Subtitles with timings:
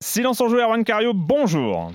[0.00, 1.90] Silence en jeu, Erwan Cario, bonjour.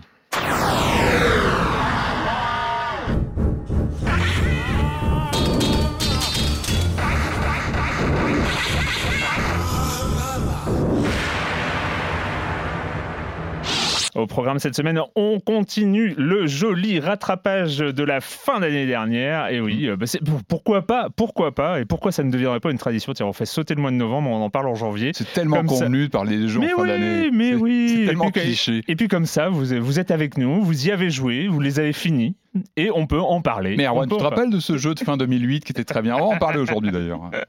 [14.15, 19.47] Au programme cette semaine, on continue le joli rattrapage de la fin d'année dernière.
[19.49, 20.05] Et oui, euh, bah
[20.49, 23.13] pourquoi pas Pourquoi pas Et pourquoi ça ne deviendrait pas une tradition?
[23.13, 25.11] Tiens, on fait sauter le mois de novembre, on en parle en janvier.
[25.15, 25.85] C'est tellement Comme ça.
[25.85, 27.29] convenu de parler des jeux Mais en fin oui, d'année.
[27.31, 27.93] mais oui.
[27.95, 28.81] C'est Et tellement puis, cliché.
[28.89, 31.79] Et puis comme ça, vous, vous êtes avec nous, vous y avez joué, vous les
[31.79, 32.35] avez finis,
[32.75, 33.75] et on peut en parler.
[33.77, 36.15] Mais Erwan, tu te rappelles de ce jeu de fin 2008 qui était très bien
[36.17, 37.21] On va en parler aujourd'hui d'ailleurs.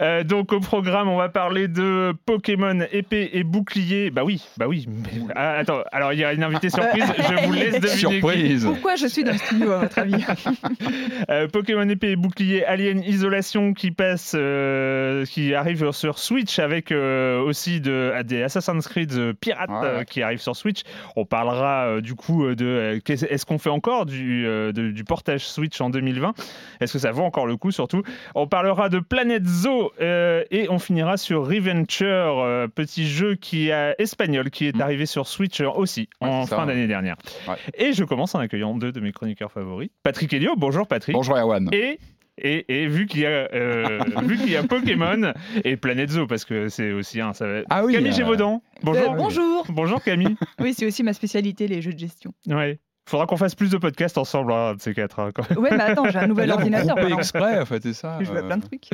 [0.00, 4.10] Euh, donc au programme, on va parler de Pokémon épée et bouclier.
[4.10, 4.86] Bah oui, bah oui.
[4.88, 7.90] mais- Ah, attends, alors il y a une invitée surprise, je vous laisse deviner.
[7.90, 7.98] qui.
[7.98, 10.14] Surprise Pourquoi je suis dans le studio, à votre avis
[11.30, 16.90] Euh, Pokémon épée et bouclier Alien Isolation qui passe, euh, qui arrive sur Switch avec
[16.90, 19.76] euh, aussi de, des Assassin's Creed pirates Ouais.
[19.84, 20.80] euh, qui arrivent sur Switch.
[21.14, 24.90] On parlera euh, du coup de euh, qu'est-ce- est-ce qu'on fait encore du, euh, de-
[24.90, 26.34] du portage Switch en 2020
[26.80, 28.02] Est-ce que ça vaut encore le coup surtout?
[28.34, 33.68] On parlera de Planet Zoo euh, et on finira sur Reventure, euh, petit jeu qui
[33.70, 34.80] est espagnol qui est Mm.
[34.82, 37.16] arrivé sur Switch aussi Ouais, en fin d'année dernière.
[37.48, 37.54] Ouais.
[37.74, 39.90] Et je commence en accueillant deux de mes chroniqueurs favoris.
[40.02, 41.14] Patrick Elio, bonjour Patrick.
[41.14, 41.68] Bonjour Erwan.
[41.72, 41.98] Et,
[42.42, 43.98] et, et vu qu'il y, a, euh,
[44.46, 45.32] y Pokémon
[45.64, 47.32] et Planet Zoo, parce que c'est aussi un.
[47.34, 47.60] Ça va...
[47.68, 49.12] Ah oui, Camille euh, Gévaudan, bonjour.
[49.12, 50.36] Euh, bonjour Bonjour Camille.
[50.60, 52.32] Oui, c'est aussi ma spécialité, les jeux de gestion.
[52.48, 52.78] ouais.
[53.10, 55.18] Faudra qu'on fasse plus de podcasts ensemble, hein, de ces quatre.
[55.18, 55.58] hein, quand même.
[55.58, 57.18] Ouais, mais attends, j'ai un nouvel Là, ordinateur maintenant.
[57.18, 58.88] exprès, en fait, c'est ça Je à euh, plein de trucs.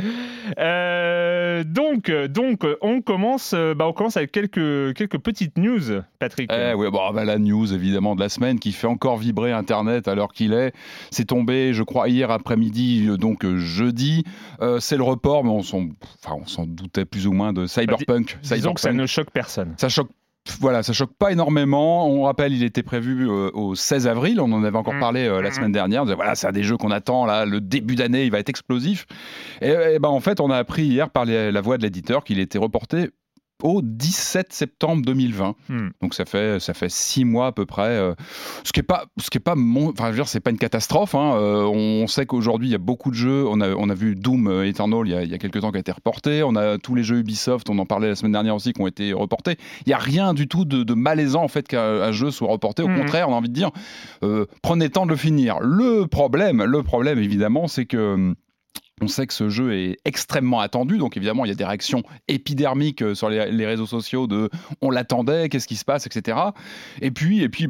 [0.59, 6.51] Euh, donc, donc, on commence, euh, bah, on commence avec quelques, quelques petites news, Patrick.
[6.51, 10.09] Eh oui, bon, bah, la news évidemment de la semaine qui fait encore vibrer Internet
[10.09, 10.73] à l'heure qu'il est.
[11.11, 14.25] C'est tombé, je crois, hier après-midi, donc jeudi.
[14.63, 15.89] Euh, c'est le report, mais on s'en,
[16.25, 18.39] enfin, on s'en doutait plus ou moins de Cyberpunk.
[18.43, 19.75] Disons que ça ne choque personne.
[19.77, 20.09] Ça choque.
[20.61, 22.09] Voilà, ça choque pas énormément.
[22.09, 24.41] On rappelle, il était prévu euh, au 16 avril.
[24.41, 25.01] On en avait encore Mm.
[25.01, 25.53] parlé euh, la Mm.
[25.53, 26.03] semaine dernière.
[26.03, 27.45] On disait, voilà, c'est un des jeux qu'on attend là.
[27.45, 29.07] Le début d'année, il va être explosif.
[29.61, 32.25] Et, et ben en fait, on a appris hier par les- la voix de l'éditeur
[32.25, 33.11] qu'il était reporté
[33.63, 35.55] au 17 septembre 2020.
[35.69, 35.89] Hmm.
[36.03, 37.89] Donc ça fait ça fait six mois à peu près.
[37.89, 38.15] euh,
[38.65, 40.51] ce qui est pas ce qui est pas mon, enfin je veux dire c'est pas
[40.51, 41.15] une catastrophe.
[41.15, 41.35] hein.
[41.37, 43.47] Euh, on sait qu'aujourd'hui il y a beaucoup de jeux.
[43.49, 45.61] On a on a vu Doom euh, Eternal il y a, il y a quelques
[45.61, 46.43] temps qui a été reporté.
[46.43, 47.71] On a tous les jeux Ubisoft.
[47.71, 49.57] On en parlait la semaine dernière aussi qui ont été reportés.
[49.87, 52.49] Il y a rien du tout de, de malaisant en fait qu'un un jeu soit
[52.49, 52.83] reporté.
[52.83, 52.99] Au Mhm.
[52.99, 53.71] contraire, on a envie de dire
[54.23, 55.59] euh, prenez le temps de le finir.
[55.61, 58.35] Le problème le problème évidemment c'est que hum,
[59.01, 62.03] on sait que ce jeu est extrêmement attendu, donc évidemment il y a des réactions
[62.29, 64.49] épidermiques euh, sur les, les réseaux sociaux de
[64.81, 66.39] on l'attendait, qu'est-ce qui se passe, etc.
[67.03, 67.69] Et puis, et puis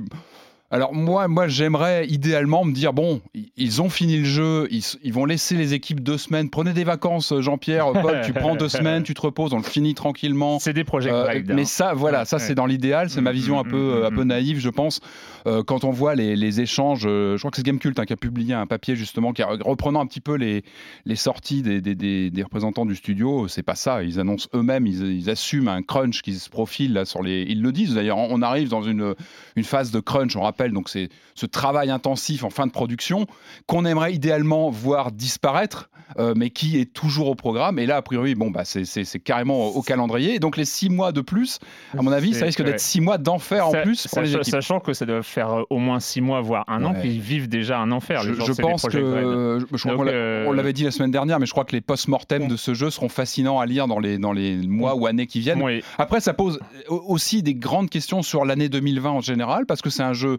[0.72, 3.20] Alors moi, moi j'aimerais idéalement me dire bon,
[3.56, 6.50] ils ont fini le jeu, ils, vont laisser les équipes deux semaines.
[6.50, 9.94] Prenez des vacances, Jean-Pierre, Paul, tu prends deux semaines, tu te reposes, on le finit
[9.94, 10.58] tranquillement.
[10.58, 11.64] C'est des projets Euh, mais hein.
[11.66, 14.06] ça, voilà, ça c'est dans l'idéal, c'est ma Mm, vision un mm, peu, mm, euh,
[14.08, 15.00] un peu naïve, je pense.
[15.46, 18.12] Euh, quand on voit les, les échanges, euh, je crois que c'est Gamecult hein, qui
[18.12, 20.64] a publié un papier justement qui a, reprenant un petit peu les,
[21.04, 24.02] les sorties des, des- des- des représentants du studio, c'est pas ça.
[24.02, 27.42] Ils annoncent eux-mêmes, ils, ils assument un crunch qui se profile là sur les.
[27.48, 28.18] Ils le disent d'ailleurs.
[28.18, 29.14] On arrive dans une,
[29.54, 30.34] une phase de crunch.
[30.34, 33.26] On rappelle rappelle, donc c'est ce travail intensif en fin de production
[33.66, 37.78] qu'on aimerait idéalement voir disparaître, euh, mais qui est toujours au programme.
[37.78, 38.84] Et là, a priori, bon, bah, c'est-
[39.22, 40.34] carrément au calendrier.
[40.34, 41.58] Et donc les six mois de plus,
[41.96, 44.50] à mon avis, ça risque d'être six mois d'enfer en plus pour les sachant- équipes.
[44.54, 47.00] Sachant que ça doit faire euh, au moins 6 mois, voire un an, Ouais.
[47.02, 48.22] qu'ils vivent déjà un enfer.
[48.22, 51.50] Je, pense que, je- je Donc, euh, on l'avait dit la semaine dernière, mais je
[51.52, 52.48] crois que les post-mortem Bon.
[52.48, 55.40] de ce jeu seront fascinants à lire dans les, dans les mois ou années qui
[55.40, 55.62] viennent.
[55.62, 55.82] Oui.
[55.98, 59.90] Après, ça pose au- aussi des grandes questions sur l'année 2020 en général, parce que
[59.90, 60.38] c'est un jeu,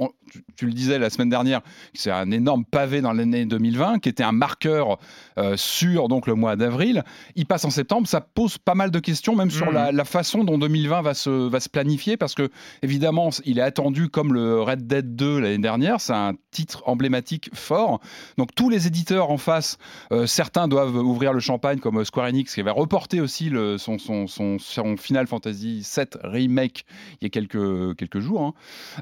[0.00, 1.60] on- tu, tu le disais la semaine dernière,
[1.94, 4.98] c'est un énorme pavé dans l'année 2020, qui était un marqueur
[5.38, 7.04] euh, sur donc, le mois d'avril.
[7.36, 9.74] Il passe en septembre, ça pose pas mal de questions, même sur Mhm.
[9.74, 12.50] la, la façon dont 2020 va se, va se planifier, parce que
[12.82, 17.50] évidemment, il est attendu comme le Red Dead 2 l'année dernière, c'est un titre emblématique
[17.54, 18.00] fort.
[18.38, 19.78] Donc tous les éditeurs en face,
[20.12, 23.98] euh, certains doivent ouvrir le champagne, comme Square Enix, qui avait reporté aussi le- son,
[23.98, 26.84] son, son, son Final Fantasy VII Remake
[27.20, 28.42] il y a quelques, quelques jours.
[28.42, 28.54] hein.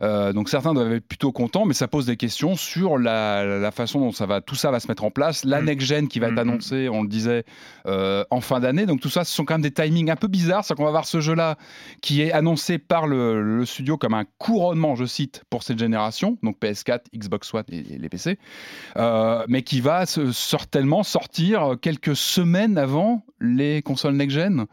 [0.03, 3.71] Euh, donc certains doivent être plutôt contents, mais ça pose des questions sur la, la
[3.71, 5.65] façon dont ça va, tout ça va se mettre en place, la Mm.
[5.65, 6.39] next-gen qui va être Mm, mm.
[6.39, 7.45] annoncée, on le disait,
[7.87, 8.87] euh, en fin d'année.
[8.87, 10.65] Donc tout ça, ce sont quand même des timings un peu bizarres.
[10.65, 11.57] C'est qu'on va voir ce jeu-là
[12.01, 16.39] qui est annoncé par le, le studio comme un couronnement, je cite, pour cette génération,
[16.43, 18.39] donc PS4, Xbox One et, et les PC,
[18.97, 24.57] euh, mais qui va certainement sortir quelques semaines avant les consoles next-gen.
[24.57, 24.69] Donc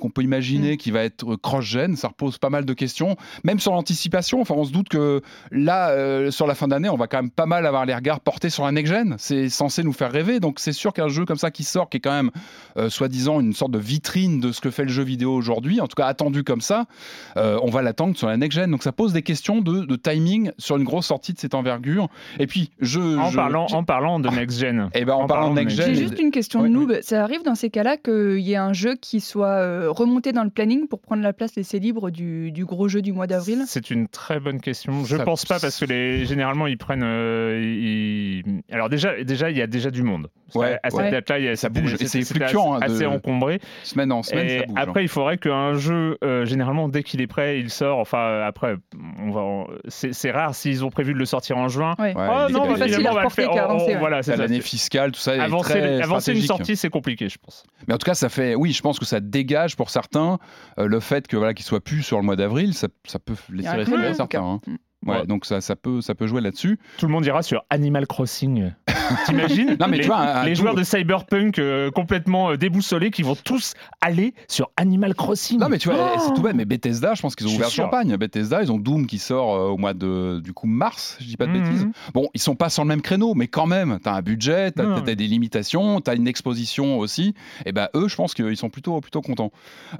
[0.00, 3.72] on peut imaginer qu'il va être cross-gen, ça repose pas mal de questions, même sur
[3.72, 4.40] l'anticipation.
[4.40, 7.30] Enfin, on se doute que là, euh, sur la fin d'année, on va quand même
[7.30, 9.16] pas mal avoir les regards portés sur la next-gen.
[9.18, 11.98] C'est censé nous faire rêver, donc c'est sûr qu'un jeu comme ça qui sort, qui
[11.98, 12.30] est quand même
[12.76, 15.86] euh, soi-disant une sorte de vitrine de ce que fait le jeu vidéo aujourd'hui, en
[15.86, 16.86] tout cas attendu comme ça,
[17.36, 18.70] euh, on va l'attendre sur la next-gen.
[18.70, 22.08] Donc ça pose des questions de, de timing sur une grosse sortie de cette envergure.
[22.38, 23.00] Et puis, je...
[23.00, 24.88] En, je- parlant, en parlant de Next Gen.
[24.94, 25.94] Eh ben, en, parlant de next-gen...
[25.94, 26.98] J'ai juste une question de noob.
[27.02, 30.44] Ça arrive dans ces cas-là qu'il y ait un jeu qui soit euh, remonté dans
[30.44, 33.62] le planning pour prendre la place laissée libre du, du gros jeu du mois d'avril?
[33.66, 35.04] C'est une très bonne question.
[35.04, 37.02] Je Ça- pense pas parce que les, généralement ils prennent.
[37.04, 40.28] euh, ils- Alors déjà, déjà il y a déjà du monde.
[40.54, 41.10] Ouais, à cette ouais.
[41.10, 41.96] date-là, il y a- Ça bouge.
[41.96, 43.58] C'est fluctuant, assez, hein, de- assez encombré.
[43.84, 44.74] Semaine en semaine, Et ça bouge.
[44.76, 44.82] hein.
[44.82, 47.98] après, il faudrait qu'un jeu, euh, généralement, dès qu'il est prêt, il sort.
[47.98, 48.74] Enfin, après,
[49.20, 49.40] on va.
[49.40, 51.94] en- C'est rare s'ils ont prévu de le sortir en juin.
[51.98, 52.14] Ouais.
[52.14, 53.50] Ouais, oh non, il- bah, facile finalement, à on va le faire.
[53.50, 53.98] qu'à on- avancer, on- ouais.
[53.98, 56.46] Voilà, c'est l'année fiscale, tout ça est Avancer, très avancer une stratégique.
[56.46, 57.64] sortie, c'est compliqué, je pense.
[57.88, 60.38] Mais en tout cas, ça fait, oui, je pense que ça dégage pour certains
[60.78, 63.34] euh, le fait que voilà qu'il soit plus sur le mois d'avril, ça, ça peut
[63.50, 64.42] laisser respirer certains.
[64.42, 64.60] hein.
[65.04, 65.26] Ouais, Ouais.
[65.26, 66.78] donc ça, ça peut, ça peut jouer là-dessus.
[66.98, 68.72] Tout le monde ira sur Animal Crossing.
[69.26, 73.10] T'imagines Non, mais les, tu vois, un- les joueurs de Cyberpunk euh, complètement euh, déboussolés
[73.10, 75.58] qui vont tous aller sur Animal Crossing.
[75.58, 76.54] Non, mais tu vois, Oh c'est tout bête.
[76.54, 77.84] Mais Bethesda, je pense qu'ils ont ouvert sûr.
[77.84, 78.16] champagne.
[78.16, 81.36] Bethesda, ils ont Doom qui sort euh, au mois de du coup mars, je dis
[81.36, 81.62] pas de Mhm.
[81.62, 81.86] bêtises.
[82.14, 84.84] Bon, ils sont pas sur le même créneau, mais quand même, t'as un budget, t'as
[84.96, 87.34] as des limitations, t'as une exposition aussi.
[87.66, 89.50] Et ben eux, je pense qu'ils sont plutôt plutôt contents.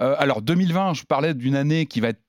[0.00, 2.20] Euh, alors 2020, je parlais d'une année qui va être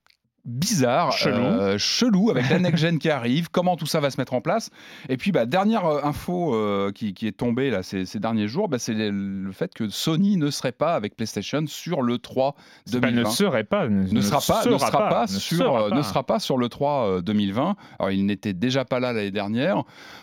[0.44, 1.36] bizarre, Chelou.
[1.42, 4.40] euh, chelou avec la next gen qui arrive, comment tout ça va se mettre en
[4.40, 4.70] place.
[5.08, 8.48] Et puis bah, dernière euh, info euh, qui, qui est tombée là ces, ces derniers
[8.48, 12.54] jours, bah, c'est le, fait que Sony ne serait pas avec PlayStation sur le 3
[12.86, 13.88] C'est pas 2020 ne serait pas.
[13.88, 15.94] Ne, ne sera pas, ne sera pas, sur, sera pas.
[15.96, 17.76] ne sera pas sur le 3 euh, 2020.
[17.98, 19.82] Alors il n'était déjà pas là l'année dernière.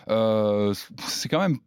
[0.09, 0.73] Euh,
[1.07, 1.57] c'est quand même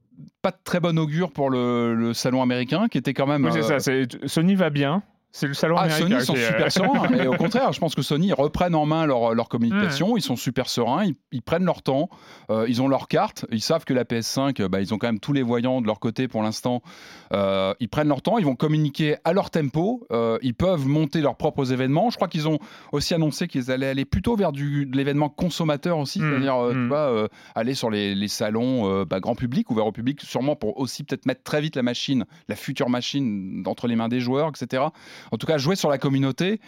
[0.43, 3.45] pas de très bon augure pour le, le salon américain qui était quand même.
[3.45, 3.93] Oui, c'est ça.
[4.27, 5.03] Sony va bien.
[5.37, 6.21] C'est le salon ah, américain.
[6.21, 7.13] Sony sont est- super sereins.
[7.13, 10.17] Et au contraire, je pense que Sony ils reprennent en main leur, leur communication.
[10.17, 11.05] Ils sont super sereins.
[11.07, 12.09] Ils, ils prennent leur temps.
[12.51, 13.45] euh, ils ont leur carte.
[13.51, 15.89] Ils savent que la PS5, euh, bah, ils ont quand même tous les voyants de
[15.89, 16.83] leur côté pour l'instant.
[17.33, 18.39] Euh, ils prennent leur temps.
[18.39, 20.07] Ils vont communiquer à leur tempo.
[20.13, 22.11] euh, ils peuvent monter leurs propres événements.
[22.11, 22.61] Je crois qu'ils ont
[22.93, 26.21] aussi annoncé qu'ils allaient aller plutôt vers du, de l'événement consommateur aussi.
[26.21, 26.93] Mm, C'est-à-dire, euh, mm.
[26.93, 30.79] euh, aller sur les, les salons euh, bah, grand public, ouverts au public, sûrement pour
[30.79, 34.51] aussi peut-être mettre très vite la machine, la future machine, entre les mains des joueurs,
[34.51, 34.85] etc.
[35.33, 36.61] En tout cas, jouer sur la communauté.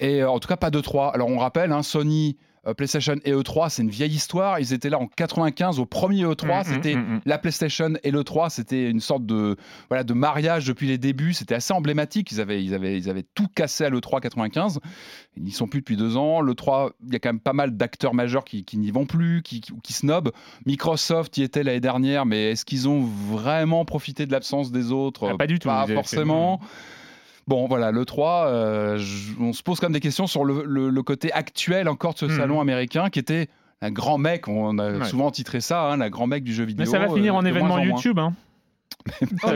[0.00, 1.14] Et euh, en tout cas, pas de 3.
[1.14, 4.58] Alors, on rappelle, hein, Sony, euh, PlayStation et E3, c'est une vieille histoire.
[4.58, 6.46] Ils étaient là en 95 au premier E3.
[6.46, 7.20] Mm, mm, c'était mm, mm.
[7.26, 8.50] la PlayStation et l'E3.
[8.50, 9.56] C'était une sorte de,
[9.88, 11.34] voilà, de mariage depuis les débuts.
[11.34, 12.32] C'était assez emblématique.
[12.32, 14.80] Ils avaient, ils, avaient, ils avaient tout cassé à l'E3 95.
[15.36, 16.40] Ils n'y sont plus depuis deux ans.
[16.40, 19.42] L'E3, il y a quand même pas mal d'acteurs majeurs qui, qui n'y vont plus,
[19.42, 20.32] qui, qui, qui snobent.
[20.64, 25.28] Microsoft y était l'année dernière, mais est-ce qu'ils ont vraiment profité de l'absence des autres?
[25.32, 25.68] Ah, pas du tout.
[25.68, 26.60] Pas fait- forcément.
[27.46, 28.98] Bon, voilà, le 3, euh,
[29.38, 32.18] on se pose quand même des questions sur le, le- le côté actuel encore de
[32.18, 32.36] ce Mhm.
[32.38, 33.48] salon américain qui était
[33.82, 35.04] un grand mec, on a Ouais.
[35.04, 36.84] souvent titré ça, hein, la grand mec du jeu vidéo.
[36.86, 37.96] Mais ça va finir euh, en événement moins en moins.
[37.96, 38.18] YouTube.
[38.18, 38.32] Hein.
[39.44, 39.48] Oh.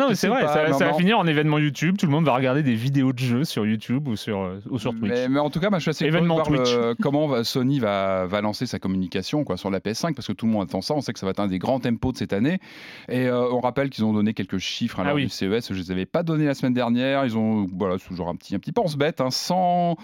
[0.00, 1.96] Non, mais c'est vrai, ça, va finir en événement YouTube.
[1.98, 4.78] Tout le monde va regarder des vidéos de jeux sur YouTube ou sur, euh, ou
[4.78, 5.10] sur Twitch.
[5.12, 6.76] Mais, mais en tout cas, moi, je suis assez Événement voir le- Twitch.
[7.00, 10.52] comment Sony va, va lancer sa communication quoi, sur la PS5, parce que tout le
[10.52, 10.94] monde attend ça.
[10.94, 12.58] On sait que ça va être un des grands tempos de cette année.
[13.08, 15.24] Et euh, on rappelle qu'ils ont donné quelques chiffres à Ah l'heure oui.
[15.24, 15.68] du CES.
[15.68, 17.24] Je ne les avais pas donnés la semaine dernière.
[17.24, 19.20] Ils ont, voilà, toujours un petit, un petit pense-bête.
[19.20, 19.96] Hein, 100,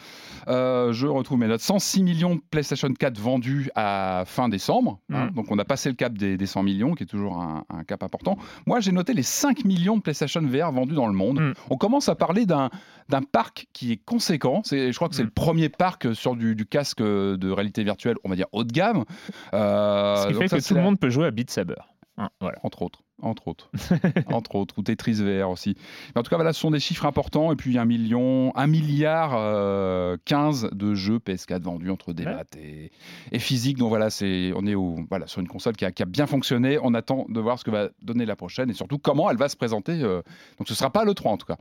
[0.48, 4.98] euh, je retrouve mes notes, 106 millions de PlayStation 4 vendus à fin décembre.
[5.12, 5.26] hein.
[5.26, 5.30] Mhm.
[5.34, 7.84] donc on a passé le cap des, des 100 millions, qui est toujours un, un
[7.92, 8.36] cap important.
[8.66, 11.40] Moi, j'ai noté les 5 millions de PlayStation VR vendus dans le monde.
[11.40, 11.54] Mhm.
[11.70, 12.70] On commence à parler d'un
[13.08, 14.62] d'un parc qui est conséquent.
[14.70, 15.26] Je crois que c'est Mm.
[15.26, 18.72] le premier parc sur du, du casque de réalité virtuelle, on va dire haut de
[18.72, 19.04] gamme.
[19.52, 21.74] Euh, Ce qui fait que tout le la- monde peut jouer à Beat Saber.
[22.22, 22.58] Hein, voilà.
[22.62, 23.70] Entre autres, entre autres,
[24.26, 25.74] entre autres, ou Tetris VR aussi.
[26.14, 27.52] Mais en tout cas, voilà, ce sont des chiffres importants.
[27.52, 32.34] Et puis un million, un milliard euh, 15 de jeux PS4 vendus entre des Ouais.
[32.58, 32.90] et,
[33.32, 33.78] et physique.
[33.78, 36.26] Donc voilà, c'est, on est au, voilà, sur une console qui a, qui a bien
[36.26, 36.78] fonctionné.
[36.82, 39.48] On attend de voir ce que va donner la prochaine et surtout comment elle va
[39.48, 40.00] se présenter.
[40.02, 40.22] euh.
[40.58, 41.56] Donc ce sera pas le 3 en tout cas.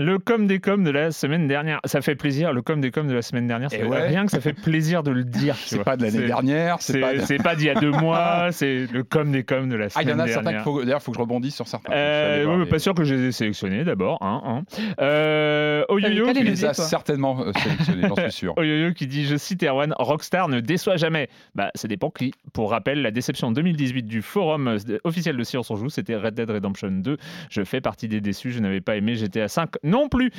[0.00, 2.52] Le com des coms de la semaine dernière, ça fait plaisir.
[2.52, 4.08] Le com des coms de la semaine dernière, ça- ouais.
[4.08, 5.54] rien que ça fait plaisir de le dire.
[5.54, 7.14] C'est pas de l'année C'est- dernière, c'est C'est pas.
[7.14, 10.02] de- c'est d'il y a deux mois, c'est le com des coms de la Ah,
[10.02, 10.64] il y semaine en a certains dernière.
[10.64, 10.82] faut.
[10.82, 11.92] D'ailleurs, il faut que je rebondisse sur certains.
[11.92, 14.18] Euh, allé oui, voir mais les- pas sûr que je les ai sélectionnés d'abord.
[14.20, 14.62] Hein, hein.
[15.00, 16.74] Euh, Oyoyo qui les toi.
[16.74, 18.54] certainement euh, sélectionnés, j'en suis sûr.
[18.58, 21.28] Oyoyo qui dit, je cite Erwan, Rockstar ne déçoit jamais.
[21.54, 22.32] Bah, ça dépend qui.
[22.52, 26.34] Pour rappel, la déception 2018 du forum euh, officiel de Silence on Joue, c'était Red
[26.34, 27.16] Dead Redemption 2.
[27.48, 30.32] Je fais partie des déçus, je n'avais pas aimé GTA 5 non plus.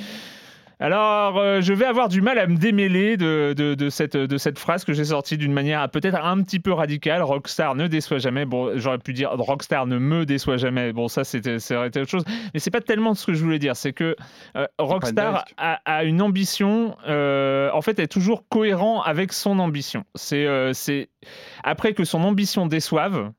[0.78, 4.38] Alors, euh, je vais avoir du mal à me démêler de, de- de cette, de
[4.38, 7.22] cette phrase que j'ai sortie d'une manière peut-être un petit peu radicale.
[7.22, 8.44] Rockstar ne déçoit jamais.
[8.44, 10.92] Bon, j'aurais pu dire Rockstar ne me déçoit jamais.
[10.92, 12.26] Bon, ça, c'était, ça aurait été autre chose.
[12.54, 13.78] Mais c'est pas tellement ce que je voulais dire.
[13.78, 14.18] C'est que
[14.58, 20.04] euh, Rockstar a, a une ambition, euh, en fait, est toujours cohérent avec son ambition.
[20.16, 21.08] C'est, c'est
[21.64, 23.32] après que son ambition déçoive.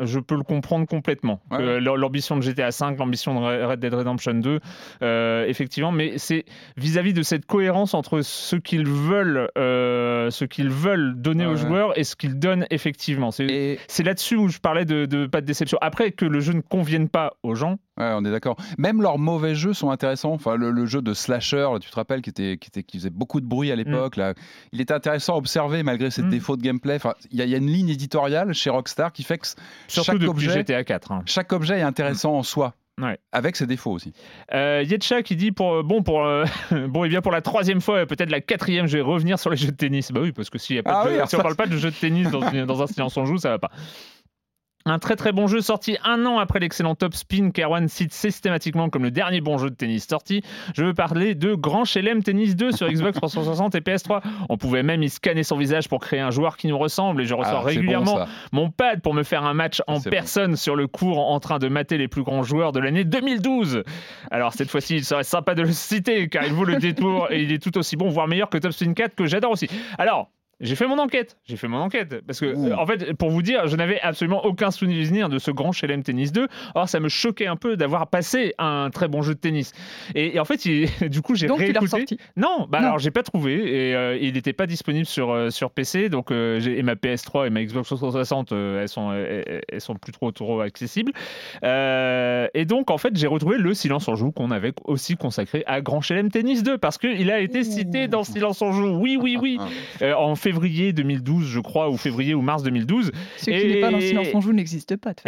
[0.00, 1.40] Je peux le comprendre complètement.
[1.50, 1.80] Ouais.
[1.80, 4.60] L'am- L'ambition de GTA V, l'ambition de Red Dead Redemption 2,
[5.02, 6.44] euh, effectivement, mais c'est
[6.76, 11.56] vis-à-vis de cette cohérence entre ce qu'ils veulent, euh, ce qu'ils veulent donner Ouais, aux
[11.56, 13.30] joueurs et ce qu'ils donnent effectivement.
[13.30, 15.78] C'est Et c'est là-dessus où je parlais de, de pas de déception.
[15.80, 18.56] Après que le jeu ne convienne pas aux gens, ouais, on est d'accord.
[18.78, 20.32] Même leurs mauvais jeux sont intéressants.
[20.32, 22.98] Enfin, le, le jeu de slasher, là, tu te rappelles, qui était, qui était, qui
[22.98, 24.16] faisait beaucoup de bruit à l'époque.
[24.16, 24.34] Là,
[24.72, 26.30] il était intéressant à observer malgré ses Mm.
[26.30, 26.96] défauts de gameplay.
[26.96, 29.46] Enfin, il y, a- il y a une ligne éditoriale chez Rockstar qui fait que
[29.46, 29.56] s-
[29.88, 31.12] surtout chaque depuis objet, GTA 4.
[31.12, 31.22] hein.
[31.26, 32.74] chaque objet est intéressant en soi.
[33.00, 33.18] Ouais.
[33.32, 34.12] Avec ses défauts aussi.
[34.52, 36.44] Euh, Yetcha qui dit pour bon pour euh,
[36.88, 39.50] bon et bien pour la troisième fois et peut-être la quatrième je vais revenir sur
[39.50, 41.18] les jeux de tennis bah oui parce que s'il y a pas Ah de- oui,
[41.26, 43.48] si on parle pas de jeux de tennis dans, dans un silence on joue ça
[43.50, 43.72] va pas
[44.86, 48.90] un très très bon jeu sorti un an après l'excellent Top Spin qu'Erwan cite systématiquement
[48.90, 50.42] comme le dernier bon jeu de tennis sorti.
[50.74, 54.20] Je veux parler de Grand Chelem Tennis 2 sur Xbox 360 et PS3.
[54.50, 57.24] On pouvait même y scanner son visage pour créer un joueur qui nous ressemble et
[57.24, 60.10] je reçois Ah, régulièrement bon, mon pad pour me faire un match en bon.
[60.10, 63.84] personne sur le cours en train de mater les plus grands joueurs de l'année 2012.
[64.30, 67.42] Alors cette fois-ci, il serait sympa de le citer car il vaut le détour et
[67.42, 69.68] il est tout aussi bon, voire meilleur que Top Spin 4 que j'adore aussi.
[69.98, 70.30] Alors,
[70.64, 71.36] j'ai fait mon enquête.
[71.46, 72.22] J'ai fait mon enquête.
[72.26, 75.50] Parce que, euh, en fait, pour vous dire, je n'avais absolument aucun souvenir de ce
[75.50, 76.48] grand Chelem Tennis 2.
[76.74, 79.72] Or, ça me choquait un peu d'avoir passé un très bon jeu de tennis.
[80.14, 81.84] Et, et en fait, il- du coup, j'ai Donc tu l'as réécouté.
[82.02, 82.18] ressorti.
[82.36, 82.86] Non, bah Non.
[82.88, 83.54] alors j'ai pas trouvé
[83.90, 86.94] et euh, il n'était pas disponible sur, euh, sur PC donc euh, j'ai- et ma
[86.94, 91.12] PS3 et ma Xbox 360 euh, elles sont elles, elles sont plus trop trop accessibles
[91.62, 95.62] Euh, et donc en fait j'ai retrouvé le Silence en joue qu'on avait aussi consacré
[95.66, 98.96] à Grand Chelem Tennis 2 parce que il a été cité dans Silence en joue
[98.98, 99.58] oui oui oui
[100.02, 100.53] Euh, en février
[100.92, 104.40] 2012 je crois ou février ou mars 2012 Ce qui n'est pas dans Silence on
[104.40, 105.12] joue n'existe pas.
[105.14, 105.20] de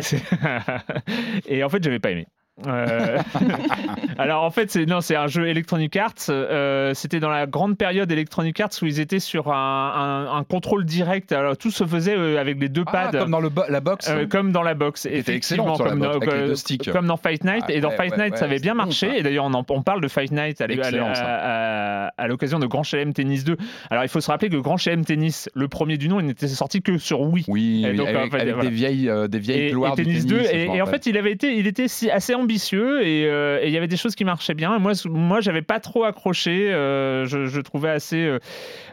[1.47, 2.26] et en fait, j'avais pas aimé.
[2.67, 3.19] Euh,
[4.19, 6.15] Alors en fait, c'est non, c'est un jeu Electronic Arts.
[6.31, 10.45] euh, C'était dans la grande période Electronic Arts où ils étaient sur un, un- un
[10.45, 11.33] contrôle direct.
[11.33, 13.19] Alors tout se faisait euh, avec les deux Ah, pads.
[13.19, 14.09] comme dans le bo- la box.
[14.09, 16.51] Euh, comme dans la box, effectivement, comme, box, dans, avec
[16.87, 17.65] les comme dans Fight Night.
[17.69, 19.19] Ah, et dans ouais, Fight ouais, Night, ouais, ça avait bien marché.
[19.19, 23.45] Et d'ailleurs, on, en- on parle de Fight Night à, l'occasion de Grand Chelem Tennis
[23.45, 23.57] 2.
[23.91, 26.49] Alors, il faut se rappeler que Grand Chelem Tennis, le premier du nom, il n'était
[26.49, 27.45] sorti que sur Wii.
[27.49, 28.71] Oui, Et donc, avec, en fait, avec voilà.
[28.71, 31.07] des vieilles, des vieilles et, gloires et du tennis 2 tennis, je et, en fait
[31.07, 33.97] il avait été il était si- assez ambitieux et, euh, et il y avait des
[33.97, 38.38] choses qui marchaient bien moi moi j'avais pas trop accroché euh, je, je trouvais assez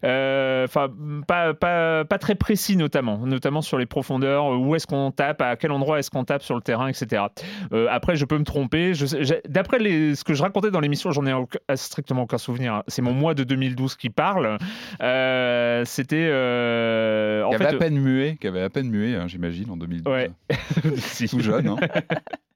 [0.03, 0.88] euh, enfin
[1.27, 5.55] pas, pas, pas très précis notamment notamment sur les profondeurs où est-ce qu'on tape à
[5.55, 7.24] quel endroit est-ce qu'on tape sur le terrain etc
[7.89, 8.93] après je peux me tromper
[9.48, 13.13] d'après ce que je racontais dans l'émission j'en ai aucun- strictement aucun souvenir c'est mon
[13.13, 14.57] mois de 2012 qui parle
[15.01, 19.27] Euh, c'était euh, en avait fait à peine muet, qui avait à peine muet, hein,
[19.27, 20.12] j'imagine, en 2012.
[20.13, 20.31] Ouais.
[20.98, 21.27] si.
[21.27, 21.67] Tout jeune.
[21.67, 21.77] hein.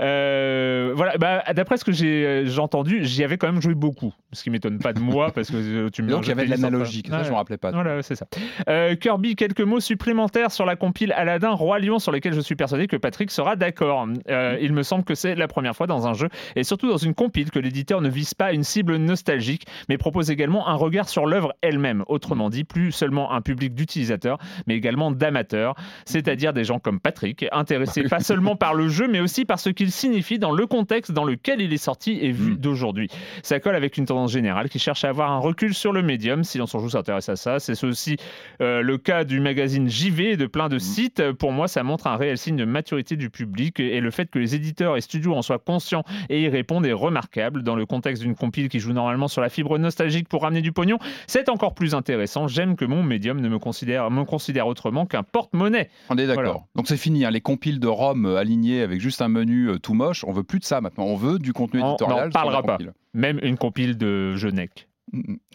[0.00, 4.12] Euh, voilà, bah, d'après ce que j'ai j'ai entendu, j'y avais quand même joué beaucoup.
[4.32, 6.44] Ce qui m'étonne pas de moi, parce que euh, tu me Donc il y avait
[6.44, 7.24] de l'analogie, ça Ouais.
[7.24, 7.70] je me rappelais pas.
[7.70, 8.26] Voilà, c'est ça.
[8.68, 12.54] Euh, Kirby, quelques mots supplémentaires sur la compile Aladdin Roi Lion sur lesquels je suis
[12.56, 14.06] persuadé que Patrick sera d'accord.
[14.28, 16.96] Euh, il me semble que c'est la première fois dans un jeu et surtout dans
[16.96, 21.08] une compile que l'éditeur ne vise pas une cible nostalgique mais propose également un regard
[21.08, 22.04] sur l'œuvre elle-même.
[22.08, 25.74] Autrement dit, plus seulement un public d'utilisateurs mais également d'amateurs,
[26.04, 29.70] c'est-à-dire des gens comme Patrick, intéressés pas seulement par le jeu mais aussi par ce
[29.70, 32.56] qu'il signifie dans le contexte dans lequel il est sorti et vu Mm.
[32.56, 33.08] d'aujourd'hui.
[33.42, 36.44] Ça colle avec une tendance générale qui cherche à avoir un recul sur le médium.
[36.44, 37.58] Silence on joue s'intéresse à ça.
[37.58, 38.16] C'est aussi
[38.60, 41.20] euh, le cas du magazine JV et de plein de sites.
[41.20, 44.30] Euh, Pour moi, ça montre un réel signe de maturité du public et le fait
[44.30, 47.62] que les éditeurs et studios en soient conscients et y répondent est remarquable.
[47.62, 50.72] Dans le contexte d'une compile qui joue normalement sur la fibre nostalgique pour ramener du
[50.72, 52.48] pognon, c'est encore plus intéressant.
[52.48, 55.90] J'aime que mon médium ne me considère, me considère autrement qu'un porte-monnaie.
[56.10, 56.42] On est d'accord.
[56.44, 56.60] Voilà.
[56.74, 59.78] Donc c'est fini, hein, les compiles de ROM euh, alignés avec juste un menu euh,
[59.78, 61.04] tout moche, on veut plus de ça maintenant.
[61.04, 62.26] On veut du contenu On éditorial.
[62.26, 62.78] n'en sur parlera pas.
[63.14, 64.87] Même une compile de Genec.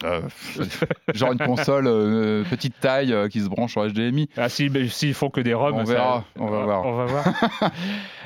[0.04, 0.20] Euh,
[1.14, 4.28] genre une console euh, petite taille euh, qui se branche sur HDMI.
[4.36, 6.86] Ah si, mais s'ils font que des ROM, On ça- verra, on va voir.
[6.86, 7.24] On va voir.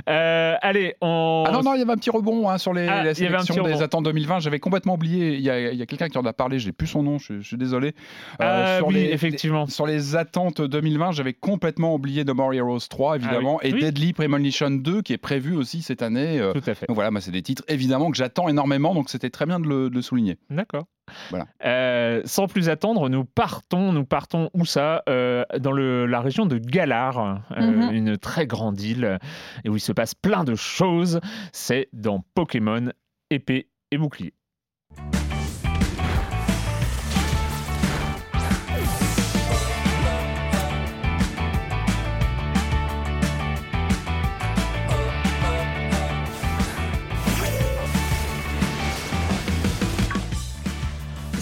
[0.06, 1.44] Allez, on.
[1.46, 3.62] Ah non, non, il y avait un petit rebond hein, sur les, Ah, la sélection
[3.62, 4.40] des attentes 2020.
[4.40, 5.34] J'avais complètement oublié.
[5.34, 7.46] Il y a, a quelqu'un qui en a parlé, j'ai plus son nom, je, je
[7.46, 7.94] suis désolé.
[8.38, 9.66] Ah sur oui, les- effectivement.
[9.66, 13.70] Sur les attentes 2020, j'avais complètement oublié No More Heroes 3, évidemment, Ah oui.
[13.70, 13.80] et Oui.
[13.80, 16.40] Deadly Premonition 2, qui est prévu aussi cette année.
[16.54, 16.86] Tout à fait.
[16.86, 19.68] donc voilà, moi, c'est des titres évidemment que j'attends énormément, donc c'était très bien de
[19.68, 20.38] le, de le souligner.
[20.50, 20.84] D'accord.
[21.30, 21.46] Voilà.
[21.64, 26.46] Euh, sans plus attendre, nous partons, nous partons où ça Euh, Dans le, la région
[26.46, 27.90] de Galar, euh, Mhm.
[27.92, 29.18] une très grande île
[29.64, 31.20] et où il se passe plein de choses.
[31.52, 32.90] C'est dans Pokémon
[33.30, 34.34] épée et bouclier.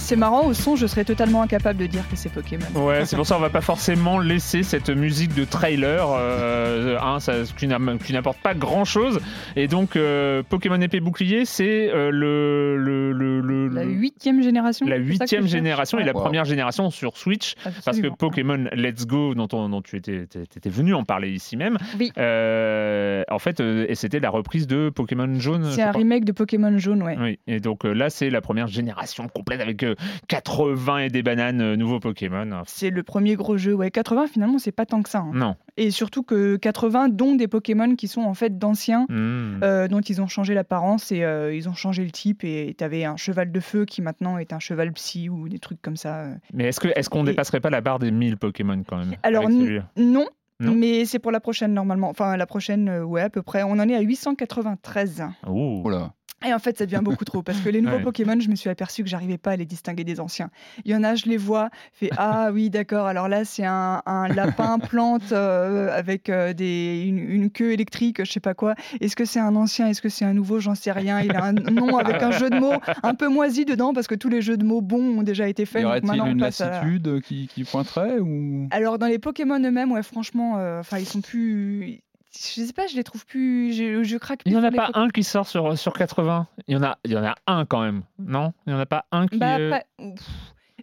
[0.06, 2.64] C'est marrant, au son, je serais totalement incapable de dire que c'est Pokémon.
[2.76, 7.18] Ouais, c'est pour ça qu'on va pas forcément laisser cette musique de trailer euh, hein,
[7.18, 9.18] ça- qui n'a- qui n'apporte pas grand chose.
[9.56, 14.86] Et donc, euh, Pokémon épée bouclier, c'est euh, le, le, le, le- La huitième génération
[14.86, 16.20] la huitième génération et la Wow.
[16.22, 17.54] première génération sur Switch.
[17.84, 18.06] Parce que.
[18.06, 20.28] Pokémon Let's Go, dont, on- dont tu étais,
[20.66, 22.12] venu en parler ici même, Oui.
[22.18, 25.64] euh, en fait, euh, et c'était la reprise de Pokémon Jaune.
[25.72, 25.98] C'est un crois.
[25.98, 27.16] remake de Pokémon jaune, ouais.
[27.20, 29.94] Oui, et donc euh, là, c'est la première génération complète avec euh,
[30.28, 32.62] 80 et des bananes euh, nouveaux Pokémon.
[32.66, 33.90] C'est le premier gros jeu, ouais.
[33.90, 35.18] 80, finalement, c'est pas tant que ça.
[35.20, 35.30] hein.
[35.34, 35.56] Non.
[35.76, 40.22] Et surtout que 80, dont des Pokémon qui sont en fait d'anciens, euh, dont ils
[40.22, 42.44] ont changé l'apparence et euh, ils ont changé le type.
[42.44, 45.80] Et t'avais un cheval de feu qui maintenant est un cheval psy ou des trucs
[45.82, 46.26] comme ça.
[46.52, 49.14] Mais est-ce que est-ce qu'on Et- dépasserait pas la barre des 1000 Pokémon quand même
[49.22, 49.48] Alors,
[49.96, 50.26] Non.
[50.58, 52.08] Non mais c'est pour la prochaine normalement.
[52.08, 53.62] Enfin, la prochaine, euh, ouais, à peu près.
[53.62, 55.24] On en est à 893.
[55.46, 55.82] Ouh.
[55.84, 56.12] Oh là.
[56.44, 58.02] Et en fait, ça devient beaucoup trop parce que les nouveaux Ouais.
[58.02, 60.50] Pokémon, je me suis aperçu que j'arrivais pas à les distinguer des anciens.
[60.84, 63.06] Il y en a, je les vois, fait ah oui, d'accord.
[63.06, 68.22] Alors là, c'est un, un lapin plante euh, avec euh, des, une, une queue électrique,
[68.22, 68.74] je sais pas quoi.
[69.00, 71.20] Est-ce que c'est un ancien Est-ce que c'est un nouveau J'en sais rien.
[71.20, 74.14] Il a un nom avec un jeu de mots un peu moisi dedans parce que
[74.14, 75.82] tous les jeux de mots bons ont déjà été Y faits.
[75.84, 78.68] donc aurait-il une passe à lassitude qui, qui pointerait ou?
[78.72, 82.00] Alors dans les Pokémon eux-mêmes, ouais, franchement, euh, enfin ils sont plus.
[82.38, 83.72] Je sais pas, je les trouve plus.
[83.72, 84.40] Je, je craque.
[84.44, 86.82] Il plus n'y en a pas un qui sort sur, sur 80 il y, en
[86.82, 88.52] a, il y en a un quand même, non?
[88.66, 89.38] Il n'y en a pas un qui...
[89.38, 90.26] Bah, euh, pas- Pff,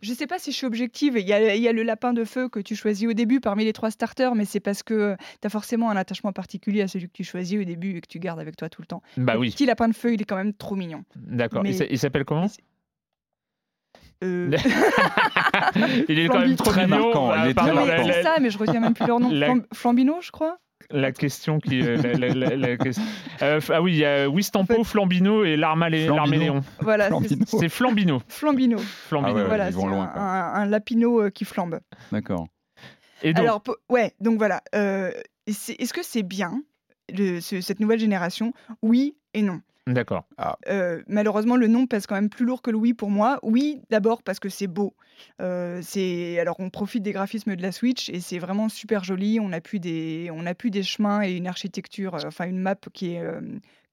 [0.02, 1.16] Je sais pas si je suis objective.
[1.18, 3.40] Il y, a, il y a le lapin de feu que tu choisis au début
[3.40, 6.88] parmi les trois starters, mais c'est parce que tu as forcément un attachement particulier à
[6.88, 9.02] celui que tu choisis au début et que tu gardes avec toi tout le temps.
[9.18, 11.04] Bah le oui, petit lapin de feu, il est quand même trop mignon.
[11.16, 11.62] d'accord.
[11.64, 12.48] mais- Il s'a- Il s'appelle comment?
[14.24, 14.50] Euh,
[16.10, 17.00] Il est quand même trop Très mignon.
[17.08, 19.30] marquant, bah, il est Non, mais ça, mais je retiens même plus leur nom.
[19.32, 20.58] La- Flam- Flambino, je crois
[20.90, 21.82] La question qui.
[21.82, 23.04] euh, la- la- la- la question-
[23.42, 25.56] Euh, ah oui, il y a Wistampo, En fait- Flambino et.
[25.56, 26.62] Larméléon.
[26.82, 27.46] Voilà, c'est Flambino.
[27.60, 28.22] C'est Flambino.
[28.28, 28.78] Flambino.
[28.78, 29.32] Flambino.
[29.38, 31.80] Ah ouais, voilà, ils c'est vont un, un- un lapino euh, qui flambe.
[32.12, 32.48] D'accord.
[33.22, 34.62] Et donc, Alors, ouais, donc voilà.
[34.76, 35.12] euh,
[35.48, 36.62] Est-ce que c'est bien,
[37.14, 38.54] le- ce- cette nouvelle génération?
[38.82, 39.62] Oui et non.
[39.88, 40.26] D'accord.
[40.68, 43.40] Euh, malheureusement, le nom pèse quand même plus lourd que le oui pour moi.
[43.44, 44.94] Oui, d'abord parce que c'est beau.
[45.42, 49.40] Euh, c'est alors on profite des graphismes de la Switch et c'est vraiment super joli.
[49.40, 52.60] On a pu des on a pu des chemins et une architecture, euh, enfin une
[52.60, 53.24] map qui est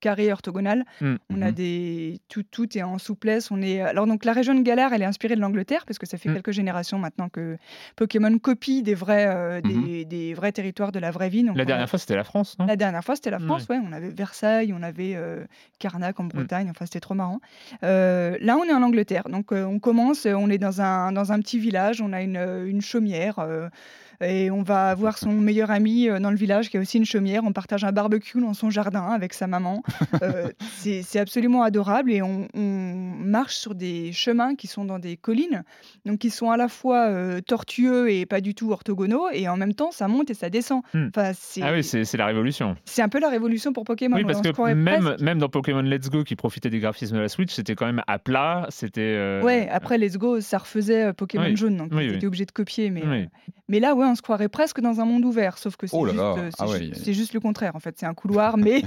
[0.00, 0.84] euh, carrée orthogonale.
[1.00, 1.14] Mm.
[1.30, 1.52] On a Mhm.
[1.52, 3.50] des tout tout est en souplesse.
[3.50, 6.06] On est alors donc la région de Galar, elle est inspirée de l'Angleterre parce que
[6.06, 6.34] ça fait Mm.
[6.34, 7.56] quelques générations maintenant que
[7.96, 11.44] Pokémon copie des vrais euh, des, des vrais territoires de la vraie vie.
[11.44, 13.38] Donc La a- dernière fois, c'était la France, la dernière fois, c'était la.
[13.38, 13.78] France, ouais.
[13.84, 15.44] On avait Versailles, on avait euh,
[15.78, 17.40] Carnac en Bretagne, enfin, c'était trop marrant.
[17.84, 21.32] Euh, là, on est en Angleterre, donc euh, on commence, on est dans un, dans
[21.32, 22.36] un petit village, on a une,
[22.66, 23.36] une chaumière.
[24.22, 27.04] Et on va voir son meilleur ami euh, dans le village qui a aussi une
[27.06, 27.42] chaumière.
[27.44, 29.82] On partage un barbecue dans son jardin avec sa maman.
[30.22, 35.16] Euh, c'est absolument adorable et on, on marche sur des chemins qui sont dans des
[35.16, 35.62] collines,
[36.04, 39.56] donc qui sont à la fois euh, tortueux et pas du tout orthogonaux, et en
[39.56, 40.82] même temps ça monte et ça descend.
[40.92, 41.08] Hmm.
[41.08, 42.76] Enfin, Ah oui, c'est la révolution.
[42.84, 44.16] c'est un peu la révolution pour Pokémon.
[44.16, 47.16] Oui, ouais, parce que même, presque- même dans Pokémon Let's Go, qui profitait des graphismes
[47.16, 48.66] de la Switch, c'était quand même à plat.
[48.70, 49.00] C'était.
[49.16, 51.56] euh, Ouais, après Let's Go, ça refaisait Pokémon Oui.
[51.56, 52.26] jaune, donc Oui, oui.
[52.26, 52.90] obligés de copier.
[52.90, 53.28] Mais,
[53.68, 56.06] mais là, ouais, on se croirait presque dans un monde ouvert, sauf que c'est Oh
[56.06, 57.74] juste, euh, ah ouais, ju- juste le contraire.
[57.76, 58.82] En fait, c'est un couloir, mais,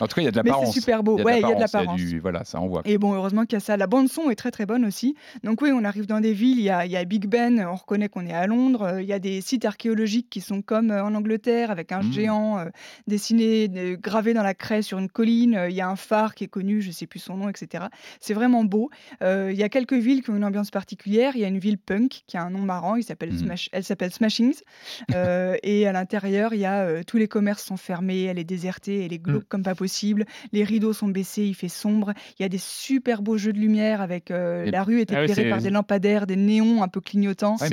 [0.00, 0.74] En tout cas, il y a de mais c'est l'apparence.
[0.74, 1.16] super beau.
[1.16, 1.96] Il y a ouais, il y a de l'apparence.
[1.96, 2.82] du- Voilà, ça envoie.
[2.84, 3.76] Et bon, heureusement qu'il y a ça.
[3.76, 5.14] La bande son est très très bonne aussi.
[5.44, 7.66] Donc oui, on arrive dans des villes, il y a, il y a Big Ben,
[7.66, 8.82] on reconnaît qu'on est à Londres.
[8.82, 12.02] Euh, Il y a des sites archéologiques qui sont comme euh, en Angleterre, avec un
[12.02, 12.12] Mm.
[12.12, 12.64] géant euh,
[13.06, 15.54] dessiné, euh, gravé dans la craie sur une colline.
[15.54, 17.84] Euh, Il y a un phare qui est connu, je sais plus son nom, etc.
[18.20, 18.90] C'est vraiment beau.
[19.22, 21.32] Euh, il y a quelques villes qui ont une ambiance particulière.
[21.34, 23.38] Il y a une ville punk qui a un nom marrant, il s'appelle Mhm.
[23.46, 24.60] Smash- elle s'appelle Smashings.
[25.14, 28.44] Euh, et à l'intérieur, il y a euh, tous les commerces sont fermés, elle est
[28.44, 30.24] désertée, elle est glauque comme pas possible.
[30.52, 32.12] Les rideaux sont baissés, il fait sombre.
[32.38, 35.12] Il y a des super beaux jeux de lumière avec euh, Et- la rue est
[35.12, 37.56] Ah éclairée par des lampadaires, des néons un peu clignotants.
[37.60, 37.68] Ouais,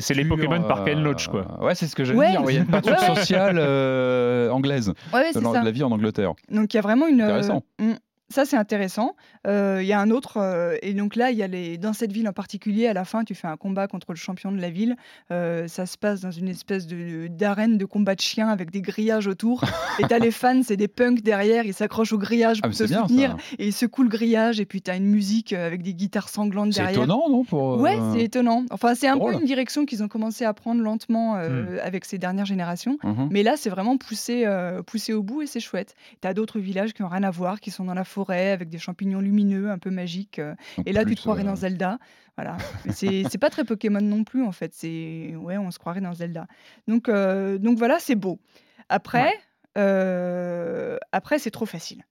[0.00, 1.62] C'est les Pokémon Park and Lodge, quoi.
[1.62, 2.30] Ouais, c'est ce que j'allais Ouais.
[2.30, 2.42] dire.
[2.48, 5.60] Il y a une peinture sociale euh, anglaise Ouais, ouais, de la, ça.
[5.60, 6.32] de la vie en Angleterre.
[6.50, 7.20] Donc il y a vraiment une.
[7.20, 7.62] euh, Intéressant.
[7.80, 7.92] mm,
[8.28, 9.14] ça c'est intéressant.
[9.46, 11.92] Euh, Il y a un autre euh, et donc là il y a les dans
[11.92, 14.60] cette ville en particulier à la fin tu fais un combat contre le champion de
[14.60, 14.96] la ville.
[15.30, 18.80] Euh, ça se passe dans une espèce de d'arène de combat de chiens avec des
[18.80, 19.62] grillages autour.
[20.00, 22.76] et t'as les fans c'est des punks derrière ils s'accrochent au grillage Ah, pour te
[22.78, 23.36] c'est bien soutenir ça.
[23.58, 26.80] et ils secouent le grillage et puis t'as une musique avec des guitares sanglantes C'est
[26.80, 27.02] derrière.
[27.04, 28.64] étonnant, non pour, Ouais, c'est étonnant.
[28.70, 29.34] Enfin, c'est un drôle.
[29.34, 32.98] peu une direction qu'ils ont commencé à prendre lentement euh, avec ces dernières générations.
[33.04, 33.28] mhm.
[33.30, 34.44] Mais là, c'est vraiment poussé,
[34.86, 35.94] poussé au bout et c'est chouette.
[36.22, 38.70] Tu as d'autres villages qui n'ont rien à voir, qui sont dans la forêt avec
[38.70, 40.38] des champignons lumineux, un peu magiques.
[40.38, 40.54] euh,
[40.86, 41.98] et là, tu plus, te croirais euh, dans Zelda.
[42.38, 42.56] Voilà.
[42.86, 44.72] Mais C'est c'est pas très Pokémon non plus, en fait.
[44.72, 46.46] C'est Ouais, on se croirait dans Zelda.
[46.88, 48.40] Donc, euh, donc voilà, c'est beau.
[48.88, 49.34] Après,
[49.76, 52.04] euh, après c'est trop facile.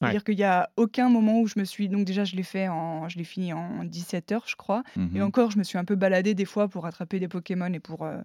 [0.00, 1.88] C'est-à-dire qu'il n'y a aucun moment où je me suis.
[1.88, 3.08] Donc, déjà, je l'ai fait en.
[3.08, 4.82] Je l'ai fini en 17 heures, je crois.
[4.96, 5.16] mhm.
[5.16, 7.80] Et encore, je me suis un peu baladée des fois pour attraper des Pokémon et
[7.80, 8.18] pour euh,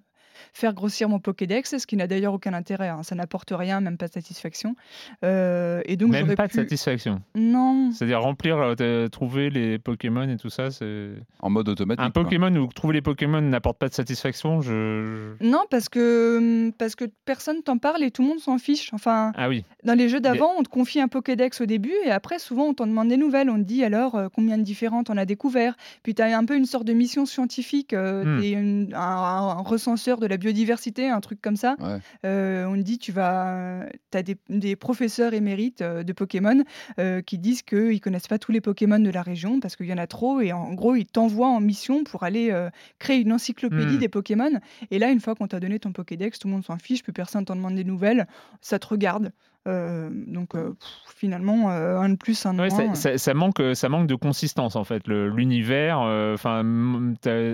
[0.53, 2.89] faire grossir mon Pokédex, ce qui n'a d'ailleurs aucun intérêt.
[2.89, 3.03] hein.
[3.03, 4.75] Ça n'apporte rien, même pas de satisfaction.
[5.23, 7.21] Euh, et donc, Même pas de satisfaction.
[7.35, 7.91] Non.
[7.91, 11.11] C'est-à-dire remplir, euh, de- trouver les Pokémon et tout ça, c'est.
[11.41, 12.03] En mode automatique.
[12.05, 12.23] Un quoi.
[12.23, 15.33] Pokémon où trouver les Pokémon n'apporte pas de satisfaction, je.
[15.41, 18.93] Non, parce que, parce que personne t'en parle et tout le monde s'en fiche.
[18.93, 19.63] Enfin, Ah oui.
[19.83, 22.73] dans les jeux d'avant, on te confie un Pokédex au début et après, souvent, on
[22.73, 23.49] t'en demande des nouvelles.
[23.49, 25.75] On te dit alors euh, combien de différentes on a découvert.
[26.03, 27.93] Puis tu as un peu une sorte de mission scientifique.
[27.93, 28.43] euh, Hmm.
[28.43, 31.75] une- un, un recenseur de la biodiversité, un truc comme ça.
[31.79, 31.99] Ouais.
[32.25, 36.63] Euh, on te dit tu vas, as des, des professeurs émérites euh, de Pokémon
[36.99, 39.87] euh, qui disent qu'ils ne connaissent pas tous les Pokémon de la région parce qu'il
[39.87, 43.19] y en a trop et en gros ils t'envoient en mission pour aller euh, créer
[43.21, 43.97] une encyclopédie Hmm.
[43.99, 44.51] des Pokémon.
[44.91, 47.13] Et là, une fois qu'on t'a donné ton Pokédex, tout le monde s'en fiche, plus
[47.13, 48.27] personne t'en demande des nouvelles,
[48.61, 49.31] ça te regarde.
[49.67, 52.95] Euh, donc euh, pff, finalement, euh, un de plus, un de Ouais, moins.
[52.95, 55.07] ça, ça- ça manque, ça manque de consistance en fait.
[55.07, 56.63] L'univers, enfin,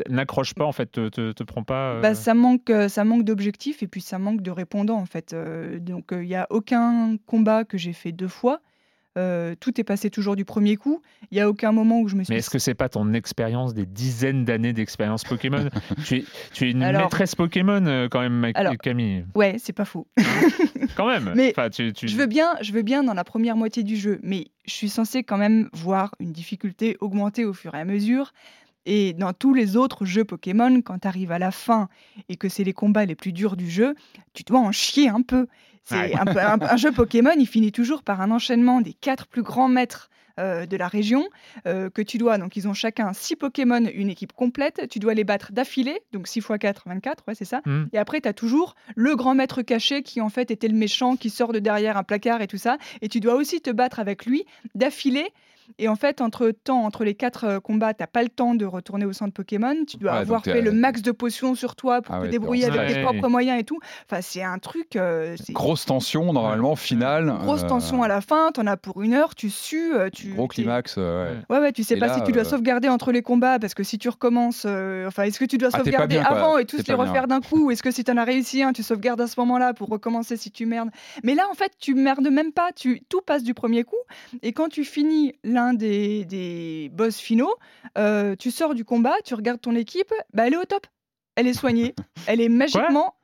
[0.10, 2.00] n'accroche pas en fait, te, te, te prend pas.
[2.02, 5.36] Bah, ça manque, ça manque d'objectifs et puis ça manque de répondants en fait.
[5.80, 8.62] Donc il n'y a aucun combat que j'ai fait deux fois.
[9.18, 11.02] Euh, tout est passé toujours du premier coup.
[11.32, 12.34] Il n'y a aucun moment où je me suis.
[12.34, 15.70] Mais est-ce que c'est pas ton expérience des dizaines d'années d'expérience Pokémon?
[16.06, 19.26] Tu, es, tu es une Alors- maîtresse Pokémon euh, quand même, Alors- Camille.
[19.34, 20.08] Ouais, c'est pas faux.
[20.96, 21.34] Quand même.
[21.36, 23.96] Mais Enfin, tu, tu- Je veux bien, je veux bien dans la première moitié du
[23.98, 27.86] jeu, mais je suis censée quand même voir une difficulté augmenter au fur et à
[27.86, 28.32] mesure.
[28.86, 31.90] Et dans tous les autres jeux Pokémon, quand tu arrives à la fin
[32.30, 33.96] et que c'est les combats les plus durs du jeu,
[34.34, 35.48] tu dois en chier un peu.
[35.86, 40.10] C'est un jeu Pokémon, il finit toujours par un enchaînement des quatre plus grands maîtres
[40.38, 41.30] euh, de la région
[41.66, 42.38] euh, que tu dois.
[42.38, 44.90] Donc ils ont chacun six Pokémon, une équipe complète.
[44.90, 47.62] Tu dois les battre d'affilée, donc 6 x 4, 24, ouais, c'est ça.
[47.66, 47.86] Hmm.
[47.94, 51.16] Et après, tu as toujours le grand maître caché qui en fait était le méchant
[51.16, 52.78] qui sort de derrière un placard et tout ça.
[53.02, 54.44] Et tu dois aussi te battre avec lui
[54.74, 55.30] d'affilée.
[55.80, 58.66] Et en fait, entre temps, entre les quatre euh, combats, t'as pas le temps de
[58.66, 59.76] retourner au centre Pokémon.
[59.88, 62.30] Tu dois Ouais, avoir fait le max de potions sur toi pour Ah te ouais,
[62.30, 63.80] débrouiller avec tes propres moyens et tout.
[64.10, 64.96] Enfin, c'est un truc.
[64.96, 67.34] euh, Grosse tension, normalement, finale.
[67.42, 68.52] grosse euh, tension à la fin.
[68.54, 69.36] T'en as pour une heure.
[69.36, 69.94] Tu sues.
[69.94, 70.96] euh, tu Gros climax.
[70.98, 71.56] euh, ouais.
[71.58, 73.60] Ouais, ouais, tu sais Et pas là, si tu dois euh, sauvegarder entre les combats
[73.60, 76.58] parce que si tu recommences, euh, enfin, est-ce que tu dois Ah, sauvegarder bien, avant
[76.58, 78.72] et tous les refaire d'un coup ou est-ce que si tu en as réussi un,
[78.74, 80.90] tu sauvegardes à ce moment-là pour recommencer si tu merdes?
[81.24, 83.96] Mais là, en fait, tu merdes même pas, tu tout passe du premier coup
[84.42, 87.56] et quand tu finis l'un des, des boss finaux,
[87.98, 90.86] euh, tu sors du combat, tu regardes ton équipe, bah elle est au top,
[91.36, 91.96] elle est soignée,
[92.28, 93.16] elle est magiquement.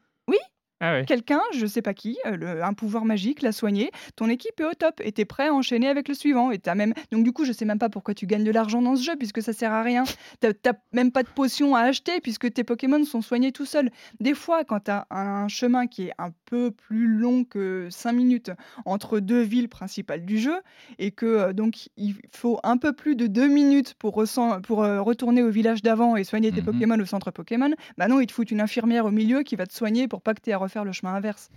[0.81, 4.59] Ah quelqu'un, je sais pas qui, euh, le- un pouvoir magique l'a soigné, ton équipe
[4.59, 6.51] est au top et t'es prêt à enchaîner avec le suivant.
[6.51, 6.93] Et t'as même...
[7.11, 9.15] Donc du coup, je sais même pas pourquoi tu gagnes de l'argent dans ce jeu
[9.17, 10.03] puisque ça sert à rien.
[10.39, 13.91] T'as t'as même pas de potion à acheter puisque tes Pokémon sont soignés tout seuls.
[14.19, 18.51] Des fois, quand t'as un chemin qui est un peu plus long que 5 minutes
[18.85, 20.55] entre deux villes principales du jeu
[20.97, 24.83] et que euh, donc il faut un peu plus de 2 minutes pour, ressent- pour
[24.83, 26.65] euh, retourner au village d'avant et soigner tes Mhm.
[26.65, 29.65] Pokémon au centre Pokémon, bah non, ils te foutent une infirmière au milieu qui va
[29.67, 31.49] te soigner pour pas que tu aies à refaire le chemin inverse.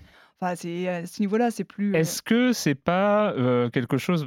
[0.45, 1.95] Enfin, c'est à ce niveau-là, c'est plus.
[1.95, 4.27] euh, Est-ce que c'est pas euh, quelque chose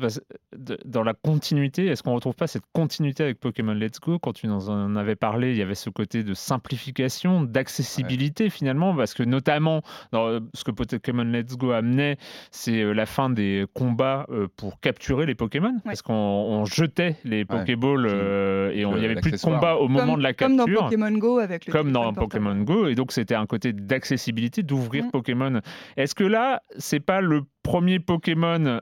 [0.55, 4.17] de- dans la continuité Est-ce qu'on retrouve pas cette continuité avec Pokémon Let's Go?
[4.17, 8.95] Quand tu nous en avais parlé, il y avait ce côté de simplification, d'accessibilité finalement,
[8.95, 12.17] parce que notamment dans euh, ce que Pokémon Let's Go amenait,
[12.49, 17.15] c'est euh, la fin des combats euh, pour capturer les Pokémon, parce qu'on on jetait
[17.25, 20.33] les Pokéballs euh, et il y avait plus de combat au moment comme, de la
[20.33, 22.13] comme capture dans Pokémon Go avec le comme dans.
[22.13, 25.05] Pokémon Go, et donc c'était un côté d'accessibilité, d'ouvrir.
[25.11, 25.59] Pokémon.
[26.07, 28.79] Est-ce que là, c'est pas le premier Pokémon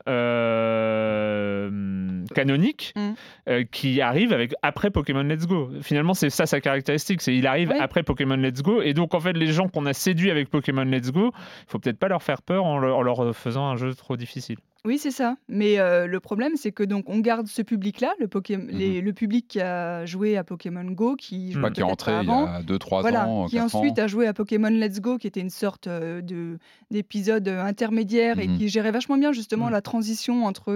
[0.96, 3.14] euh, canonique Mm.
[3.50, 5.72] euh, qui arrive avec après Pokémon Let's Go?
[5.82, 7.78] Finalement, c'est ça sa caractéristique, c'est il arrive Oui.
[7.80, 10.84] après Pokémon Let's Go, et donc en fait, les gens qu'on a séduits avec Pokémon
[10.84, 14.18] Let's Go, il faut peut-être pas leur faire peur en leur faisant un jeu trop
[14.18, 14.58] difficile.
[14.86, 15.36] Oui, c'est ça.
[15.50, 18.30] Mais euh, le problème, c'est que donc on garde ce public-là, le,
[18.70, 22.08] les- le public qui a joué à Pokémon Go, qui jouait Bah, qui est peut-être
[22.10, 24.04] il y avant, a 2-3 voilà, ans, qui 4 ensuite ans.
[24.04, 26.58] a joué à Pokémon Let's Go, qui était une sorte euh, de
[26.92, 28.58] d'épisode euh, intermédiaire et Mhm.
[28.58, 30.72] qui gérait vachement bien justement la transition entre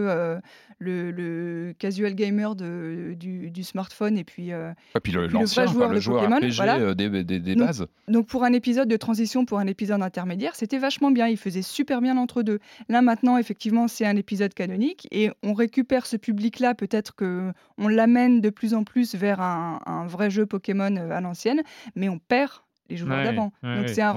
[0.79, 5.39] le, le casual gamer de, du, du smartphone et puis Et puis le- puis le
[5.41, 6.93] l'ancien, vrai quoi, joueur le de joueur Pokémon, RPG voilà.
[6.95, 7.85] des, des- des Donc, bases.
[8.07, 11.27] Donc pour un épisode de transition, pour un épisode intermédiaire, c'était vachement bien.
[11.27, 12.59] Il faisait super bien l'entre-deux.
[12.89, 16.73] Là maintenant, effectivement, c'est un épisode canonique et on récupère ce public-là.
[16.73, 21.11] Peut-être que on l'amène de plus en plus vers un, un vrai jeu Pokémon euh,
[21.11, 21.61] à l'ancienne,
[21.95, 22.51] mais on perd
[22.89, 23.51] les joueurs Ouais, d'avant.
[23.61, 23.93] ouais, Donc ouais.
[23.93, 24.13] c'est un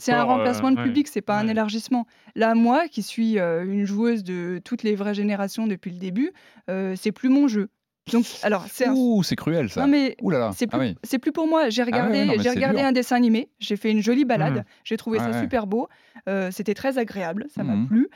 [0.00, 0.82] C'est un euh, remplacement de ouais.
[0.82, 2.04] public, c'est pas un élargissement.
[2.34, 6.32] Là, moi, qui suis euh, une joueuse de toutes les vraies générations depuis le début,
[6.68, 7.68] euh, c'est plus mon jeu.
[8.12, 8.92] Donc, alors, c'est un...
[8.94, 9.80] Ouh, c'est cruel ça.
[9.80, 10.50] Non, mais Ouh là là.
[10.54, 10.94] c'est Ah plus, oui.
[11.04, 11.70] c'est plus pour moi.
[11.70, 12.86] J'ai regardé, ouais, non, mais j'ai regardé dur.
[12.86, 14.64] un dessin animé, j'ai fait une jolie balade, Mhm.
[14.84, 15.40] j'ai trouvé Ouais, ça ouais.
[15.42, 15.88] super beau,
[16.28, 18.08] euh, c'était très agréable, ça m'a plu.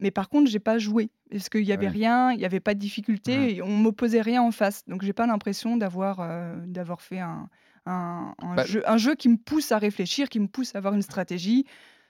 [0.00, 1.92] Mais par contre, j'ai pas joué parce qu'il y avait Ouais.
[1.92, 3.48] rien, il y avait pas de difficulté, Mhm.
[3.48, 4.84] et on m'opposait rien en face.
[4.86, 7.48] Donc j'ai pas l'impression d'avoir euh, d'avoir fait un,
[7.86, 10.78] un, un Bah- jeu, un jeu qui me pousse à réfléchir, qui me pousse à
[10.78, 11.64] avoir une stratégie.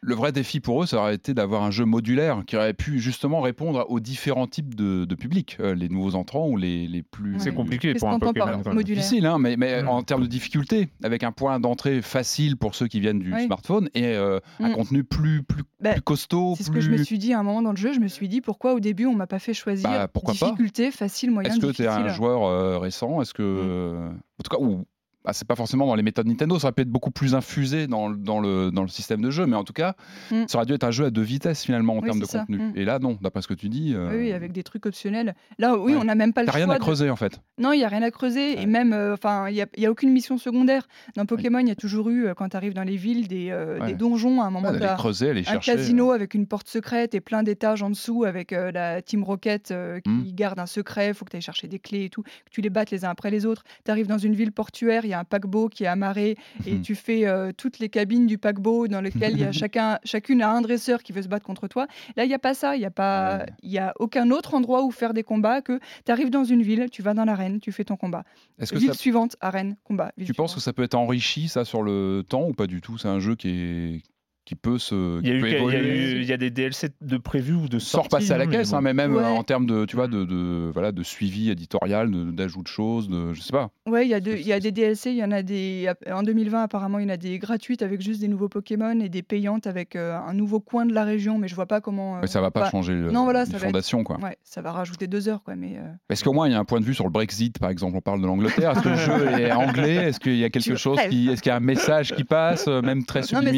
[0.09, 3.01] Le vrai défi pour eux, ça aurait été d'avoir un jeu modulaire qui aurait pu
[3.01, 7.03] justement répondre aux différents types de, de publics, euh, les nouveaux entrants ou les, les
[7.03, 7.35] plus.
[7.41, 8.47] C'est compliqué pour un Pokémon.
[8.73, 9.89] modulaire difficile, hein, mais, mais Mm.
[9.89, 13.47] en termes de difficulté, avec un point d'entrée facile pour ceux qui viennent du Oui.
[13.47, 14.73] smartphone et euh, un Mm.
[14.75, 16.55] contenu plus, plus, Bah, plus costaud.
[16.57, 16.79] C'est ce plus...
[16.79, 17.93] que je me suis dit à un moment dans le jeu.
[17.93, 20.47] Je me suis dit pourquoi au début on m'a pas fait choisir Bah, pourquoi pas
[20.47, 23.21] difficulté, facile, moyen, Est-ce que tu es un joueur euh, récent?
[23.23, 23.43] Est-ce que.
[23.43, 24.85] euh, En tout cas, ou.
[25.27, 27.87] Bah, c'est pas forcément dans les méthodes Nintendo, ça aurait pu être beaucoup plus infusé
[27.89, 29.95] dans, le- dans, le, dans le système de jeu, mais en tout cas,
[30.31, 30.45] Mm.
[30.47, 32.41] ça aurait dû être un jeu à deux vitesses finalement en Oui, termes de ça.
[32.41, 32.59] contenu.
[32.59, 32.73] Mm.
[32.77, 35.35] Et là, non, d'après ce que tu dis, euh, Oui, oui, avec des trucs optionnels.
[35.59, 35.99] Là, oui, Ouais.
[36.01, 36.55] on n'a même pas le choix.
[36.57, 37.41] rien à de- creuser en fait.
[37.59, 38.55] Non, il n'y a rien à creuser.
[38.55, 38.63] Ouais.
[38.63, 40.87] Et même, euh, enfin, il n'y a, aucune mission secondaire.
[41.17, 43.53] Dans Pokémon, il y a toujours eu, euh, quand tu arrives dans les villes, des,
[43.87, 44.41] des donjons.
[44.41, 45.73] À un moment, aller creuser, aller un chercher.
[45.73, 45.75] euh.
[45.77, 49.73] casino avec une porte secrète et plein d'étages en dessous avec la Team Rocket
[50.05, 50.25] qui Mm.
[50.35, 51.09] garde un secret.
[51.09, 53.05] Il faut que tu ailles chercher des clés et tout, que tu les battes les
[53.05, 53.63] uns après les autres.
[53.85, 56.73] Tu arrives dans une ville portuaire, il y a un paquebot qui est amarré et
[56.75, 56.83] Mhm.
[56.83, 60.43] tu fais euh, toutes les cabines du paquebot dans lesquelles il y a chacun, chacune
[60.43, 61.87] a un dresseur qui veut se battre contre toi.
[62.17, 62.77] Là, il n'y a pas ça.
[62.77, 63.47] Il n'y a, pas, Ouais.
[63.63, 66.63] il y a aucun autre endroit où faire des combats que tu arrives dans une
[66.63, 68.25] ville, tu vas dans l'arène, tu fais ton combat.
[68.59, 70.13] Est-ce que Ville ça- suivante, arène, combat.
[70.25, 72.99] tu penses que ça peut être enrichi ça sur le temps ou pas du tout?
[72.99, 74.03] C'est un jeu qui est
[74.47, 76.13] qui peut se Il y, a qui eu, peut il y a évoluer.
[76.13, 78.15] eu- il y a des DLC de prévus ou de sans sorties.
[78.15, 79.23] repasser à la caisse, mais hein, mais même Ouais.
[79.23, 83.09] euh, en termes de, tu vois, de, de, voilà, de suivi éditorial, d'ajout de, choses,
[83.09, 83.71] de, je sais pas.
[83.87, 85.91] Ouais, il y, a des DLC, il y en a des.
[86.11, 89.09] En 2020, apparemment, il y en a des gratuites avec juste des nouveaux Pokémon et
[89.09, 92.17] des payantes avec euh, un nouveau coin de la région, mais je vois pas comment.
[92.17, 94.17] euh, Mais ça va pas bah, changer le- non, voilà, les ça être- quoi.
[94.23, 95.75] Ouais, ça va rajouter deux heures, quoi, mais.
[95.77, 97.71] euh, Est-ce qu'au moins il y a un point de vue sur le Brexit, par
[97.71, 98.71] exemple, on parle de l'Angleterre.
[98.73, 99.97] Est-ce que le jeu est anglais?
[99.97, 102.67] Est-ce qu'il y a quelque chose qui, est-ce qu'il y a un message qui passe,
[102.69, 103.51] euh, même très Non, mais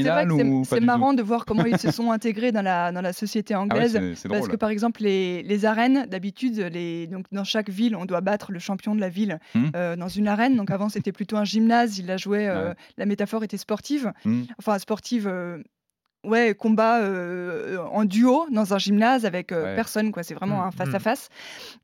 [0.80, 3.58] c'est marrant de voir comment ils se sont intégrés dans la, dans la société Ah
[3.58, 3.98] ouais, anglaise.
[4.16, 8.04] c'est Parce que par exemple les, les arènes d'habitude les donc dans chaque ville on
[8.04, 9.70] doit battre le champion de la ville Mhm.
[9.76, 12.74] euh, dans une arène donc avant c'était plutôt un gymnase il la jouait euh, Ouais.
[12.96, 14.42] la métaphore était sportive Hmm.
[14.58, 15.58] enfin sportive euh,
[16.24, 19.74] ouais combat euh, en duo dans un gymnase avec euh, Ouais.
[19.76, 20.66] personne quoi c'est vraiment Mhm.
[20.66, 21.28] un face à face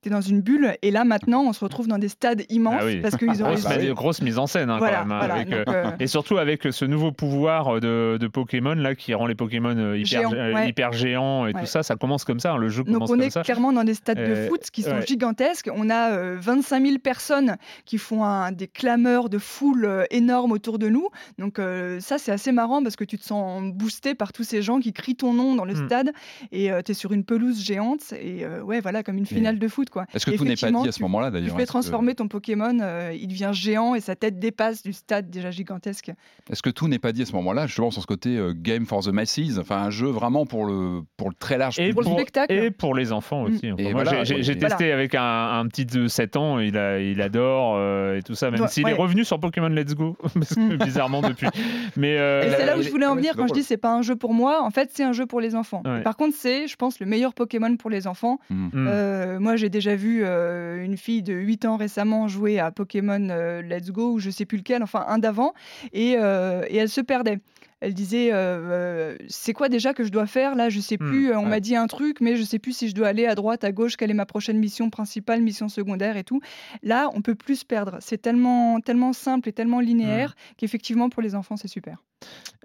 [0.03, 2.85] t'es dans une bulle et là maintenant on se retrouve dans des stades immenses Ah
[2.87, 3.01] oui.
[3.01, 3.95] parce qu'ils ont Grosse, réussi oui.
[3.95, 5.13] grosse mise en scène, hein, voilà, quand même.
[5.13, 8.75] hein, voilà, avec, donc, euh, euh, Et surtout avec ce nouveau pouvoir de, de Pokémon
[8.75, 10.69] là qui rend les Pokémon euh, hyper, Géants, euh, ouais.
[10.69, 11.61] hyper géants et Ouais.
[11.61, 13.43] tout ça, ça commence comme ça, hein, le jeu Donc commence on comme est ça.
[13.43, 15.69] clairement dans des stades Euh, de foot qui sont gigantesques.
[15.73, 20.53] On a euh, 25 000 personnes qui font un- des clameurs de foule euh, énormes
[20.53, 21.09] autour de nous.
[21.39, 24.63] Donc euh, ça c'est assez marrant parce que tu te sens boosté par tous ces
[24.63, 25.87] gens qui crient ton nom dans le Mm.
[25.87, 26.13] stade
[26.53, 29.59] et tu es sur une pelouse géante et euh, ouais, voilà, comme une Mais finale
[29.59, 30.07] de foot, quoi.
[30.15, 31.67] Est-ce que Et tout n'est pas dit à ce tu- moment-là Tu d'ailleurs fais Est-ce
[31.67, 35.51] que- transformer ton Pokémon, euh, il devient géant et sa tête dépasse du stade déjà
[35.51, 36.13] gigantesque.
[36.51, 38.87] Est-ce que tout n'est pas dit à ce moment-là, justement sur ce côté euh, game
[38.87, 41.95] for the masses, enfin un jeu vraiment pour le, pour le très large Et public?
[42.05, 42.53] Pour le spectacle.
[42.53, 43.53] et pour les enfants Mm.
[43.55, 43.73] aussi.
[43.73, 47.01] Enfin, Et moi, voilà, j'ai- testé avec un, un petit de 7 ans, il, a,
[47.01, 48.93] il adore euh, et tout ça, même s'il ouais.
[48.93, 51.49] est revenu sur Pokémon Let's Go, parce que bizarrement depuis.
[51.97, 54.03] Mais euh, c'est là où je voulais en venir quand je dis c'est pas un
[54.03, 54.63] jeu pour moi.
[54.63, 55.83] En fait, c'est un jeu pour les enfants.
[55.85, 56.03] Ouais.
[56.03, 58.39] Par contre, c'est, je pense, le meilleur Pokémon pour les enfants.
[58.51, 58.71] mm.
[58.75, 63.29] Euh, moi, j'ai déjà vu euh, une fille de 8 ans récemment jouer à Pokémon
[63.31, 65.55] euh, Let's Go, ou je sais plus lequel, enfin un d'avant,
[65.93, 67.39] et, euh, et elle se perdait.
[67.85, 70.55] Elle disait euh, euh, C'est quoi déjà que je dois faire?
[70.55, 71.31] Là, je sais Hmm, plus.
[71.31, 71.49] euh, on ouais.
[71.51, 73.73] m'a dit un truc, mais je sais plus si je dois aller à droite, à
[73.73, 76.41] gauche, quelle est ma prochaine mission principale, mission secondaire et tout.
[76.83, 77.97] Là, on peut plus se perdre.
[78.01, 80.55] C'est tellement, tellement simple et tellement linéaire Hmm.
[80.57, 81.99] qu'effectivement, pour les enfants, c'est super.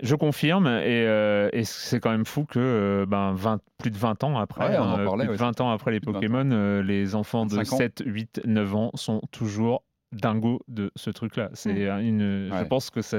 [0.02, 3.98] Je confirme, et, euh, et c'est quand même fou que euh, ben, 20 plus de
[3.98, 5.38] 20 ans après, Ouais, on en parlait, plus de ouais.
[5.38, 6.22] 20 ans après les Plus de 20 ans.
[6.22, 7.78] Pokémon, euh, les enfants de 25 ans.
[7.78, 11.50] 7, 8, 9 ans sont toujours dingos de ce truc-là.
[11.54, 13.18] C'est une, je pense que ça,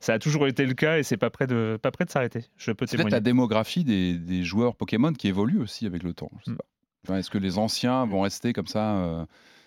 [0.00, 2.44] ça a toujours été le cas et c'est pas près de pas près de s'arrêter.
[2.56, 3.10] Je peux C'est peut-être témoigner.
[3.12, 6.30] la démographie des, des joueurs Pokémon qui évolue aussi avec le temps.
[6.46, 6.54] Mm.
[7.04, 9.24] Enfin, Est-ce que les anciens vont rester comme ça euh,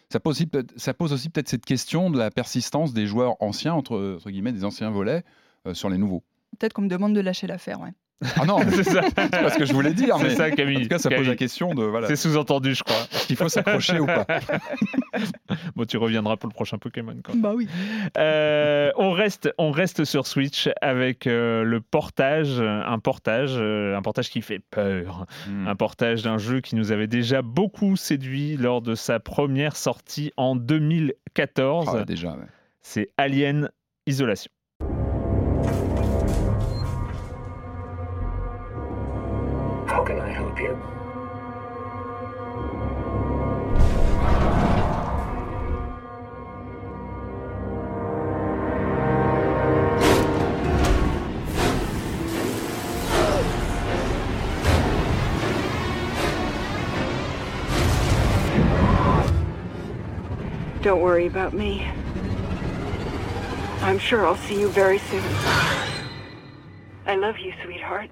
[0.09, 3.35] ça pose, aussi, peut-être- ça pose aussi peut-être cette question de la persistance des joueurs
[3.41, 5.23] anciens, entre, entre guillemets, des anciens volets,
[5.67, 6.23] euh, sur les nouveaux.
[6.59, 7.81] Peut-être qu'on me demande de lâcher l'affaire.
[7.81, 7.89] Ouais.
[8.37, 9.01] Ah non, c'est ça.
[9.03, 10.83] c'est pas ce que je voulais dire, mais C'est ça, en Camille.
[10.83, 12.95] tout cas, ça pose la question de voilà, C'est sous-entendu, je crois.
[13.11, 14.25] est-ce qu'il faut s'accrocher ou pas
[15.75, 17.15] Bon, tu reviendras pour le prochain Pokémon.
[17.23, 17.41] Quand même.
[17.41, 17.67] Bah oui.
[18.17, 24.01] Euh, on, reste, on reste sur Switch avec euh, le portage, un portage, euh, un
[24.01, 25.25] portage qui fait peur.
[25.47, 25.67] Mm.
[25.67, 30.31] Un portage d'un jeu qui nous avait déjà beaucoup séduit lors de sa première sortie
[30.37, 31.89] en 2014.
[31.93, 32.45] Ah, déjà, ouais.
[32.81, 33.69] C'est Alien
[34.07, 34.51] Isolation.
[40.05, 40.79] Can I help you?
[60.83, 61.83] Don't worry about me.
[63.81, 65.23] I'm sure I'll see you very soon.
[67.07, 68.11] I love you, sweetheart.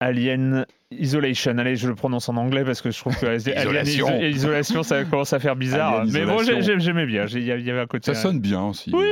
[0.00, 1.58] Alien Isolation.
[1.58, 4.08] Allez, je le prononce en anglais parce que je trouve que Alien Isolation.
[4.08, 6.00] Iso- Isolation, ça commence à faire bizarre.
[6.00, 7.26] Alien Mais bon, j'aimais bien.
[7.26, 8.14] Il y avait un côté.
[8.14, 8.90] Ça sonne bien aussi.
[8.94, 9.04] Oui,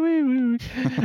[0.00, 0.58] oui, oui, oui.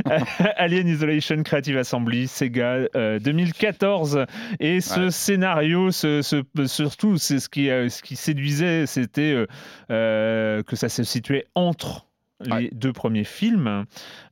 [0.58, 4.26] Alien Isolation Creative Assembly, Sega, euh, 2014.
[4.60, 5.12] Et ce Ouais.
[5.12, 9.46] scénario, ce, ce- surtout, c'est ce qui, euh, ce qui séduisait, c'était euh,
[9.92, 12.08] euh, que ça se situait entre
[12.46, 12.70] les Ouais.
[12.74, 13.86] deux premiers films,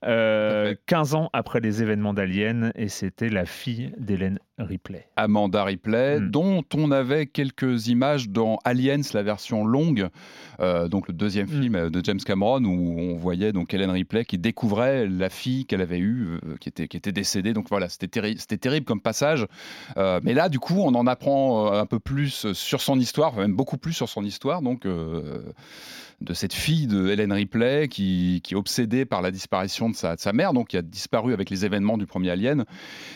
[0.05, 0.79] euh, Tout à fait.
[0.87, 5.05] 15 ans après les événements d'Alien, et c'était la fille d'Hélène Ripley.
[5.15, 6.31] Amanda Ripley, Mm.
[6.31, 10.07] dont on avait quelques images dans Aliens, la version longue,
[10.59, 11.61] euh, donc le deuxième Mm.
[11.61, 15.81] film de James Cameron, où on voyait donc Helen Ripley qui découvrait la fille qu'elle
[15.81, 17.53] avait eue, euh, qui, était, qui était décédée.
[17.53, 19.45] Donc voilà, c'était terri- c'était terrible comme passage.
[19.97, 23.35] Euh, mais là, du coup, on en apprend euh, un peu plus sur son histoire,
[23.35, 24.61] même beaucoup plus sur son histoire.
[24.61, 24.85] Donc.
[24.85, 25.41] euh,
[26.21, 30.15] de cette fille de Helen Ripley qui, qui est obsédée par la disparition de sa,
[30.15, 32.65] de sa mère, donc qui a disparu avec les événements du premier Alien.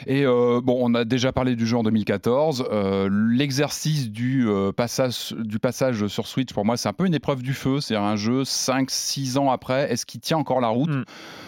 [0.08, 2.65] Et euh, bon, on a déjà parlé du jeu en 2014.
[2.71, 7.13] Euh, L'exercice du, euh, passage, du passage sur Switch, pour moi, c'est un peu une
[7.13, 7.80] épreuve du feu.
[7.82, 9.91] C'est un jeu 5-6 ans après.
[9.91, 11.04] Est-ce qu'il tient encore la route Mm.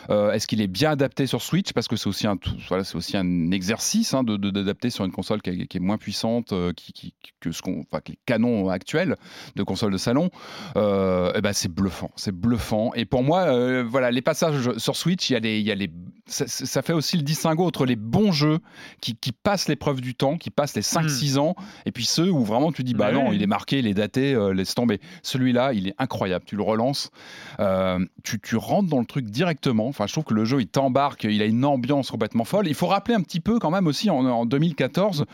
[0.10, 1.73] Euh, Est-ce qu'il est bien adapté sur Switch?
[1.73, 2.38] Parce que c'est aussi un,
[2.69, 5.82] voilà, aussi un exercice hein, de- de- d'adapter sur une console qui est, qui est
[5.82, 9.15] moins puissante qui, qui- que, ce qu'on, enfin, que les canons actuels
[9.56, 10.30] de consoles de salon.
[10.76, 12.12] Eh ben, c'est bluffant.
[12.15, 12.91] C'est bluffant.
[12.95, 15.76] Et pour moi, voilà, les passages sur Switch, il y a les, il y a
[15.76, 15.89] les,
[16.26, 18.60] ça, ça fait aussi le distinguo entre les bons jeux
[19.02, 22.44] qui, qui passent l'épreuve du temps, qui passent les 5-6 ans, et puis ceux où
[22.44, 23.13] vraiment tu dis, bah Ouais.
[23.13, 25.00] non, il est marqué, il est daté, euh, laisse tomber.
[25.22, 26.44] Celui-là, il est incroyable.
[26.48, 27.12] Tu le relances,
[27.60, 29.88] euh, tu, tu rentres dans le truc directement.
[29.88, 32.68] Enfin, je trouve que le jeu, il t'embarque, il a une ambiance complètement folle.
[32.68, 35.26] Il faut rappeler un petit peu quand même aussi en, en 2014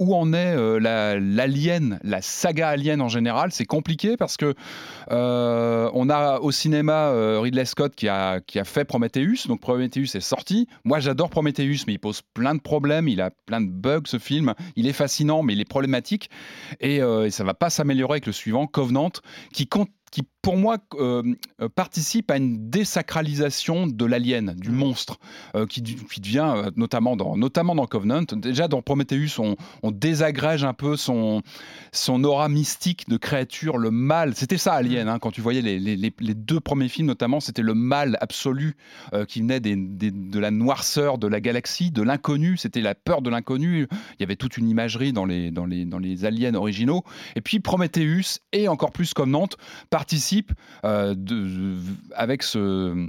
[0.00, 3.52] où en est euh, la- l'Alien, la, saga Alien en général.
[3.52, 4.54] C'est compliqué parce que
[5.12, 9.46] euh, on a au cinéma Ridley Scott qui a, qui a fait Prometheus.
[9.46, 10.66] Donc Prometheus est sorti.
[10.84, 13.08] Moi, j'adore Prometheus, mais il pose plein de problèmes.
[13.08, 14.54] Il a plein de bugs, ce film.
[14.76, 16.30] Il est fascinant, mais il est problématique.
[16.80, 19.12] Et, euh, et ça va pas s'améliorer avec le suivant, Covenant,
[19.52, 21.22] qui compte qui pour moi, euh,
[21.76, 24.74] participe à une désacralisation de l'alien, du Mm.
[24.74, 25.18] monstre,
[25.54, 29.92] euh, qui, qui devient, euh, notamment, dans, notamment dans Covenant, déjà dans Prometheus, on, on
[29.92, 31.42] désagrège un peu son,
[31.92, 34.34] son aura mystique de créature, le mal.
[34.34, 37.74] C'était ça, Alien, hein, quand tu voyais les, les- deux premiers films, notamment, c'était le
[37.74, 38.74] mal absolu
[39.28, 43.22] qui venait des- des- de la noirceur de la galaxie, de l'inconnu, c'était la peur
[43.22, 43.86] de l'inconnu.
[43.92, 47.04] Il y avait toute une imagerie dans les, dans les, dans les aliens originaux.
[47.36, 49.48] Et puis Prometheus, et encore plus Covenant,
[49.88, 50.01] participent
[50.84, 51.78] euh, de-
[52.14, 53.08] avec ce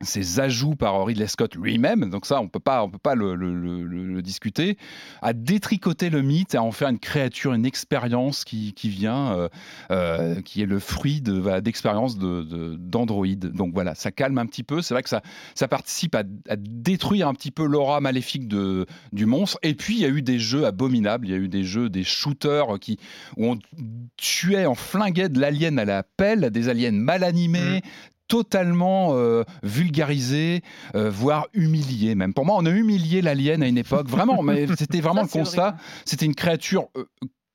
[0.00, 4.22] ces ajouts par Ridley Scott lui-même, donc ça on peut pas on peut pas le,
[4.22, 4.76] discuter,
[5.22, 9.48] à détricoter le mythe, à en faire une créature, une expérience qui, vient, euh,
[9.90, 13.26] euh, qui est le fruit d'expériences de, de- d'Android.
[13.26, 14.82] Donc voilà, ça calme un petit peu.
[14.82, 15.22] C'est vrai que ça,
[15.54, 16.22] ça participe à,
[16.56, 19.58] détruire un petit peu l'aura maléfique de, du monstre.
[19.62, 21.88] Et puis il y a eu des jeux abominables, il y a eu des jeux,
[21.88, 22.98] des shooters qui
[23.36, 23.58] où on
[24.16, 27.82] tuait, on flinguait de l'alien à la pelle, des aliens mal animés,
[28.28, 30.62] totalement euh, vulgarisés,
[30.94, 32.34] euh, voire humiliés même.
[32.34, 35.44] Pour moi, on a humilié l'alien à une époque, vraiment, mais c'était vraiment Ça, le
[35.44, 35.76] constat.
[36.04, 37.04] C'était une créature euh,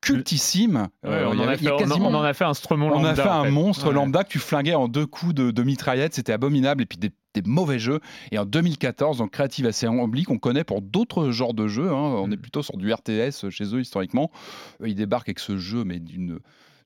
[0.01, 0.89] cultissime.
[1.03, 2.81] Ouais, Euh, on, en a fait, a on- quasiment- on en a fait un on
[2.81, 3.93] a lambda, en un monstre Ouais.
[3.93, 7.11] lambda que tu flinguais en deux coups de, de mitraillette, c'était abominable, et puis des,
[7.35, 7.99] des mauvais jeux.
[8.31, 12.27] Et en 2014, donc Creative Assembly, qu'on connaît pour d'autres genres de jeux, hein, on
[12.27, 12.33] Mm.
[12.33, 14.29] est plutôt sur du RTS chez eux historiquement,
[14.85, 16.39] ils débarquent avec ce jeu, mais d'une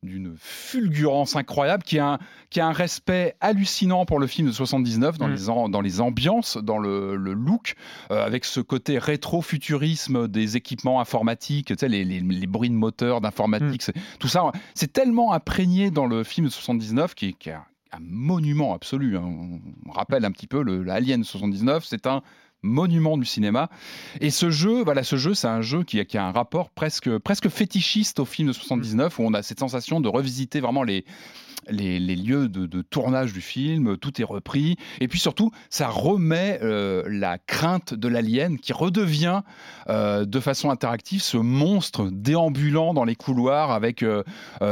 [0.03, 2.19] d'une fulgurance incroyable, qui a, un,
[2.49, 5.33] qui a un respect hallucinant pour le film de 79, dans, Mm.
[5.33, 7.75] les, dans les ambiances, dans le, le look,
[8.11, 12.75] euh, avec ce côté rétro-futurisme des équipements informatiques, tu sais, les, les- les bruits de
[12.75, 17.33] moteur, d'informatique, c'est- tout ça, c'est tellement imprégné dans le film de 79 qui, est-
[17.33, 17.63] qui est un,
[17.99, 19.17] monument absolu.
[19.17, 19.23] hein.
[19.87, 22.21] On, rappelle un petit peu le, le Alien 79, c'est un
[22.67, 23.69] monument du cinéma.
[24.21, 26.69] Et ce jeu, voilà, ce jeu, c'est un jeu qui a, qui a un rapport
[26.69, 30.83] presque, presque fétichiste au film de 79, où on a cette sensation de revisiter vraiment
[30.83, 31.05] les,
[31.69, 34.75] les, les lieux de, de tournage du film, tout est repris.
[35.01, 39.41] Et puis surtout, ça remet euh, la crainte de l'alien qui redevient
[39.89, 44.23] euh, de façon interactive ce monstre déambulant dans les couloirs avec euh,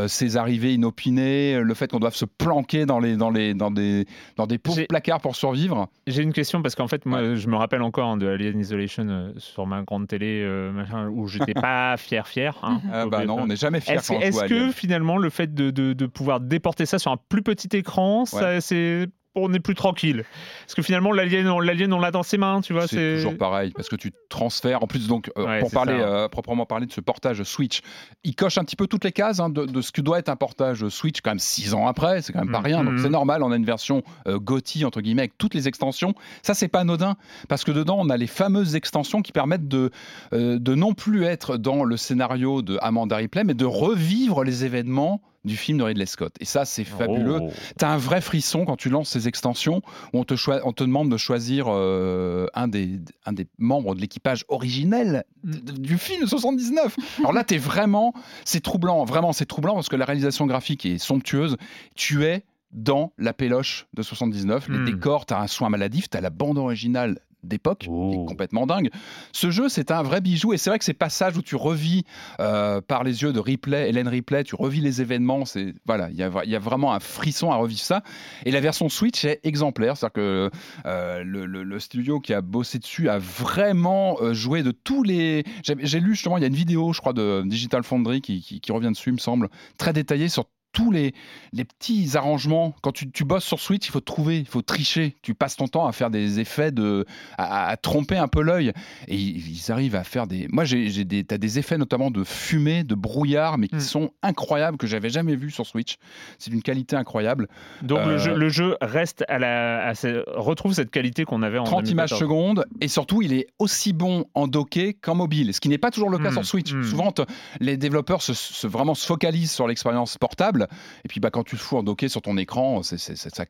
[0.07, 4.05] ses arrivées inopinées, le fait qu'on doive se planquer dans, les, dans, les, dans des,
[4.37, 5.87] dans des pauvres placards pour survivre.
[6.07, 9.33] J'ai une question parce qu'en fait, moi, je me rappelle encore hein, de Alien Isolation
[9.37, 12.57] sur ma grande télé, machin, où j'étais pas fier, fier.
[12.63, 15.93] hein, Ah bah non, on n'est jamais fier Est-ce que finalement le fait de, de-
[15.93, 20.23] de pouvoir déporter ça sur un plus petit écran, ça, c'est on est plus tranquille
[20.65, 22.87] Parce que finalement l'alien, on, l'alien, on l'a dans ses mains, tu vois.
[22.87, 24.81] C'est toujours pareil parce que tu transfères.
[24.81, 27.81] En plus, donc, euh, Ouais, pour parler euh, proprement parler de ce portage Switch,
[28.23, 30.29] il coche un petit peu toutes les cases hein, de, de ce que doit être
[30.29, 31.21] un portage Switch.
[31.21, 32.83] Quand même six ans après, c'est quand même pas Mm, rien.
[32.83, 32.99] Donc mm.
[32.99, 33.43] c'est normal.
[33.43, 36.15] On a une version euh, GOTY entre guillemets avec toutes les extensions.
[36.41, 37.17] Ça, c'est pas anodin
[37.49, 39.91] parce que dedans, on a les fameuses extensions qui permettent de
[40.33, 44.65] euh, de non plus être dans le scénario de Amanda Ripley, mais de revivre les
[44.65, 46.35] événements du film de Ridley Scott.
[46.39, 47.39] Et ça, c'est fabuleux.
[47.41, 47.51] Oh.
[47.77, 49.81] T'as un vrai frisson quand tu lances ces extensions
[50.13, 53.95] où on te, choi- on te demande de choisir euh, un, des, un des membres
[53.95, 56.95] de l'équipage originel d- du film de 79.
[57.19, 60.97] Alors là, t'es vraiment, c'est troublant, vraiment, c'est troublant parce que la réalisation graphique est
[60.97, 61.57] somptueuse.
[61.95, 64.67] Tu es dans la péloche de 79.
[64.67, 64.85] Les Hmm.
[64.85, 68.11] décors, t'as un soin maladif, t'as la bande originale d'époque, qui Oh.
[68.23, 68.89] est complètement dingue.
[69.31, 72.03] Ce jeu, c'est un vrai bijou, et c'est vrai que ces passages où tu revis
[72.39, 76.15] euh, par les yeux de Ripley, Hélène Ripley, tu revis les événements, c'est voilà, il
[76.17, 78.01] y a, y vraiment un frisson à revivre ça.
[78.45, 80.49] Et la version Switch est exemplaire, c'est-à-dire que
[80.85, 85.03] euh, le, le- le studio qui a bossé dessus a vraiment euh, joué de tous
[85.03, 85.43] les.
[85.63, 88.41] J'ai j'ai lu justement, il y a une vidéo, je crois, de Digital Foundry qui,
[88.41, 91.13] qui- qui revient dessus, il me semble, très détaillée sur tous les,
[91.53, 92.75] les petits arrangements.
[92.81, 95.15] Quand tu, tu bosses sur Switch, il faut trouver, il faut tricher.
[95.21, 97.05] Tu passes ton temps à faire des effets, de,
[97.37, 98.73] à, à tromper un peu l'œil.
[99.07, 100.47] Et ils, arrivent à faire des.
[100.51, 103.79] Moi, j'ai des, t'as des effets notamment de fumée, de brouillard, mais qui Mm.
[103.79, 105.95] sont incroyables, que j'avais jamais vu sur Switch.
[106.39, 107.47] C'est d'une qualité incroyable.
[107.81, 109.93] Donc Euh, le, jeu, le jeu reste à la, à
[110.35, 112.19] retrouve cette qualité qu'on avait en 30 images 2014.
[112.19, 115.91] secondes et surtout il est aussi bon en docké qu'en mobile, ce qui n'est pas
[115.91, 116.73] toujours le cas Mm, sur Switch.
[116.73, 116.83] mm.
[116.83, 117.13] Souvent
[117.61, 120.64] les développeurs se, se- vraiment se focalisent sur l'expérience portable
[121.03, 123.45] et puis bah, quand tu le fous en docké sur ton écran, c'est là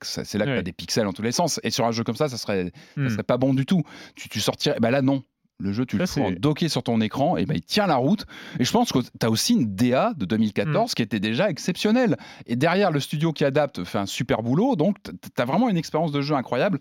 [0.45, 0.55] que Ouais.
[0.55, 1.59] tu as des pixels en tous les sens.
[1.63, 3.09] Et sur un jeu comme ça, ça serait, ça Hmm.
[3.09, 3.83] serait pas bon du tout.
[4.15, 5.23] Tu, tu sortirais, bah là non.
[5.57, 7.95] Le jeu, tu le fous en docké sur ton écran, et ben il tient la
[7.95, 8.25] route.
[8.59, 10.93] Et je pense que tu as aussi une DA de 2014 Hmm.
[10.95, 12.17] qui était déjà exceptionnelle.
[12.45, 14.75] Et derrière, le studio qui adapte fait un super boulot.
[14.75, 15.11] Donc, tu
[15.41, 16.79] as vraiment une expérience de jeu incroyable.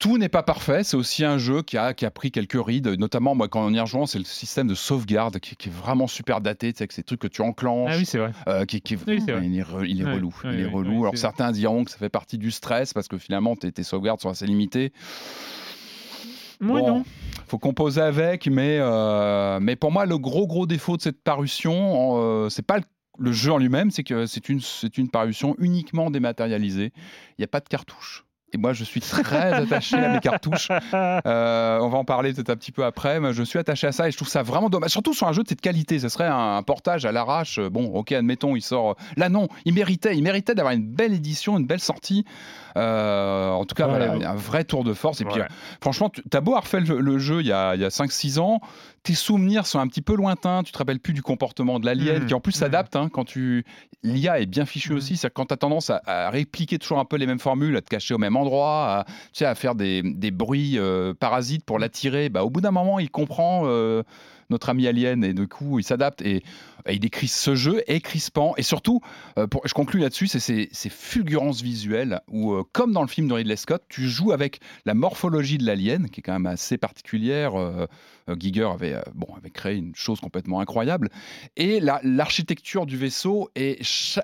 [0.00, 2.88] Tout n'est pas parfait, c'est aussi un jeu qui a, qui a pris quelques rides,
[2.98, 6.06] notamment moi quand on y rejoint, c'est le système de sauvegarde qui, qui est vraiment
[6.06, 8.32] super daté, tu sais, avec ces trucs que tu enclenches, Ah oui, c'est vrai.
[8.48, 9.46] euh, qui, Oui, vrai.
[9.46, 11.02] il est, re- il est Ouais, relou, il est relou.
[11.02, 14.22] Alors certains diront que ça fait partie du stress parce que finalement tes, tes sauvegardes
[14.22, 14.94] sont assez limitées.
[16.60, 17.04] Moi Bon, non.
[17.46, 22.16] faut composer avec, mais, euh, mais pour moi, le gros gros défaut de cette parution,
[22.22, 22.84] euh, c'est pas le
[23.18, 26.90] le jeu en lui-même, c'est que c'est une, c'est une parution uniquement dématérialisée.
[27.32, 28.24] Il n'y a pas de cartouche.
[28.52, 30.68] Et moi, je suis très attaché à mes cartouches.
[30.92, 33.92] Euh, on va en parler peut-être un petit peu après, mais je suis attaché à
[33.92, 34.90] ça et je trouve ça vraiment dommage.
[34.90, 35.98] Surtout sur un jeu de cette qualité.
[35.98, 37.60] Ce serait un, un portage à l'arrache.
[37.60, 38.96] Bon, ok, admettons, il sort.
[39.16, 42.24] Là, non, il méritait, il méritait d'avoir une belle édition, une belle sortie.
[42.76, 45.20] Euh, en tout cas, voilà, un vrai tour de force.
[45.20, 45.42] Et puis, Ouais.
[45.42, 47.84] euh, franchement, tu as beau avoir fait le, le jeu il y a, il y
[47.84, 48.60] a 5-6 ans,
[49.02, 50.62] tes souvenirs sont un petit peu lointains.
[50.62, 52.26] Tu te rappelles plus du comportement de l'alien, Mhm.
[52.26, 52.60] qui en plus Mhm.
[52.60, 53.64] s'adapte hein, quand tu.
[54.02, 54.96] L'IA est bien fichue Mhm.
[54.96, 55.16] aussi.
[55.16, 57.80] C'est-à-dire quand tu as tendance à, à répliquer toujours un peu les mêmes formules, à
[57.82, 61.64] te cacher au même endroit, à, tu sais, à faire des, des bruits euh, parasites
[61.64, 64.02] pour l'attirer, bah, au bout d'un moment, il comprend euh,
[64.50, 66.36] notre ami alien et du coup, il s'adapte et,
[66.86, 68.54] et il décrit ce jeu est crispant.
[68.56, 69.00] Et surtout,
[69.38, 73.08] euh, pour, je conclue là-dessus, c'est ces, ces fulgurances visuelles où, euh, comme dans le
[73.08, 76.46] film de Ridley Scott, tu joues avec la morphologie de l'alien, qui est quand même
[76.46, 77.58] assez particulière.
[77.58, 77.86] Euh,
[78.38, 81.08] Giger avait, bon, avait créé une chose complètement incroyable.
[81.56, 83.80] Et la- l'architecture du vaisseau, et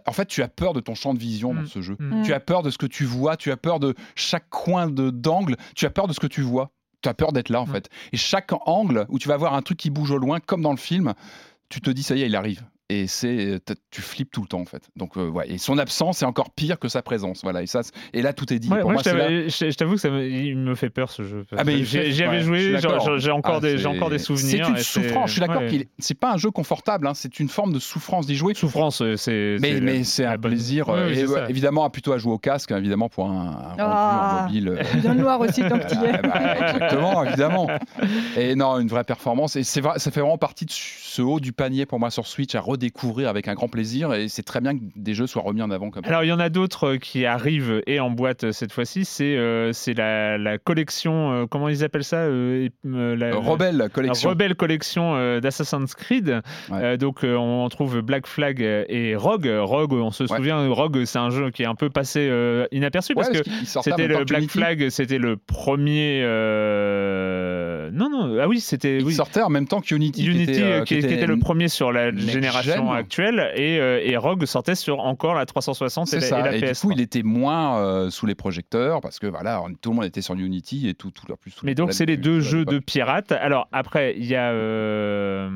[0.07, 1.67] en fait, tu as peur de ton champ de vision dans Mm.
[1.67, 1.97] ce jeu.
[1.99, 2.23] Mm.
[2.23, 5.11] Tu as peur de ce que tu vois, tu as peur de chaque coin de-
[5.11, 6.71] d'angle, tu as peur de ce que tu vois.
[7.03, 7.73] Tu as peur d'être là, en Mm.
[7.73, 7.91] fait.
[8.13, 10.71] Et chaque angle où tu vas voir un truc qui bouge au loin, comme dans
[10.73, 11.15] le film,
[11.69, 12.63] tu te dis, ça y est, il arrive.
[12.89, 13.59] Et c'est,
[13.91, 14.83] tu flippes tout le temps, en fait.
[14.95, 15.51] Donc, euh, ouais.
[15.51, 17.41] Et son absence est encore pire que sa présence.
[17.43, 17.63] Voilà.
[17.63, 17.81] Et, ça,
[18.13, 18.69] et là, tout est dit.
[18.71, 21.45] Ouais, Pour moi, moi, je t'avoue- que ça me, il me fait peur ce jeu.
[21.57, 22.77] Ah, mais J'y avais ouais, joué,
[23.19, 24.67] j'ai encore, Ah, des, j'ai encore des souvenirs.
[24.67, 25.67] C'est une et souffrance, je suis d'accord ouais.
[25.69, 28.55] qu'il est- c'est pas un jeu confortable, hein, c'est une forme de souffrance d'y jouer.
[28.55, 29.57] Souffrance, euh, c'est.
[29.61, 30.89] Mais, c'est mais c'est un bonne- plaisir.
[30.89, 31.49] Euh, et ça.
[31.51, 34.39] évidemment, plutôt à jouer au casque, hein, évidemment, pour un, un Ah.
[34.39, 34.69] en mobile.
[34.69, 36.13] euh, Bien noir aussi tant que tu y es.
[36.13, 37.69] ah, bah, exactement, évidemment.
[38.37, 39.57] Et non, une vraie performance.
[39.57, 42.27] Et c'est vrai, ça fait vraiment partie de ce haut du panier pour moi sur
[42.29, 44.13] Switch à redécouvrir avec un grand plaisir.
[44.15, 46.09] Et c'est très bien que des jeux soient remis en avant comme ça.
[46.11, 49.05] Alors, il y en a d'autres euh, qui arrivent et en boîte euh, cette fois-ci.
[49.05, 54.31] C'est euh, la, la collection, euh, comment ils appellent ça euh, la, Rebelle collection.
[54.31, 56.41] Rebelle collection d'Assassin's Creed.
[56.71, 56.97] Ouais.
[56.99, 59.51] Donc, on trouve Black Flag et Rogue.
[59.61, 60.37] Rogue, on se Ouais.
[60.37, 62.31] souvient, Rogue, c'est un jeu qui est un peu passé
[62.73, 64.59] inaperçu Ouais, parce que c'était le Black Unity.
[64.59, 66.23] Flag, c'était le premier.
[67.93, 68.99] Non, non, ah oui, c'était.
[68.99, 69.15] Il oui.
[69.15, 70.23] sortait en même temps qu'Unity.
[70.23, 74.01] qui Unity, était, qui, qui était le premier sur la next génération actuelle, et, euh,
[74.03, 76.41] et Rogue sortait sur encore la 360 et la, ça.
[76.41, 76.81] et la Et du PS.
[76.83, 80.23] coup, il était moins euh, sous les projecteurs parce que voilà, tout le monde était
[80.23, 81.53] sur Unity et tout, tout leur plus.
[81.53, 83.33] tous Mais donc, c'est les deux jeux de pirates.
[83.33, 84.51] Alors, après, il y a.
[84.51, 85.49] euh,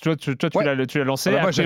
[0.00, 0.64] toi, tu, toi, tu Ouais.
[0.74, 1.30] l'as, tu l'as lancé.
[1.30, 1.62] Ah bah moi, c'est,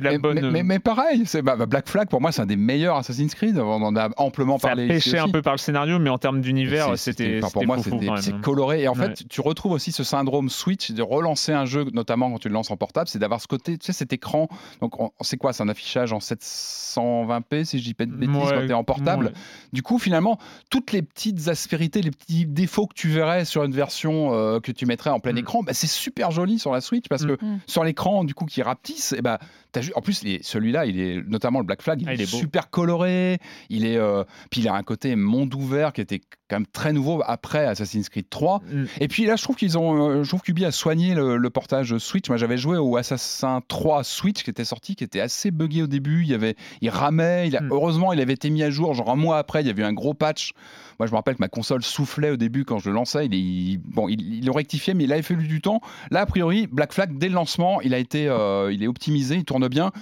[0.00, 0.40] de la mais- bonne.
[0.40, 2.96] Mais, mais- mais pareil, c'est, bah, bah, Black Flag pour moi c'est un des meilleurs
[2.96, 3.58] Assassin's Creed.
[3.58, 4.88] On en a amplement ça parlé.
[4.88, 7.76] pêché un peu par le scénario, mais en termes d'univers, c'était, pour moi
[8.20, 11.84] c'est coloré et en fait tu retrouves aussi ce syndrome Switch de relancer un jeu
[11.92, 14.48] notamment quand tu le lances en portable c'est d'avoir ce côté tu sais cet écran
[14.80, 18.34] donc on- c'est quoi c'est un affichage en 720p si je dis pas de bêtises
[18.36, 19.32] Ouais, quand en portable ouais.
[19.72, 20.38] du coup finalement
[20.70, 24.72] toutes les petites aspérités les petits défauts que tu verrais sur une version euh, que
[24.72, 25.38] tu mettrais en plein Mm.
[25.38, 27.36] écran bah, c'est super joli sur la Switch parce Mm.
[27.36, 27.60] que Mm.
[27.66, 29.38] sur l'écran du coup qui rapetisse et bah
[29.72, 32.26] t'as ju- en plus celui-là il est notamment le Black Flag il, Ah, il est,
[32.26, 36.56] super coloré il est euh, puis il a un côté monde ouvert qui était quand
[36.56, 38.84] même très nouveau après Assassin's Creed 3 Mm.
[39.00, 41.50] et puis là je trouve qu'ils ont euh, je trouve qu'Ubi a soigné le, le
[41.50, 45.50] portage Switch moi j'avais joué au Assassin 3 Switch qui était sorti qui était assez
[45.50, 47.72] buggé au début il y avait il ramait il a- Mm.
[47.72, 49.86] heureusement il avait été mis à jour genre un mois après il y avait eu
[49.86, 50.52] un gros patch
[50.98, 53.26] moi, je me rappelle que ma console soufflait au début quand je le lançais.
[53.26, 55.82] Il, bon, il, il le rectifiait, mais il avait fallu du temps.
[56.10, 59.34] Là, a priori, Black Flag, dès le lancement, il a été, euh, il est optimisé,
[59.34, 59.92] il tourne bien.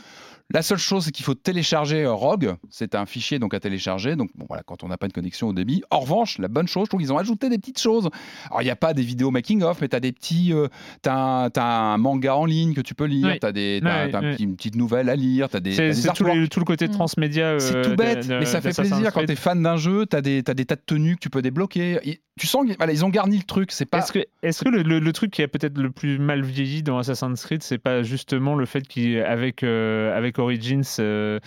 [0.53, 2.55] La seule chose, c'est qu'il faut télécharger euh, Rogue.
[2.69, 4.15] C'est un fichier donc à télécharger.
[4.15, 5.83] Donc bon, voilà, quand on n'a pas de connexion au débit.
[5.91, 8.11] En revanche, la bonne chose, je trouve qu'ils ont ajouté des petites choses.
[8.51, 10.69] Alors il n'y a pas des vidéos making of, mais tu as des petits, euh,
[11.03, 13.27] t'as un, manga en ligne que tu peux lire.
[13.27, 13.39] Oui.
[13.41, 14.11] Tu as des, ouais.
[14.11, 15.49] petit- une petite nouvelle à lire.
[15.49, 16.93] T'as des, C'est, des c'est tout, le côté Mm.
[16.93, 17.45] transmédia.
[17.47, 20.05] euh, C'est tout bête, de- mais ça fait plaisir quand tu es fan d'un jeu,
[20.07, 21.99] tu as, des t'as des tas de tenues que tu peux débloquer.
[22.05, 24.05] Et tu sens qu'ils voilà, ils ont garni le truc, c'est pas...
[24.43, 27.43] Est-ce que, le, le- le truc qui a peut-être le plus mal vieilli dans Assassin's
[27.45, 31.39] Creed, c'est pas justement le fait qu'avec euh, avec Origins, euh,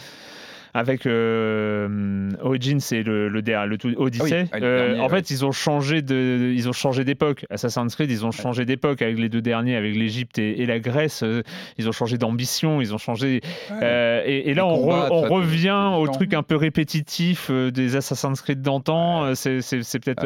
[0.74, 5.30] avec euh, Origins et le, le, tout Odyssey, Ah oui, le euh, dernier, en fait,
[5.32, 7.46] ils ont changé de, ils ont changé d'époque.
[7.50, 10.80] Assassin's Creed, ils ont changé d'époque avec les deux derniers, avec l'Égypte et, et la
[10.80, 11.24] Grèce.
[11.24, 11.42] euh,
[11.78, 13.42] ils ont changé d'ambition, ils ont changé.
[13.72, 16.56] euh, et, et là, on, combats, re- on tout ça, revient au truc un peu
[16.56, 19.34] répétitif des Assassin's Creed d'antan.
[19.36, 19.60] C'est,
[20.00, 20.22] peut-être,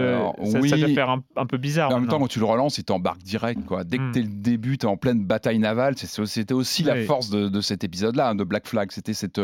[0.45, 1.91] ça, ça doit faire un, un peu bizarre.
[1.91, 3.65] En même temps, quand tu le relances, il t'embarque direct.
[3.65, 3.83] Quoi.
[3.83, 4.11] Dès que Mm.
[4.13, 5.93] t'es le début, t'es en pleine bataille navale.
[5.97, 8.91] C'était aussi la force de, de cet épisode-là, hein, de Black Flag.
[8.91, 9.39] C'était cette.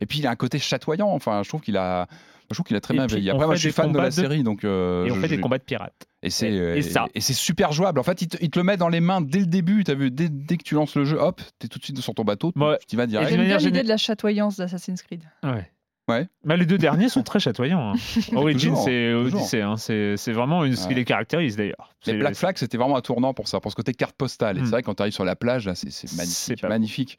[0.00, 1.08] Et puis il a un côté chatoyant.
[1.10, 2.06] Enfin, je trouve qu'il a.
[2.50, 4.14] Je trouve qu'il a très bien on Après, moi, je suis fan de la de-
[4.14, 4.64] série, donc.
[4.64, 6.06] euh, et on je- fait des je- combats de pirates.
[6.22, 7.06] Et c'est Et- euh, et ça.
[7.14, 8.00] et c'est super jouable.
[8.00, 9.84] En fait, il te, il te le met dans les mains dès le début.
[9.84, 12.14] T'as vu, dès, dès que tu lances le jeu, hop, t'es tout de suite sur
[12.14, 13.28] ton bateau, tu y vas direct.
[13.30, 15.22] J'aime bien l'idée de la chatoyance d'Assassin's Creed.
[15.42, 15.70] Ouais.
[16.08, 16.26] Ouais.
[16.42, 17.92] Bah, les deux derniers sont très chatoyants.
[17.92, 17.94] hein.
[18.48, 18.80] Et toujours.
[18.88, 21.94] Odyssey, hein, c'est c'est vraiment une- ce qui les caractérise d'ailleurs.
[22.06, 24.56] Les C'est- Black Flag, c'était vraiment un tournant pour ça, pour ce côté carte postale.
[24.56, 24.64] Et Hmm.
[24.64, 26.62] c'est vrai, quand tu arrives sur la plage, c'est c'est C'est magnifique.
[26.62, 27.18] magnifique.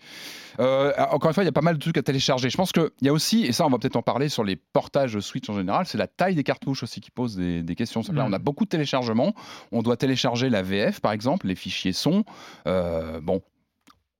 [0.59, 2.49] Euh, encore une fois, il y a pas mal de trucs à télécharger.
[2.49, 4.55] Je pense qu'il y a aussi, et ça, on va peut-être en parler sur les
[4.55, 8.01] portages Switch en général, c'est la taille des cartouches aussi qui pose des, des questions.
[8.01, 8.17] Hmm.
[8.17, 9.33] On a beaucoup de téléchargements.
[9.71, 12.23] On doit télécharger la VF, par exemple, les fichiers son.
[12.67, 13.41] Euh, bon.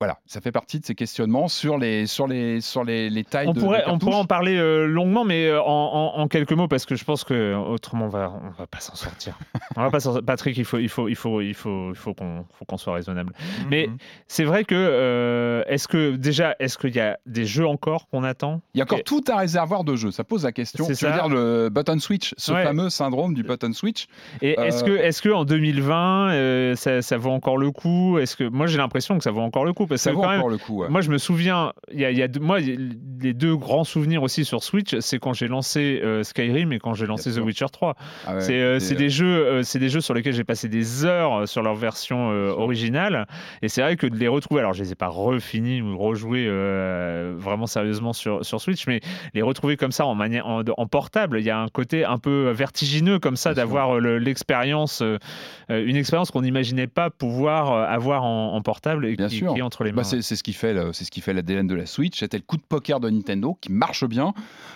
[0.02, 3.48] Voilà, ça fait partie de ces questionnements sur les, sur les, sur les, les tailles
[3.50, 5.66] On de, pourrait, de on pourrait en parler euh, longuement, mais euh, en,
[6.16, 8.80] en- en quelques mots, parce que je pense que autrement on va, on va pas
[8.80, 9.38] s'en sortir.
[9.76, 12.46] on va pas Patrick, il faut, il faut, il faut, il faut, il faut qu'on,
[12.58, 13.34] faut qu'on soit raisonnable.
[13.70, 13.98] Mais Mhm.
[14.30, 18.24] c'est vrai que, euh, est-ce que déjà, est-ce qu'il y a des jeux encore qu'on
[18.24, 18.62] attend?
[18.74, 20.12] Il y a encore Et- tout un réservoir de jeux.
[20.12, 20.86] Ça pose la question.
[20.86, 21.18] C'est Tu veux ça.
[21.18, 22.64] dire le button switch, ce Ouais.
[22.64, 24.08] fameux syndrome du button switch?
[24.42, 28.18] Et Euh, est-ce que, est-ce que en 2020, euh, ça, ça vaut encore le coup?
[28.18, 30.22] Est-ce que moi j'ai l'impression que ça vaut encore le coup parce Ça que vaut
[30.22, 30.78] quand même, encore le coup.
[30.82, 30.88] ouais.
[30.90, 34.64] Moi, je me souviens, il y a, y moi, les deux grands souvenirs aussi sur
[34.64, 37.40] Switch, c'est quand j'ai lancé euh, Skyrim et quand j'ai lancé The.
[37.40, 37.96] Witcher 3.
[38.28, 40.70] Ah ouais, c'est euh, c'est des jeux, euh, c'est des jeux sur lesquels j'ai passé
[40.70, 43.26] des heures sur leur version originale.
[43.62, 46.48] Et c'est vrai que de les retrouver, alors je les ai pas refinis ou rejoués
[47.38, 49.02] vraiment sérieusement sur, sur Switch, mais
[49.34, 52.18] les retrouver comme ça en manière en, en portable, il y a un côté un
[52.18, 55.02] peu vertigineux comme ça d'avoir le- l'expérience,
[55.70, 59.54] une expérience qu'on n'imaginait pas pouvoir avoir en, en portable et Bien qui, sûr.
[59.54, 60.02] qui est entre les mains.
[60.02, 62.20] Bah, c'est ce qui fait c'est ce qui fait l'ADN de la Switch.
[62.20, 64.34] C'était le coup de poker de Nintendo qui marche bien.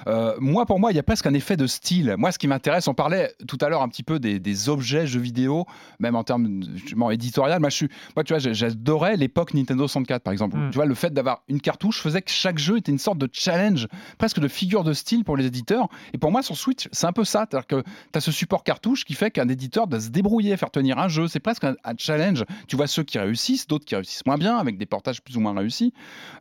[0.08, 2.16] Euh, moi, pour moi, il y a presque un effet de style.
[2.18, 5.06] Moi, ce qui m'intéresse, on parlait tout à l'heure un petit peu des, des objets
[5.08, 5.66] jeux vidéo,
[6.00, 7.60] même en termes justement éditorial.
[7.60, 10.58] Moi, je suis, moi, tu vois, j'adorais l'époque Nintendo 64, par exemple.
[10.58, 10.70] Mm.
[10.72, 13.30] Tu vois, le fait d'avoir une cartouche faisait que chaque jeu était une sorte de
[13.32, 13.88] challenge,
[14.18, 15.90] presque de figure de style pour les éditeurs.
[16.14, 17.46] Et pour moi, sur Switch, c'est un peu ça.
[17.50, 20.72] C'est-à-dire que tu as ce support cartouche qui fait qu'un éditeur doit se débrouiller, faire
[20.72, 21.28] tenir un jeu.
[21.28, 22.46] C'est presque un, un challenge.
[22.68, 25.54] Tu vois ceux qui réussissent, d'autres qui réussissent moins bien, avec des plus ou moins
[25.58, 25.94] réussis.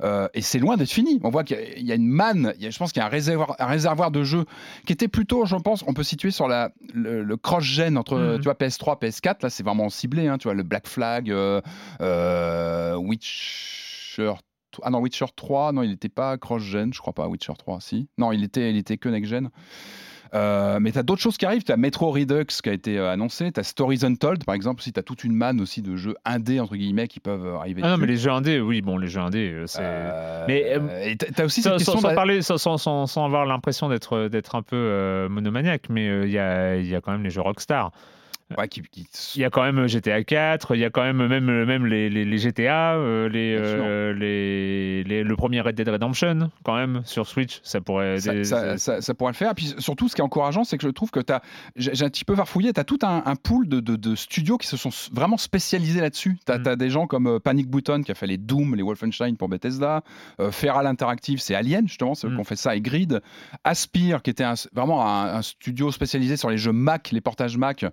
[0.03, 1.21] Euh, et c'est loin d'être fini.
[1.23, 2.93] On voit qu'il y a- il y a une manne, il y a- je pense
[2.93, 4.45] qu'il y a un réservoir, un réservoir de jeux
[4.87, 8.37] qui était plutôt, je pense, on peut situer sur la, le, le cross-gen entre Mhm.
[8.39, 9.43] tu vois, PS3, PS4.
[9.43, 10.27] Là, c'est vraiment ciblé.
[10.29, 11.61] hein, tu vois, le Black Flag, euh,
[12.01, 14.33] euh, Witcher.
[14.83, 18.09] Ah non, Witcher 3, non, il n'était pas cross-gen, je crois pas, Witcher 3, si.
[18.17, 19.51] Non, il était, il était que next-gen.
[20.35, 21.63] Euh, mais tu as d'autres choses qui arrivent.
[21.63, 23.53] Tu as Metro Redux qui a été euh, annoncé.
[23.53, 24.83] Tu as Stories Untold, par exemple.
[24.83, 27.57] Si tu as toute une manne aussi de jeux indés, entre guillemets, qui peuvent euh,
[27.59, 28.01] arriver Ah non, dessus.
[28.01, 29.81] mais les jeux indés, oui, bon, les jeux indés, c'est.
[29.83, 33.07] Euh, Mais, euh, t'as t'as aussi Sans, cette question sans de parler, sans, sans- sans-
[33.07, 37.13] sans avoir l'impression d'être un peu monomaniaque, mais il y, a, il y a quand
[37.13, 37.91] même les jeux Rockstar.
[38.59, 41.27] Ouais, qui- qui- Il y a quand même GTA 4, il y a quand même
[41.27, 46.51] même, même les, les- les GTA, euh, les, euh, les, le premier Red Dead Redemption,
[46.65, 48.19] quand même, sur Switch, ça pourrait.
[48.21, 49.51] ça, des- ça- ça- ça pourrait le faire.
[49.53, 51.43] Et puis surtout, ce qui est encourageant, c'est que je trouve que tu as.
[51.77, 54.59] J'ai un petit peu farfouillé, tu as tout un, un pool de, de- de studios
[54.59, 56.37] qui se sont vraiment spécialisés là-dessus.
[56.47, 56.77] Tu as, Mm.
[56.77, 60.03] des gens comme euh, Panic Button qui a fait les Doom, les Wolfenstein pour Bethesda.
[60.41, 62.35] Euh, Feral Interactive, c'est Alien, justement, c'est Mm.
[62.35, 63.21] qui ont fait ça, et Grid.
[63.65, 67.57] Aspire, qui était un- vraiment un, un studio spécialisé sur les jeux Mac, les portages
[67.57, 67.85] Mac.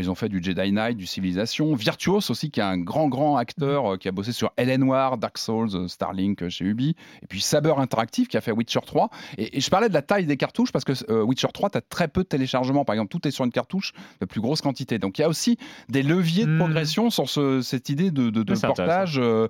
[0.00, 1.74] Ils ont fait du Jedi Knight, du Civilization.
[1.74, 4.78] Virtuos aussi, qui est un grand, grand acteur euh, qui a bossé sur L.A.
[4.78, 6.96] Noir, Dark Souls, euh, Starlink euh, chez Ubi.
[7.22, 9.10] Et puis Saber Interactive qui a fait Witcher 3.
[9.38, 11.78] Et, et je parlais de la taille des cartouches parce que euh, Witcher 3, tu
[11.78, 12.84] as très peu de téléchargements.
[12.84, 14.98] Par exemple, tout est sur une cartouche de plus grosse quantité.
[14.98, 16.58] Donc il y a aussi des leviers de Mhm.
[16.58, 19.48] progression sur ce- cette idée de, de- portage, euh,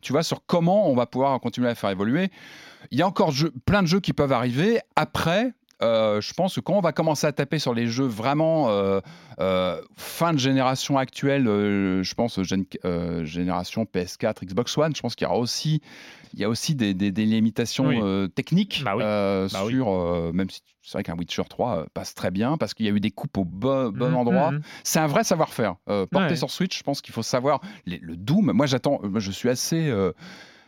[0.00, 2.30] tu vois, sur comment on va pouvoir continuer à faire évoluer.
[2.90, 4.80] Il y a encore jeu- plein de jeux qui peuvent arriver.
[4.96, 8.70] Après, euh, je pense que quand on va commencer à taper sur les jeux vraiment
[8.70, 9.00] euh,
[9.40, 15.26] euh, fin de génération actuelle, je pense gén- génération PS4, Xbox One, je pense qu'il
[15.26, 15.80] y aura aussi,
[16.34, 18.28] il y a aussi des, des- des limitations Oui.
[18.34, 19.02] techniques Bah oui.
[19.04, 22.74] euh, Bah sur, même si c'est vrai qu'un Witcher 3 euh, passe très bien parce
[22.74, 24.50] qu'il y a eu des coupes au bon, bon Mhm, endroit.
[24.52, 24.62] mhm.
[24.82, 25.76] C'est un vrai savoir-faire.
[25.86, 26.36] Porté Ouais.
[26.36, 28.52] sur Switch, je pense qu'il faut savoir les- le Doom.
[28.52, 29.00] Moi, j'attends.
[29.02, 29.92] moi, Je suis assez.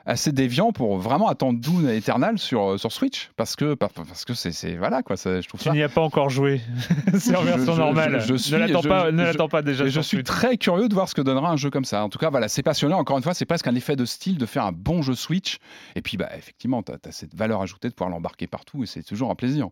[0.06, 4.24] Assez déviant pour vraiment attendre Doom Eternal sur, euh, sur Switch parce que par- parce
[4.24, 6.60] que c'est voilà quoi ça, je trouve Tu n'y as pas encore joué.
[7.18, 8.20] c'est en version normale.
[8.20, 9.86] je- je suis- ne l'attends je- pas, ne l'attends pas déjà.
[9.86, 10.26] je suis Switch.
[10.26, 12.04] très curieux de voir ce que donnera un jeu comme ça.
[12.04, 12.98] En tout cas, voilà, c'est passionnant.
[12.98, 15.58] Encore une fois, c'est presque un effet de style de faire un bon jeu Switch.
[15.94, 19.02] Et puis, bah, effectivement, tu as, cette valeur ajoutée de pouvoir l'embarquer partout et c'est
[19.02, 19.68] toujours un plaisir.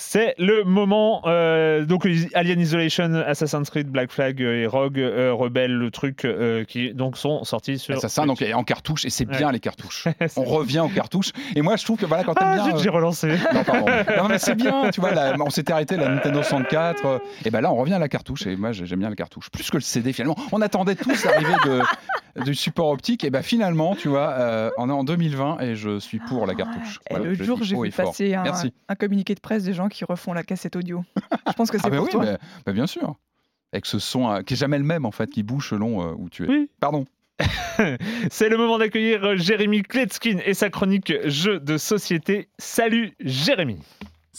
[0.00, 1.22] C'est le moment.
[1.26, 6.24] euh, donc, Alien Isolation, Assassin's Creed, Black Flag euh, et Rogue euh, Rebelle, le truc
[6.24, 7.96] euh, qui donc sont sortis sur.
[7.96, 9.36] Assassin, donc en cartouche, et c'est Ouais.
[9.36, 10.06] bien les cartouches.
[10.36, 11.32] On revient aux cartouches.
[11.56, 12.76] Et moi, je trouve que voilà, quand t'aimes Ah, bien.
[12.76, 13.28] euh, j'ai relancé.
[13.52, 13.86] Non, pardon.
[14.16, 17.50] Non, mais c'est bien, tu vois, là, on s'était arrêté la Nintendo 64, euh, et
[17.50, 19.50] ben là, on revient à la cartouche, et moi, j'aime bien la cartouche.
[19.50, 20.36] Plus que le CD, finalement.
[20.52, 21.80] On attendait tous l'arrivée de,
[22.44, 25.98] du support optique, et ben finalement, tu vois, euh, on est en 2020, et je
[25.98, 27.00] suis pour la cartouche.
[27.10, 28.44] Et Voilà, le jour, j'ai vu passer un,
[28.88, 31.04] un communiqué de presse des gens qui refont la cassette audio.
[31.48, 32.24] Je pense que c'est Ah, ben pour oui, toi.
[32.24, 33.16] mais- mais bien sûr.
[33.72, 36.14] Avec ce son euh, qui est jamais le même, en fait, qui bouge selon euh,
[36.16, 36.48] où tu es.
[36.48, 36.70] Oui.
[36.80, 37.04] Pardon.
[38.30, 42.48] C'est le moment d'accueillir Jérémy Kletskin et sa chronique Jeux de société.
[42.58, 43.78] Salut Jérémy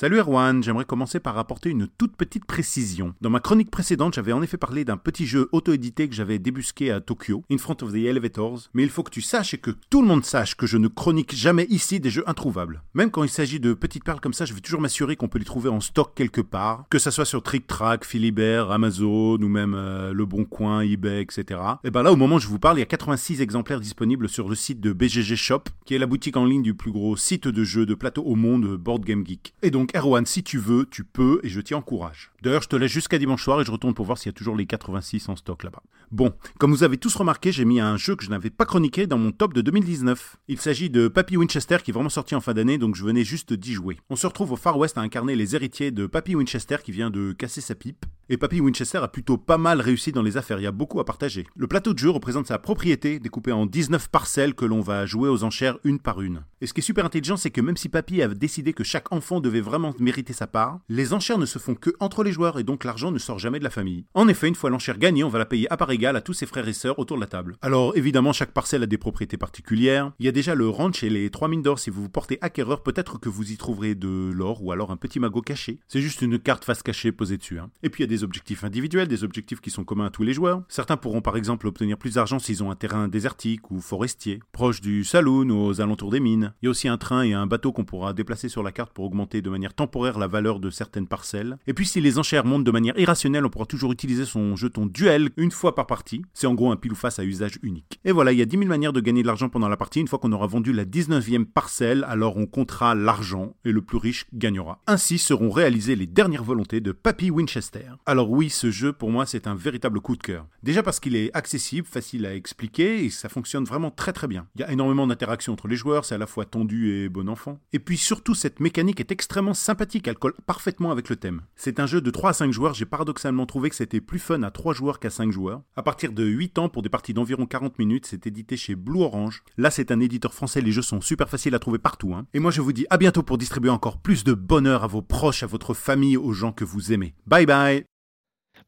[0.02, 3.16] Salut Erwan, j'aimerais commencer par apporter une toute petite précision.
[3.20, 6.89] Dans ma chronique précédente, j'avais en effet parlé d'un petit jeu auto-édité que j'avais débusqué
[6.89, 9.72] à Tokyo, In Front of the Elevators, mais il faut que tu saches et que
[9.89, 12.82] tout le monde sache que je ne chronique jamais ici des jeux introuvables.
[12.93, 15.38] Même quand il s'agit de petites perles comme ça, je vais toujours m'assurer qu'on peut
[15.38, 19.50] les trouver en stock quelque part, que ça soit sur Trick Track, Philibert, Amazon ou
[19.50, 21.60] même euh, Le Bon Coin, eBay, etc.
[21.84, 24.30] Et ben là, au moment où je vous parle, il y a 86 exemplaires disponibles
[24.30, 27.18] sur le site de BGG Shop, qui est la boutique en ligne du plus gros
[27.18, 29.54] site de jeux de plateau au monde, Board Game Geek.
[29.95, 32.31] Erwan, si tu veux, tu peux et je t'y encourage.
[32.41, 34.33] D'ailleurs, je te laisse jusqu'à dimanche soir et je retourne pour voir s'il y a
[34.33, 35.81] toujours les 86 en stock là-bas.
[36.11, 39.07] Bon, comme vous avez tous remarqué, j'ai mis un jeu que je n'avais pas chroniqué
[39.07, 40.37] dans mon top de 2019.
[40.47, 43.23] Il s'agit de Papy Winchester qui est vraiment sorti en fin d'année, donc je venais
[43.23, 43.97] juste d'y jouer.
[44.09, 47.09] On se retrouve au Far West à incarner les héritiers de Papy Winchester qui vient
[47.09, 48.05] de casser sa pipe.
[48.32, 50.99] Et Papy Winchester a plutôt pas mal réussi dans les affaires, il y a beaucoup
[50.99, 51.47] à partager.
[51.55, 55.30] Le plateau de jeu représente sa propriété, découpé en 19 parcelles que l'on va jouer
[55.30, 56.43] aux enchères une par une.
[56.61, 59.11] Et ce qui est super intelligent, c'est que même si Papy a décidé que chaque
[59.11, 62.59] enfant devait vraiment mériter sa part, les enchères ne se font que entre les joueurs
[62.59, 64.05] et donc l'argent ne sort jamais de la famille.
[64.13, 66.34] En effet, une fois l'enchère gagnée, on va la payer à part égale à tous
[66.34, 67.55] ses frères et sœurs autour de la table.
[67.63, 70.11] Alors évidemment, chaque parcelle a des propriétés particulières.
[70.19, 71.80] Il y a déjà le ranch et les trois mines d'or.
[71.80, 74.97] Si vous vous portez acquéreur, peut-être que vous y trouverez de l'or ou alors un
[74.97, 75.80] petit magot caché.
[75.88, 77.57] C'est juste une carte face cachée posée dessus.
[77.57, 77.71] hein.
[77.82, 80.24] Et puis il y a des objectifs individuels, des objectifs qui sont communs à tous
[80.24, 80.63] les joueurs.
[80.67, 84.82] Certains pourront par exemple obtenir plus d'argent s'ils ont un terrain désertique ou forestier, proche
[84.82, 86.53] du saloon ou aux alentours des mines.
[86.61, 88.93] Il y a aussi un train et un bateau qu'on pourra déplacer sur la carte
[88.93, 91.57] pour augmenter de manière temporaire la valeur de certaines parcelles.
[91.67, 94.86] Et puis si les enchères montent de manière irrationnelle, on pourra toujours utiliser son jeton
[94.86, 96.22] duel une fois par partie.
[96.34, 97.99] C'est en gros un pile ou face à usage unique.
[98.05, 99.99] Et voilà, il y a 10 000 manières de gagner de l'argent pendant la partie.
[99.99, 103.97] Une fois qu'on aura vendu la 19e parcelle, alors on comptera l'argent et le plus
[103.97, 104.82] riche gagnera.
[104.88, 107.91] Ainsi seront réalisées les dernières volontés de Papy Winchester.
[108.10, 110.47] Alors oui, ce jeu pour moi c'est un véritable coup de cœur.
[110.64, 114.47] Déjà parce qu'il est accessible, facile à expliquer et ça fonctionne vraiment très très bien.
[114.55, 117.30] Il y a énormément d'interactions entre les joueurs, c'est à la fois tendu et bon
[117.30, 117.60] enfant.
[117.72, 121.43] Et puis surtout cette mécanique est extrêmement sympathique, elle colle parfaitement avec le thème.
[121.55, 124.41] C'est un jeu de 3 à 5 joueurs, j'ai paradoxalement trouvé que c'était plus fun
[124.41, 125.62] à 3 joueurs qu'à 5 joueurs.
[125.76, 129.01] À partir de 8 ans pour des parties d'environ 40 minutes, c'est édité chez Blue
[129.01, 129.43] Orange.
[129.55, 132.16] Là c'est un éditeur français, les jeux sont super faciles à trouver partout.
[132.16, 132.26] hein.
[132.34, 135.03] Et moi je vous dis à bientôt pour distribuer encore plus de bonheur à vos
[135.03, 137.14] proches, à votre famille, aux gens que vous aimez.
[137.28, 137.86] Bye bye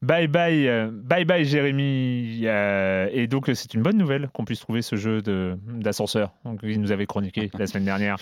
[0.02, 2.40] Bye bye, euh, bye bye Jérémy.
[2.44, 6.90] Euh, et donc c'est une bonne nouvelle qu'on puisse trouver ce jeu d'ascenseur qu'il nous
[6.90, 8.16] avait chroniqué la semaine dernière,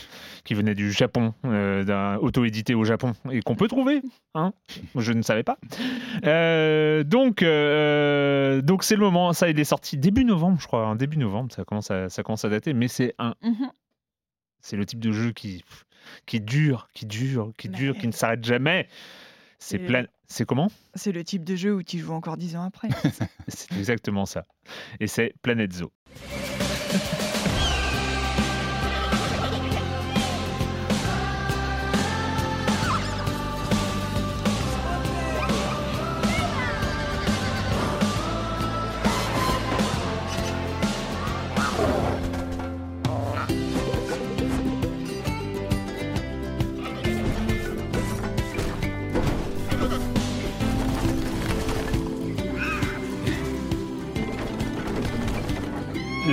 [0.45, 4.03] qui venait du Japon, euh, d'un auto-édité au Japon, et qu'on peut trouver.
[4.35, 4.53] Hein
[4.95, 5.57] Je ne savais pas.
[7.05, 9.33] Donc donc c'est le moment.
[9.33, 10.87] Ça il est sorti début novembre, je crois.
[10.87, 13.70] hein, début novembre, ça commence à, ça commence à dater, mais c'est un Mhm.
[14.61, 15.64] c'est le type de jeu qui
[16.26, 18.87] qui dure, qui dure, qui Mais- dure, qui ne s'arrête jamais.
[19.63, 20.07] C'est C'est- plein.
[20.27, 20.71] C'est comment?
[20.95, 22.89] C'est le type de jeu où tu joues encore 10 ans après.
[23.49, 24.47] C'est exactement ça.
[25.01, 25.93] Et c'est Planet Zoo.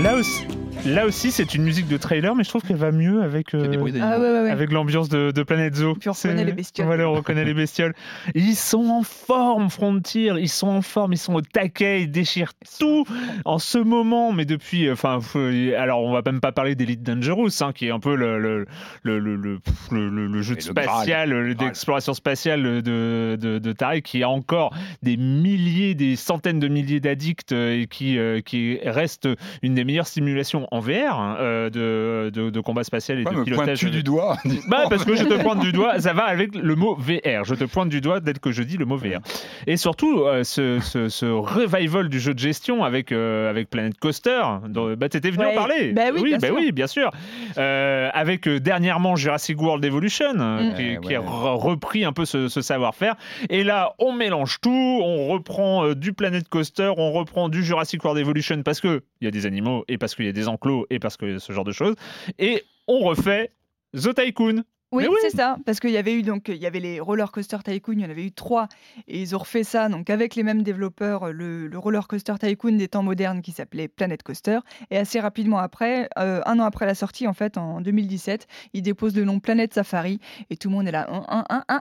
[0.07, 0.47] Là aussi,
[0.87, 3.65] là aussi c'est une musique de trailer, mais je trouve qu'elle va mieux avec, euh,
[4.01, 4.49] ah ouais, ouais, ouais.
[4.49, 5.95] avec l'ambiance de, de Planet Zoo.
[5.95, 6.87] Puis on reconnaît les bestioles.
[6.87, 7.93] Voilà, on reconnaît les bestioles.
[8.35, 10.31] Ils sont en forme, Frontier.
[10.37, 13.05] Ils sont en forme, ils sont au taquet, ils déchirent tout
[13.45, 14.31] en ce moment.
[14.31, 17.91] Mais depuis, enfin, euh, alors on va même pas parler d'Elite Dangerous, hein, qui est
[17.91, 18.65] un peu le, le,
[19.03, 19.59] le, le, le-
[19.91, 24.73] le- le- le jeu de spatial, d'exploration spatiale de, de, de Tarek, qui a encore
[25.03, 29.27] des milliers, des centaines de milliers d'addicts euh, et qui, euh, qui reste
[29.61, 33.35] une des meilleures simulations en VR hein, euh, de, de, de combat spatial et Ouais,
[33.35, 33.65] de pilotage.
[33.65, 36.75] pointes-tu du doigt Bah, parce que je te pointe du doigt, ça va avec le
[36.75, 37.43] mot VR.
[37.43, 39.19] Je te pointe du doigt dès que je dis le mot VR.
[39.65, 43.97] Et surtout, euh, ce, ce, ce revival du jeu de gestion avec, euh, avec Planet
[43.99, 45.51] Coaster, dont bah, t'étais venu Ouais.
[45.51, 45.91] en parler.
[45.93, 46.55] Bah oui, bien bah sûr.
[46.55, 47.11] oui, bien sûr.
[47.57, 50.73] Euh, avec euh, dernièrement Jurassic World Evolution, Mm.
[50.75, 53.15] qui, Ouais, qui a repris un peu ce, ce savoir-faire.
[53.49, 54.69] Et là, on mélange tout,
[55.03, 59.27] on reprend euh, du Planet Coaster, on reprend du Jurassic World Evolution parce qu'il y
[59.27, 61.63] a des animaux et parce qu'il y a des enclos et parce que ce genre
[61.63, 61.95] de choses.
[62.39, 63.51] Et on refait
[63.93, 64.63] The Tycoon.
[64.93, 67.57] Oui, c'est ça, parce qu'il y avait eu donc il y avait les Roller Coaster
[67.63, 68.69] Tycoon, il y en avait eu trois,
[69.09, 72.71] et ils ont refait ça donc avec les mêmes développeurs, le, le Roller Coaster Tycoon
[72.77, 74.59] des temps modernes qui s'appelait Planet Coaster,
[74.89, 78.81] et assez rapidement après, euh, un an après la sortie en fait en 2017, ils
[78.81, 80.19] déposent le nom Planet Safari,
[80.49, 81.79] et tout le monde est là, hein, hein, hein,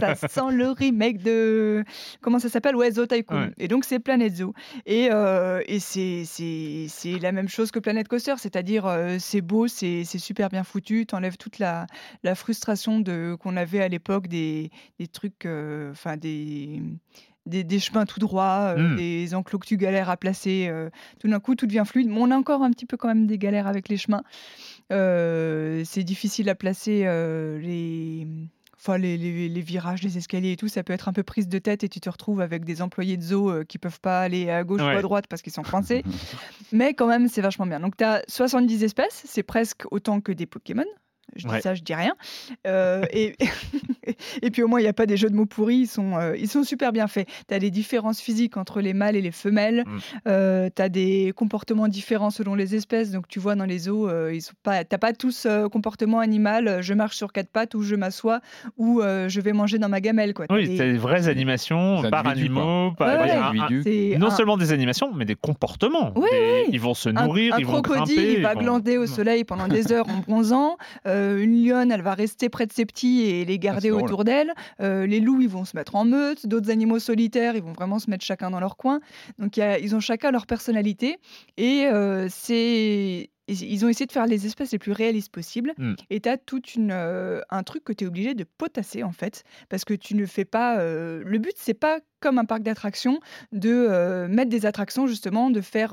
[0.00, 1.84] ça sent le remake de
[2.22, 3.50] comment ça s'appelle, ouais Zoo Tycoon, Ouais.
[3.58, 4.54] et donc c'est Planet Zoo,
[4.86, 10.04] et, euh, et c'est la même chose que Planet Coaster, c'est-à-dire euh, c'est beau, c'est
[10.04, 11.86] super bien foutu, t'enlèves toute la
[12.22, 16.80] la frustration de qu'on avait à l'époque des, des trucs, euh, enfin des,
[17.46, 18.96] des, des chemins tout droits, euh, Mm.
[18.96, 20.66] des enclos que tu galères à placer.
[20.68, 20.88] euh,
[21.18, 22.08] tout d'un coup, tout devient fluide.
[22.08, 24.22] Bon, on a encore un petit peu quand même des galères avec les chemins.
[24.92, 27.04] Euh, c'est difficile à placer
[27.60, 28.26] les.
[28.76, 31.48] Enfin, les, les- les virages, les escaliers et tout, ça peut être un peu prise
[31.48, 34.50] de tête et tu te retrouves avec des employés de zoo qui peuvent pas aller
[34.50, 36.02] à gauche ou à droite parce qu'ils sont coincés.
[36.72, 37.80] Mais quand même, c'est vachement bien.
[37.80, 40.84] Donc, tu as 70 espèces, c'est presque autant que des Pokémon.
[41.36, 42.14] Je dis ça, je dis rien.
[42.66, 43.34] Euh, et,
[44.42, 46.16] et puis au moins, il n'y a pas des jeux de mots pourris, ils sont,
[46.16, 47.28] euh, ils sont super bien faits.
[47.48, 49.84] Tu as des différences physiques entre les mâles et les femelles.
[49.86, 50.68] Mm.
[50.74, 53.10] tu as des comportements différents selon les espèces.
[53.10, 56.20] Donc tu vois, dans les zoos, euh, ils sont pas, tu pas tous euh, comportement
[56.20, 58.40] animal, euh, je marche sur quatre pattes ou je m'assois
[58.76, 60.34] ou euh, je vais manger dans ma gamelle.
[60.34, 60.46] Quoi.
[60.46, 63.30] T'as Oui, des- c'est des vraies animations Des par animaux, par Ouais, par- ouais.
[63.32, 64.16] un- un- Individus.
[64.18, 66.12] non un- seulement des animations, mais des comportements.
[66.16, 66.70] Oui, Des- oui.
[66.72, 68.32] Ils vont se Un, nourrir, un ils vont crocodile, grimper.
[68.34, 70.76] il va ils vont- glander au soleil pendant des heures en bronzant.
[71.06, 74.52] Euh, une lionne, elle va rester près de ses petits et les garder autour d'elle.
[74.80, 76.46] Euh, les loups, ils vont se mettre en meute.
[76.46, 79.00] D'autres animaux solitaires, ils vont vraiment se mettre chacun dans leur coin.
[79.38, 81.18] Donc, il y a- ils ont chacun leur personnalité.
[81.56, 83.30] Et euh, c'est.
[83.46, 85.74] Ils ont essayé de faire les espèces les plus réalistes possibles.
[85.76, 85.92] Mm.
[86.08, 89.44] Et tu as tout euh, un truc que tu es obligé de potasser, en fait.
[89.68, 90.78] Parce que tu ne fais pas.
[90.78, 93.20] euh, le but, c'est pas comme un parc d'attractions
[93.52, 95.92] de euh, mettre des attractions, justement, de faire.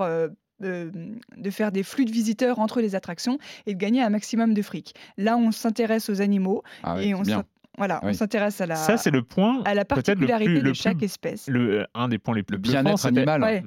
[0.62, 4.62] De faire des flux de visiteurs entre les attractions et de gagner un maximum de
[4.62, 4.96] fric.
[5.18, 7.44] Là, on s'intéresse aux animaux Ah et c'est on
[7.78, 10.68] voilà, on s'intéresse à la, Ça, c'est le point, à la le particularité plus, de
[10.68, 11.48] le chaque plus- espèce.
[11.48, 13.42] le, euh, un des points les plus bien-être animal.
[13.42, 13.64] Ouais.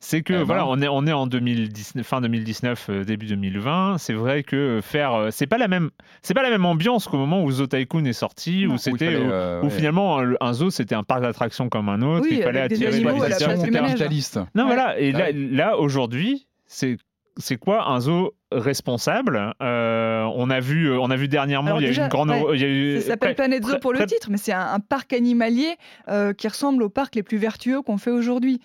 [0.00, 3.96] C'est que voilà, on est on est en 2019, fin 2019, euh, début 2020.
[3.98, 5.90] C'est vrai que faire, euh, c'est pas la même,
[6.22, 8.74] c'est pas la même ambiance qu'au moment où Zoo Tycoon est sorti, Non.
[8.74, 9.70] où c'était, où, euh, où ouais.
[9.70, 12.26] finalement un, un zoo c'était un parc d'attractions comme un autre.
[12.30, 14.38] Oui, il fallait attirer animaux les capitaliste.
[14.54, 14.74] Non, Ouais.
[14.74, 14.98] voilà.
[14.98, 16.96] Et là, là aujourd'hui, c'est
[17.36, 21.80] c'est quoi un zoo responsable Euh, On a vu, euh, on a vu dernièrement, Alors
[21.80, 23.64] il y a eu déjà, une grande, ouais, il y a eu Ça s'appelle Planet
[23.64, 25.76] Zoo pour le titre, mais c'est un, un parc animalier
[26.08, 28.60] euh, qui ressemble aux parcs les plus vertueux qu'on fait aujourd'hui.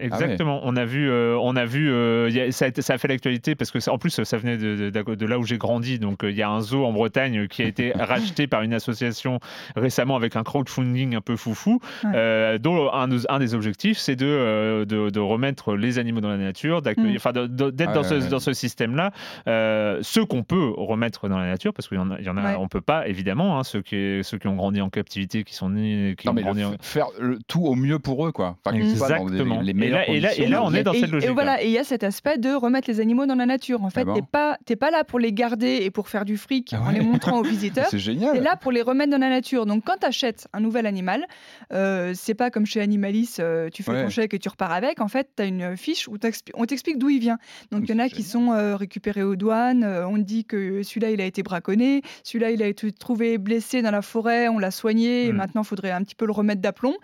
[0.00, 0.60] Exactement.
[0.64, 2.94] On a vu, euh, on a vu, euh, il y a- ça, a été- ça
[2.94, 5.44] a fait l'actualité parce que ça- en plus ça venait de, de- de là où
[5.44, 5.98] j'ai grandi.
[5.98, 7.92] Donc euh, il y a un zoo en Bretagne qui a été
[8.36, 9.38] racheté par une association
[9.76, 12.10] récemment avec un crowdfunding un peu foufou, Ouais.
[12.14, 16.20] euh, dont un, de- un des objectifs c'est de, euh, de, de remettre les animaux
[16.20, 17.14] dans la nature, Mm.
[17.16, 17.48] enfin d'être
[17.88, 18.28] Ah dans, ouais, ce, ouais.
[18.28, 18.52] dans ce
[18.92, 19.10] système-là.
[19.48, 22.28] Euh, ceux qu'on peut remettre dans la nature, parce qu'il y en a, il y
[22.28, 22.56] en a Ouais.
[22.58, 25.70] on peut pas évidemment, hein, ceux qui ceux qui ont grandi en captivité, qui sont
[25.70, 28.32] nés, qui Non, ont mais le grandi en- faire le- tout au mieux pour eux,
[28.32, 28.56] quoi.
[28.64, 29.60] Enfin, Exactement.
[29.60, 31.32] les Et là- et là- et là, on est dans et, cette et logique-là.
[31.34, 33.82] voilà, et il y a cet aspect de remettre les animaux dans la nature.
[33.84, 36.36] En fait, bon t'es pas, t'es pas là pour les garder et pour faire du
[36.36, 37.86] fric Ah en les montrant aux visiteurs.
[37.90, 38.32] C'est génial.
[38.34, 39.66] T'es là pour les remettre dans la nature.
[39.66, 41.26] Donc, quand tu achètes un nouvel animal,
[41.72, 44.02] euh, c'est pas comme chez Animalis, euh, tu fais Ouais.
[44.04, 45.00] ton chèque et tu repars avec.
[45.00, 47.38] En fait, tu as une fiche où t'expli- on t'explique d'où il vient.
[47.70, 49.84] Donc, il y en a qui sont euh, récupérés aux douanes.
[49.84, 52.02] euh, on dit que celui-là, il a été braconné.
[52.24, 54.48] Celui-là, il a été trouvé blessé dans la forêt.
[54.48, 55.26] On l'a soigné.
[55.26, 55.36] Et Mm.
[55.36, 56.94] maintenant, il faudrait un petit peu le remettre d'aplomb.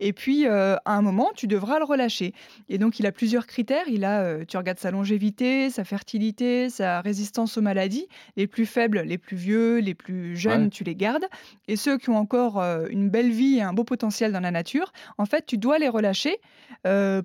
[0.00, 2.34] Et puis, euh, à un moment, tu devras le relâcher.
[2.68, 3.86] Et donc, il a plusieurs critères.
[3.88, 8.06] Il a, euh, tu regardes sa longévité, sa fertilité, sa résistance aux maladies.
[8.36, 10.70] Les plus faibles, les plus vieux, les plus jeunes, Ouais.
[10.70, 11.26] tu les gardes.
[11.68, 14.50] Et ceux qui ont encore euh, une belle vie et un beau potentiel dans la
[14.50, 16.36] nature, en fait, tu dois les relâcher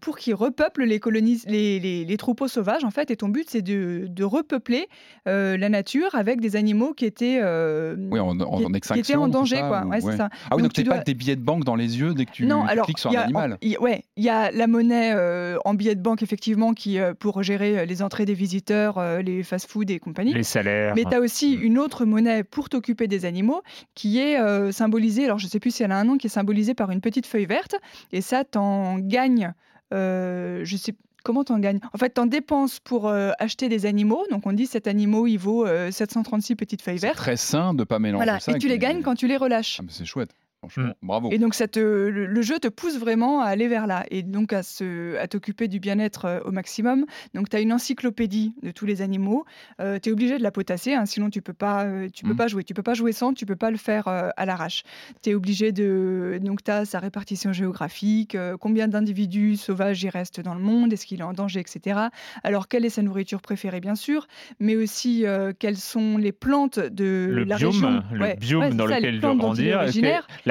[0.02, 2.84] pour qu'ils repeuplent les colonies, les, les- les troupeaux sauvages.
[2.84, 4.88] En fait, et ton but, c'est de, de repeupler
[5.28, 8.76] euh, la nature avec des animaux qui étaient, euh, Oui, en, en, qui- en qui
[8.78, 9.02] extraction.
[9.04, 9.84] étaient en danger, ça, quoi.
[9.86, 10.18] ou- Ouais, c'est ouais.
[10.18, 10.30] ça.
[10.50, 12.32] Ah oui, donc, tu dois- pas des billets de banque dans les yeux dès que
[12.32, 13.58] tu non, alors, cliques sur y un a- animal.
[13.62, 16.74] il y a- ouais, il y a la monnaie euh, en billet de banque, effectivement,
[16.74, 20.34] qui, euh, pour gérer les entrées des visiteurs, euh, les fast-food et compagnie.
[20.34, 20.94] les salaires.
[20.96, 21.62] Mais tu as aussi Mm.
[21.64, 23.62] une autre monnaie pour t'occuper des animaux
[23.96, 26.28] qui est euh, symbolisée, alors je ne sais plus si elle a un nom, qui
[26.28, 27.76] est symbolisée par une petite feuille verte.
[28.12, 29.54] Et ça, t'en gagnes,
[29.94, 30.94] euh, je sais
[31.24, 31.80] comment t'en gagnes?
[31.94, 34.24] En fait, t'en dépenses pour euh, acheter des animaux.
[34.32, 37.16] Donc on dit cet animal, il vaut euh, 736 petites feuilles vertes.
[37.18, 38.52] très sain de pas mélanger Voilà, ça.
[38.52, 39.80] et tu les gagnes quand tu les relâches.
[39.82, 40.32] Ah, c'est chouette.
[40.64, 41.30] Franchement, bravo.
[41.32, 44.24] Et donc, ça te- le, le jeu te pousse vraiment à aller vers là et
[44.24, 47.06] donc à, se, à t'occuper du bien-être euh, au maximum.
[47.34, 49.46] Donc, tu as une encyclopédie de tous les animaux.
[49.80, 52.36] tu es obligé de la potasser, hein, sinon tu peux pas, euh, tu peux Mhm.
[52.38, 52.64] pas jouer.
[52.64, 54.84] Tu peux pas jouer sans, tu peux pas le faire euh, à l'arrache.
[55.22, 56.40] Tu es obligé de.
[56.42, 60.94] Donc, tu as sa répartition géographique, euh, combien d'individus sauvages y restent dans le monde,
[60.94, 62.00] est-ce qu'il est en danger, etc.
[62.44, 64.28] Alors, quelle est sa nourriture préférée, bien sûr,
[64.60, 68.04] mais aussi euh, quelles sont les plantes de Le la biome, région.
[68.14, 69.82] le Ouais, biome ouais, dans ça, lequel il doit grandir.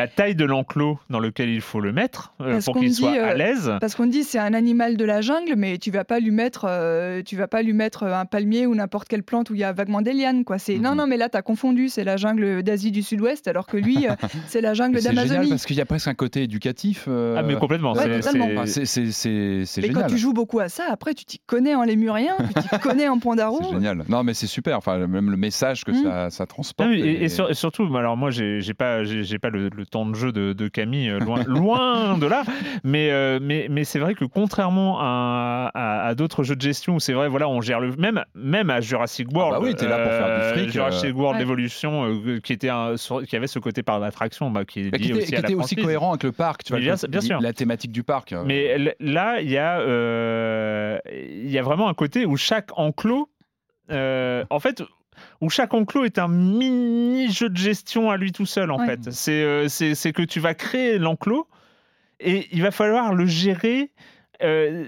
[0.03, 3.30] La taille de l'enclos dans lequel il faut le mettre euh, pour qu'il soit à
[3.30, 3.72] euh, l'aise.
[3.80, 6.66] Parce qu'on dit c'est un animal de la jungle, mais tu vas pas lui mettre,
[6.68, 9.64] euh, tu vas pas lui mettre un palmier ou n'importe quelle plante où il y
[9.64, 10.59] a vaguement des lianes, quoi.
[10.59, 10.96] C'est non Mhm.
[10.96, 14.14] non, mais là t'as confondu, c'est la jungle d'Asie du Sud-Ouest, alors que lui euh,
[14.48, 15.50] c'est la jungle Mais C'est génial d'Amazonie.
[15.50, 17.05] parce qu'il y a presque un côté éducatif.
[17.07, 17.92] euh, Ah mais complètement.
[17.92, 18.20] Ouais,
[18.66, 18.86] c'est-
[19.66, 19.94] c'est- génial.
[20.03, 23.09] quand tu joues beaucoup à ça, après tu t'y connais en lémurien, tu t'y connais
[23.09, 23.61] en pandarou.
[23.62, 24.03] C'est génial.
[24.09, 24.76] Non, mais c'est super.
[24.78, 26.03] Enfin, même le message que Mm.
[26.05, 26.88] ça, ça transporte.
[26.88, 29.68] Ah oui, et, est- et sur- et surtout, alors moi, j'ai pas, j'ai pas le,
[29.68, 32.43] le temps de jeu de, de Camille, euh, loin, loin de là.
[32.84, 36.97] Mais, euh, mais, mais c'est vrai que contrairement à, à- à d'autres jeux de gestion
[36.97, 39.55] où c'est vrai, voilà, on gère le même, même à Jurassic World.
[39.61, 41.12] bah oui, t'es là pour faire du fric, Jurassic euh.
[41.12, 41.43] World Ouais.
[41.43, 44.90] Evolution, euh, qui était un, sur- qui avait ce côté par l'attraction, bah, qui est
[44.93, 45.84] Mais lié qui était, aussi qui à la était aussi franchise.
[45.84, 47.40] cohérent avec le parc, tu vois, bien- le- bien sûr.
[47.40, 48.32] la thématique du parc.
[48.32, 48.43] euh.
[48.45, 53.28] Mais là, il y a, euh, il y a vraiment un côté où chaque enclos,
[53.90, 54.82] euh, en fait,
[55.40, 58.70] où chaque enclos est un mini jeu de gestion à lui tout seul.
[58.70, 58.86] En Ouais.
[58.86, 61.46] fait, c'est euh, c'est c'est que tu vas créer l'enclos
[62.20, 63.90] et il va falloir le gérer.
[64.42, 64.84] euh,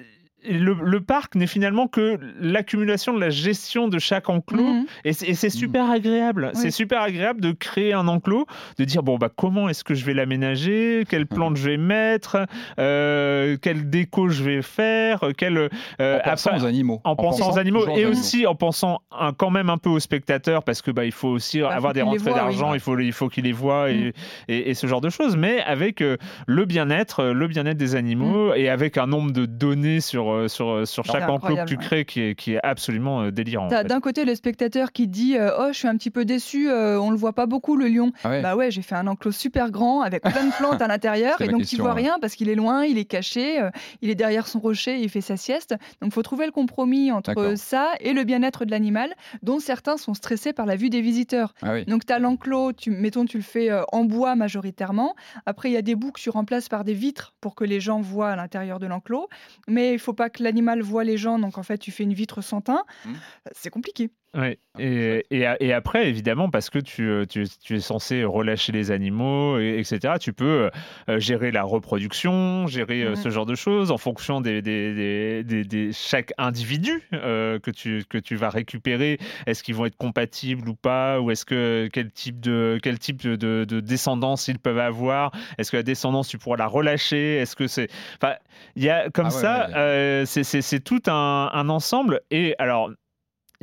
[0.51, 4.63] le, le parc n'est finalement que l'accumulation de la gestion de chaque enclos.
[4.63, 4.87] Mhm.
[5.05, 6.51] et c'est et c'est super agréable.
[6.55, 8.47] C'est super agréable de créer un enclos,
[8.79, 12.47] de dire bon bah comment est-ce que je vais l'aménager, quelles plantes je vais mettre,
[12.79, 15.57] euh, quelle déco je vais faire, quelle
[16.01, 17.01] euh, en pensant après- aux animaux.
[17.05, 20.63] en pensant aux animaux et aussi en pensant un- quand même un peu aux spectateurs
[20.65, 22.77] parce que bah il faut aussi Bah, avoir faut des rentrées d'argent, oui.
[22.77, 24.13] il faut il faut qu'ils les voient et,
[24.49, 26.17] et, et ce genre de choses, mais avec euh,
[26.47, 30.49] le bien-être, euh, le bien-être des animaux et avec un nombre de données sur euh,
[30.49, 31.83] sur sur chaque enclos que tu ouais.
[31.83, 33.67] crées qui est qui est absolument euh, délirant.
[33.67, 33.89] en T'as fait.
[33.89, 36.99] d'un côté le spectateur qui dit euh, oh je suis un petit peu déçu, euh,
[37.01, 38.13] on le voit pas beaucoup le lion.
[38.23, 38.43] Ah ouais.
[38.43, 41.49] Bah ouais, j'ai fait un enclos super grand avec plein de plantes à l'intérieur et
[41.49, 42.03] donc question, vois ouais.
[42.03, 43.71] rien parce qu'il est loin, il est caché, euh,
[44.03, 45.75] il est derrière son rocher, il fait sa sieste.
[46.01, 50.15] Donc faut trouver le compromis entre ça et le bien-être de l'animal, dont certains sont
[50.15, 51.55] stressés par la vue des visiteurs.
[51.63, 51.85] Ah oui.
[51.85, 55.15] Donc tu as l'enclos, tu, mettons tu le fais euh, en bois majoritairement.
[55.47, 57.81] Après il y a des bouts que tu remplaces par des vitres pour que les
[57.81, 59.29] gens voient à l'intérieur de l'enclos.
[59.69, 62.15] Mais il faut pas que l'animal voit les gens, donc en fait tu fais une
[62.15, 62.85] vitre sans teint.
[63.05, 63.15] Hmm.
[63.53, 64.11] C'est compliqué.
[64.35, 64.59] Ouais.
[64.77, 68.91] Ah, Et, et, après, évidemment, parce que tu, euh, tu, tu es censé relâcher les
[68.91, 70.71] animaux, et- etc., tu peux
[71.09, 75.65] euh, gérer la reproduction, gérer euh, ce genre de choses en fonction des, des, des,
[75.65, 79.19] des- chaque individu euh, que, tu, que tu vas récupérer.
[79.47, 81.21] Est-ce qu'ils vont être compatibles ou pas?
[81.21, 85.31] Ou est-ce que quel type de, quel type de, de- de descendance ils peuvent avoir?
[85.59, 87.37] Est-ce que la descendance, tu pourras la relâcher?
[87.37, 87.89] Est-ce que c'est.
[88.21, 88.35] Enfin,
[88.75, 89.77] il y a comme Ah ouais, ça, ouais.
[89.77, 92.21] euh, c'est- tout un, un ensemble.
[92.33, 92.91] Et alors,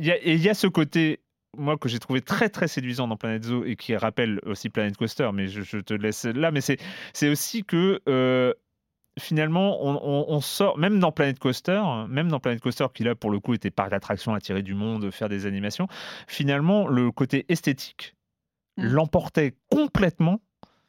[0.06, 1.20] y a, et il y a ce côté,
[1.56, 4.96] moi, que j'ai trouvé très très séduisant dans Planet Zoo et qui rappelle aussi Planet
[4.96, 6.50] Coaster, mais je, je te laisse là.
[6.50, 6.78] Mais c'est
[7.12, 8.52] c'est aussi que euh,
[9.18, 13.14] finalement, on, on- on sort, même dans Planet Coaster, même dans Planet Coaster, qui là
[13.14, 15.86] pour le coup était parc d'attraction, attirer du monde, faire des animations,
[16.26, 18.14] finalement, le côté esthétique
[18.78, 18.84] Mm.
[18.86, 20.40] l'emportait complètement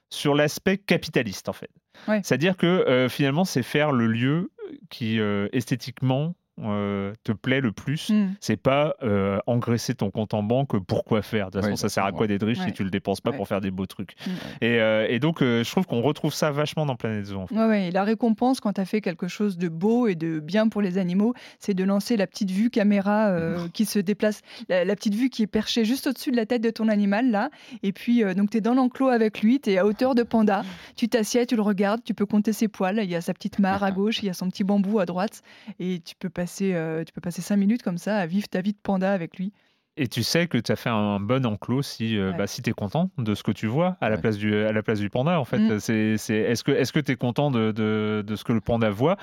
[0.09, 1.69] sur l'aspect capitaliste en fait.
[2.07, 2.21] Ouais.
[2.23, 4.51] C'est-à-dire que euh, finalement, c'est faire le lieu
[4.89, 8.09] qui euh, esthétiquement euh, te plaît le plus.
[8.09, 8.33] Hmm.
[8.39, 10.77] C'est pas euh, engraisser ton compte en banque.
[10.85, 12.67] Pourquoi faire De toute façon, Ouais, ça sert à quoi d'être riche Ouais.
[12.67, 13.37] si tu le dépenses pas Ouais.
[13.37, 14.31] pour faire des beaux trucs Mm.
[14.61, 17.39] et, euh, et donc, euh, je trouve qu'on retrouve ça vachement dans Planet Zoo.
[17.39, 17.55] en fait.
[17.55, 20.39] Ouais, ouais, et la récompense quand tu as fait quelque chose de beau et de
[20.39, 24.41] bien pour les animaux, c'est de lancer la petite vue caméra euh, qui se déplace,
[24.69, 27.31] la, la petite vue qui est perchée juste au-dessus de la tête de ton animal
[27.31, 27.49] là.
[27.81, 30.21] Et puis euh, donc tu es dans l'enclos avec lui, tu es à hauteur de
[30.23, 30.63] panda,
[30.95, 33.57] tu t'assieds, tu le regardes, tu peux compter ses poils, il y a sa petite
[33.57, 35.41] mare à gauche, il y a son petit bambou à droite
[35.79, 38.61] et tu peux passer euh, tu peux passer cinq minutes comme ça à vivre ta
[38.61, 39.53] vie de panda avec lui.
[39.95, 42.37] Et tu sais que tu as fait un bon enclos si, euh, Ouais.
[42.39, 44.21] bah, si tu es content de ce que tu vois à la, Ouais.
[44.21, 45.39] place, du, à la place du panda.
[45.39, 45.79] En fait, Mm.
[45.79, 48.59] c'est, c'est, est-ce que est-ce que tu es content de, de, de ce que le
[48.59, 49.17] panda voit?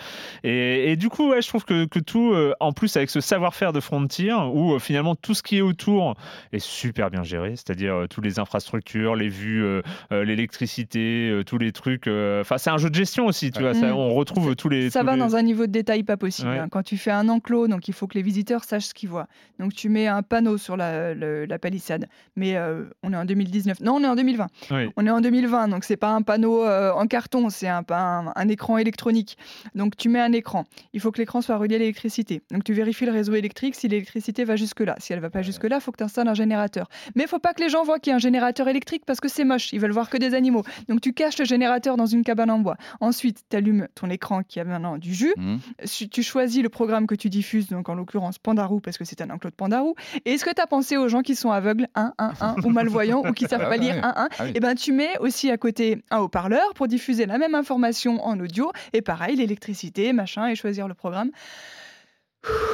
[0.45, 3.21] Et, et du coup, ouais, je trouve que, que tout, euh, en plus avec ce
[3.21, 6.15] savoir-faire de Frontier, où euh, finalement tout ce qui est autour
[6.53, 11.43] est super bien géré, c'est-à-dire euh, toutes les infrastructures, les vues, euh, euh, l'électricité, euh,
[11.43, 12.07] tous les trucs.
[12.07, 13.73] euh, Enfin, c'est un jeu de gestion aussi, tu Ouais.
[13.73, 13.75] vois.
[13.81, 13.97] ça- Mm.
[13.97, 14.89] on retrouve tous les.
[14.91, 16.49] Ça tous va les- dans un niveau de détail pas possible.
[16.51, 16.59] Ouais.
[16.59, 16.69] hein.
[16.71, 19.27] Quand tu fais un enclos, donc il faut que les visiteurs sachent ce qu'ils voient.
[19.59, 22.07] Donc tu mets un panneau sur la, palissade.
[22.37, 23.81] Mais euh, on est en 2019.
[23.81, 24.47] Non, on est en 2020.
[24.71, 24.89] Oui.
[24.97, 28.33] On est en 2020, donc c'est pas un panneau euh, en carton, c'est un, un,
[28.35, 29.37] un écran électronique.
[29.75, 30.65] Donc tu mets un écran.
[30.93, 32.43] Il faut que l'écran soit relié à l'électricité.
[32.51, 34.97] Donc tu vérifies le réseau électrique si l'électricité va jusque-là.
[34.99, 36.89] Si elle va pas jusque-là, il faut que tu installes un générateur.
[37.15, 39.21] Mais il faut pas que les gens voient qu'il y a un générateur électrique parce
[39.21, 39.73] que c'est moche.
[39.73, 40.63] Ils veulent voir que des animaux.
[40.89, 42.77] Donc tu caches le générateur dans une cabane en bois.
[43.01, 45.35] Ensuite, tu allumes ton écran qui a maintenant du jus.
[45.37, 45.61] Mhm.
[45.87, 49.21] Tu tu choisis le programme que tu diffuses, donc en l'occurrence Pandarou, parce que c'est
[49.23, 49.95] un enclos de Pandarou.
[50.25, 52.71] Et est-ce que tu as pensé aux gens qui sont aveugles, 1, 1, 1, ou
[52.71, 54.01] malvoyants, ou qui savent Ah pas lire, ouais.
[54.03, 54.53] 1, 1 Ah oui.
[54.55, 58.39] Eh ben, tu mets aussi à côté un haut-parleur pour diffuser la même information en
[58.41, 58.73] audio.
[58.93, 61.31] Et pareil, l'électricité, machin, et choisir le programme.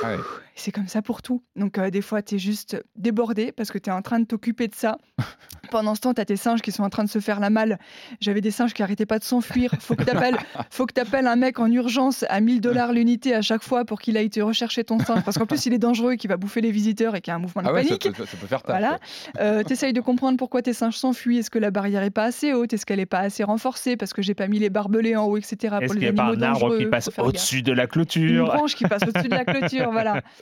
[0.03, 0.19] Ah ouais.
[0.57, 1.43] Et C'est comme ça pour tout.
[1.55, 4.25] Donc, euh, des fois, tu es juste débordé parce que tu es en train de
[4.25, 4.97] t'occuper de ça.
[5.71, 7.51] Pendant ce temps, tu as tes singes qui sont en train de se faire la
[7.51, 7.79] malle.
[8.21, 9.75] J'avais des singes qui arrêtaient pas de s'enfuir.
[9.81, 10.37] Faut que tu appelles,
[10.71, 14.01] faut que t'appelles un mec en urgence à 1000 dollars l'unité à chaque fois pour
[14.01, 15.23] qu'il aille te rechercher ton singe.
[15.25, 17.37] Parce qu'en plus, il est dangereux, qu'il va bouffer les visiteurs et qu'il y a
[17.37, 18.17] un mouvement de Ah ouais, ça, panique.
[18.17, 18.71] peut- ça peut faire taf.
[18.79, 18.99] Voilà.
[19.37, 19.65] quoi.
[19.65, 21.39] tu essayes de comprendre pourquoi tes singes s'enfuient.
[21.39, 22.73] Est-ce que la barrière est pas assez haute?
[22.73, 23.97] Est-ce qu'elle est pas assez renforcée?
[23.99, 25.57] Parce que j'ai pas mis les barbelés en haut, etc.
[25.83, 28.47] Est-ce pour qu'il n'y a pas un arbre qui passe au-dessus de la Une clôture
[28.47, 30.23] branche qui passe au-dessus de la clôture, voilà.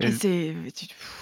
[0.00, 0.54] Et- C'est.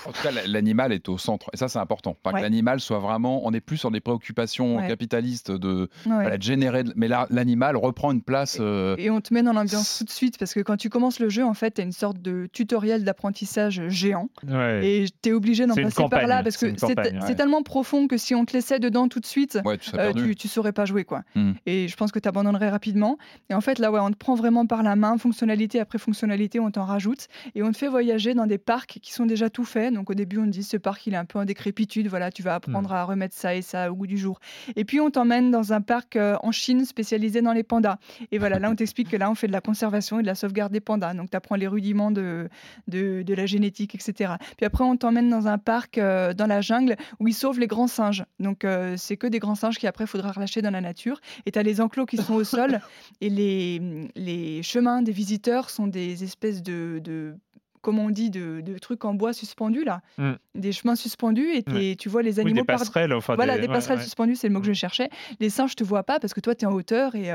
[0.06, 1.50] En tout cas, la- l'animal est au centre.
[1.52, 2.16] Et ça, c'est important.
[2.22, 2.38] Pas Ouais.
[2.40, 3.40] que l'animal soit vraiment.
[3.46, 4.88] On est plus sur des préoccupations Ouais.
[4.88, 6.12] capitalistes de, Ouais.
[6.12, 6.84] voilà, de générer.
[6.96, 8.58] Mais là, l'animal reprend une place.
[8.60, 11.20] euh, Et on te met dans l'ambiance tout de suite parce que quand tu commences
[11.20, 14.86] le jeu, en fait, tu as une sorte de tutoriel d'apprentissage géant Ouais.
[14.86, 18.34] et tu es obligé d'en passer par là parce que c'est tellement profond que si
[18.34, 20.28] on te laissait dedans tout de suite, Ouais, tu euh, perdu.
[20.30, 21.22] tu, tu saurais pas jouer quoi.
[21.34, 21.52] Hmm.
[21.66, 23.18] Et je pense que tu abandonnerais rapidement.
[23.50, 26.60] Et en fait, là, ouais, on te prend vraiment par la main, fonctionnalité après fonctionnalité,
[26.60, 29.64] on t'en rajoute et on te fait voyager dans des parcs qui sont déjà tout
[29.64, 29.92] faits.
[29.94, 32.42] Donc au début, on dit ce parc il est un peu en décrépitude, voilà, tu
[32.42, 32.94] vas apprendre Hmm.
[32.94, 34.40] à remettre ça et ça au goût du jour.
[34.76, 37.98] Et puis on t'emmène dans un parc euh, en Chine spécialisé dans les pandas.
[38.30, 40.34] Et voilà, là, on t'explique que là, on fait de la conservation et de la
[40.34, 41.14] sauvegarde des pandas.
[41.14, 42.48] Donc, tu apprends les rudiments de,
[42.88, 44.34] de, de la génétique, etc.
[44.56, 47.66] Puis après, on t'emmène dans un parc euh, dans la jungle où ils sauvent les
[47.66, 48.24] grands singes.
[48.40, 51.20] Donc, euh, c'est que des grands singes qui après, faudra relâcher dans la nature.
[51.46, 52.80] Et tu as les enclos qui sont au sol.
[53.20, 57.00] Et les, les chemins des visiteurs sont des espèces de.
[57.02, 57.34] de
[57.82, 60.00] comment on dit, de, de trucs en bois suspendus, là.
[60.16, 60.32] Mm.
[60.54, 61.96] Des chemins suspendus et Ouais.
[61.96, 63.12] tu vois les Oui, animaux des par- passerelles.
[63.12, 64.04] Enfin, voilà, des ouais, passerelles ouais.
[64.04, 65.10] suspendues, c'est le mot que je cherchais.
[65.40, 67.30] Les singes, te voient pas parce que toi, tu es en hauteur et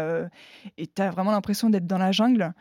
[0.87, 2.53] tu as vraiment l'impression d'être dans la jungle.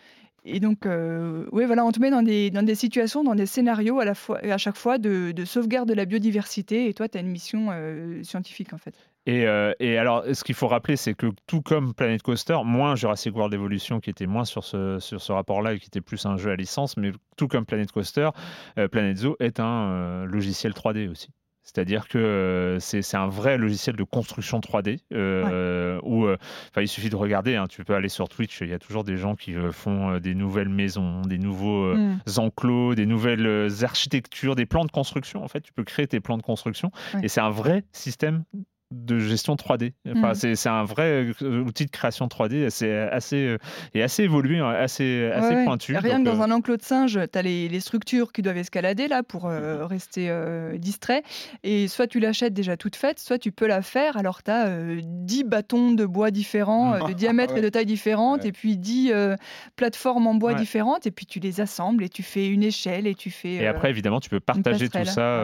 [0.49, 3.47] Et donc, euh, oui, voilà, on te met dans des, dans des situations, dans des
[3.47, 6.89] scénarios à, la fois, à chaque fois de, de sauvegarde de la biodiversité.
[6.89, 8.95] Et toi, tu as une mission euh, scientifique, en fait.
[9.27, 12.95] Et, euh, et alors, ce qu'il faut rappeler, c'est que tout comme Planet Coaster, moins
[12.95, 16.24] Jurassic World Evolution, qui était moins sur ce, sur ce rapport-là et qui était plus
[16.27, 18.31] un jeu à licence, mais tout comme Planet Coaster,
[18.79, 21.29] euh, Planet Zoo est un euh, logiciel 3D aussi.
[21.64, 26.37] C'est-à-dire que c'est un vrai logiciel de construction 3D euh, où euh,
[26.77, 27.57] il suffit de regarder.
[27.57, 30.37] hein, tu peux aller sur Twitch, il y a toujours des gens qui font des
[30.37, 32.20] nouvelles maisons, des nouveaux euh, Mm.
[32.39, 35.43] enclos, des nouvelles architectures, des plans de construction.
[35.43, 37.22] En fait, tu peux créer tes plans de construction Ouais.
[37.24, 38.45] et c'est un vrai système
[38.93, 39.95] de gestion 3D.
[40.09, 40.34] Enfin, Mhm.
[40.34, 43.59] c'est c'est un vrai euh, outil de création 3D assez, assez, euh,
[43.95, 45.64] et assez évolué, hein, assez, assez Ouais, ouais.
[45.64, 45.97] pointu.
[45.97, 48.57] Rien que dans euh, un enclos de singe, tu as les, les structures qui doivent
[48.59, 51.22] escalader là pour euh, rester euh, distrait.
[51.64, 54.16] Et soit tu l'achètes déjà toute faite, soit tu peux la faire.
[54.16, 54.68] Alors tu as
[55.03, 59.34] 10 bâtons de bois différents, de diamètre et de taille différentes, et puis 10 euh,
[59.74, 63.14] plateformes en bois différentes, et puis tu les assembles et tu fais une échelle et
[63.16, 63.55] tu fais.
[63.55, 65.41] Et après, évidemment, tu peux partager tout ça.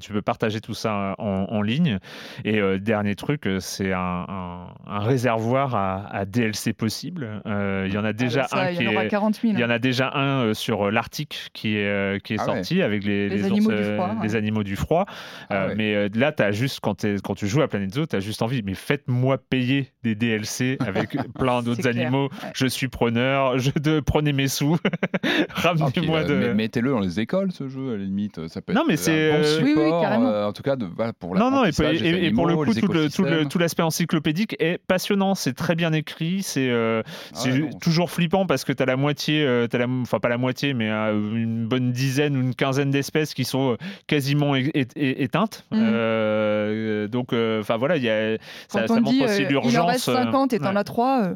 [0.00, 1.98] tu peux partager tout ça en, en ligne.
[2.44, 7.42] Et euh, dernier truc, euh, c'est un, un- un réservoir à, à DLC possible.
[7.46, 9.08] Euh, Il y en a déjà ça, un il qui y en aura est.
[9.08, 9.54] 40 000.
[9.54, 12.54] Il y en a déjà un euh, sur l'Arctique qui est, qui est Ah ouais.
[12.56, 14.36] sorti avec les, animaux du froid, les ouais.
[14.36, 15.04] animaux du froid.
[15.50, 15.74] Ah Euh, ouais.
[15.76, 18.62] Mais euh, là, as juste, quand, tu joues à Planet Zoo, tu as juste envie,
[18.62, 22.28] mais faites-moi payer des DLC avec plein d'autres animaux.
[22.30, 22.50] ouais.
[22.54, 24.76] Je suis preneur, je de, prenez mes sous,
[25.24, 26.34] Ah, ramenez-moi de.
[26.34, 28.48] mais- Mettez-le dans les écoles, ce jeu, à la limite.
[28.48, 30.46] Ça peut Non, être mais un c'est, bon support, Oui, oui, carrément.
[30.46, 32.72] en tout cas, de, voilà, pour Non, non, et, et- et pour le animaux, coup,
[32.80, 33.48] tout, le- tout, le- écosystèmes.
[33.48, 37.70] tout l'aspect encyclopédique est passionnant, c'est très bien écrit, c'est euh, Ah c'est ouais, non.
[37.80, 40.74] toujours flippant parce que tu as la moitié, euh, t'as la, enfin pas la moitié,
[40.74, 43.76] mais euh, une bonne dizaine ou une quinzaine d'espèces qui sont euh,
[44.06, 45.64] quasiment é- é- é- éteintes.
[45.72, 48.36] Euh, donc, euh, enfin voilà, il y a,
[48.68, 49.72] ça, Quand ça on montre dit aussi euh, l'urgence.
[49.72, 50.76] il en reste euh, 50 et t'en ouais.
[50.78, 51.28] as 3,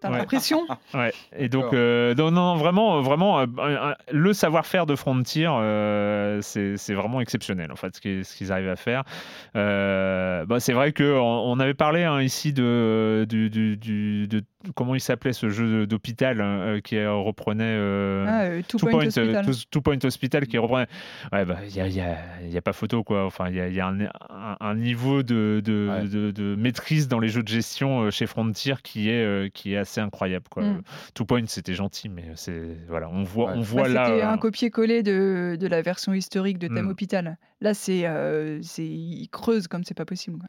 [0.00, 0.18] t'as Ouais.
[0.18, 0.66] l'impression?
[0.94, 1.12] Ouais.
[1.36, 6.40] Et donc, euh, non, non, vraiment, vraiment, euh, un- un- le savoir-faire de Frontier, euh,
[6.42, 9.04] c'est c'est vraiment exceptionnel, en fait, ce qu'ils ce qu'ils arrivent à faire.
[9.56, 14.42] Euh, bah, c'est vrai qu'on on avait parlé hein, ici de, du, du- du- de
[14.74, 18.78] comment il s'appelait ce jeu d'hôpital hein, euh, qui euh, reprenait euh, Ah, euh, Two
[18.78, 19.44] Two Point Point, Hospital.
[19.46, 20.86] Two- Two Point Hospital qui reprenait.
[21.32, 23.24] Ouais, bah, il y a, y a- il y a pas photo, quoi.
[23.24, 26.08] Enfin, il y a, il y a un, un- un niveau de, de, Ouais.
[26.08, 29.72] de- de maîtrise dans les jeux de gestion euh, chez Frontier qui est, euh, qui
[29.74, 30.62] est assez incroyable, quoi.
[30.62, 30.82] Mm.
[31.14, 33.52] Two Point, c'était gentil, mais c'est voilà, on voit, Ouais.
[33.54, 34.06] on Bah, voit là.
[34.06, 36.90] C'était euh, un copier-coller de, de la version historique de Thème Mm.
[36.90, 37.38] Hôpital.
[37.62, 40.38] Là, c'est, euh, c'est, il creuse comme c'est pas possible.
[40.38, 40.48] quoi.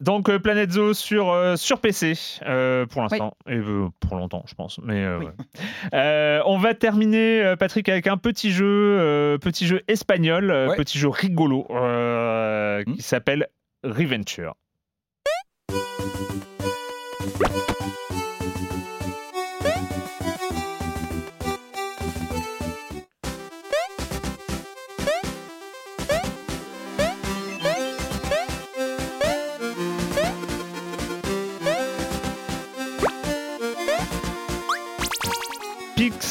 [0.00, 2.14] Donc euh, Planet Zoo sur, euh, sur PC
[2.46, 4.78] euh, pour l'instant et euh, pour longtemps je pense.
[4.82, 5.26] Mais euh, Oui.
[5.26, 5.32] ouais.
[5.94, 10.76] Euh, on va terminer Patrick avec un petit jeu, euh, petit jeu espagnol, Ouais.
[10.76, 12.94] petit jeu rigolo euh, Hmm.
[12.96, 13.48] qui s'appelle
[13.84, 14.54] Reventure.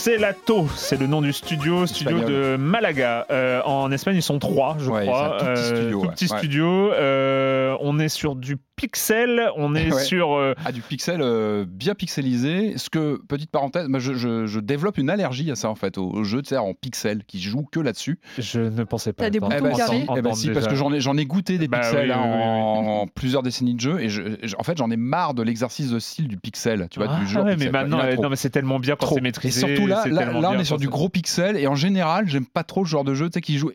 [0.07, 2.29] Pixelato, c'est le nom du studio, studio Espagnol.
[2.51, 3.25] de Malaga.
[3.31, 5.37] Euh, en Espagne, ils sont trois, je Ouais, crois.
[5.39, 6.13] c'est un tout petit Euh, studio, tout ouais.
[6.13, 6.37] petit Ouais.
[6.39, 6.91] studio.
[6.91, 10.03] Euh, on est sur du pixel, on est Ouais.
[10.03, 10.33] sur.
[10.35, 12.73] euh, Ah, du pixel euh, bien pixelisé.
[12.77, 16.23] Ce que, petite parenthèse, je, je- je développe une allergie à ça en fait, au,
[16.25, 18.19] jeu de en pixel qui joue que là-dessus.
[18.37, 19.23] je ne pensais pas.
[19.23, 21.25] T'as des boutons Eh carrés si, eh entendre si, parce que j'en ai, j'en ai
[21.25, 24.09] goûté des Bah pixels oui, hein, oui, oui, en, en plusieurs décennies de jeu et
[24.09, 24.21] je-
[24.57, 27.27] en fait j'en ai marre de l'exercice de style du pixel, tu vois, Ah du
[27.27, 27.41] jeu.
[27.43, 29.15] mais maintenant, non, mais c'est tellement bien quand Trop.
[29.15, 29.59] c'est Et maîtrisé.
[29.67, 32.83] surtout là, là, on est sur du gros pixel et en général, j'aime pas trop
[32.83, 33.71] le genre de jeu tu sais, qui joue.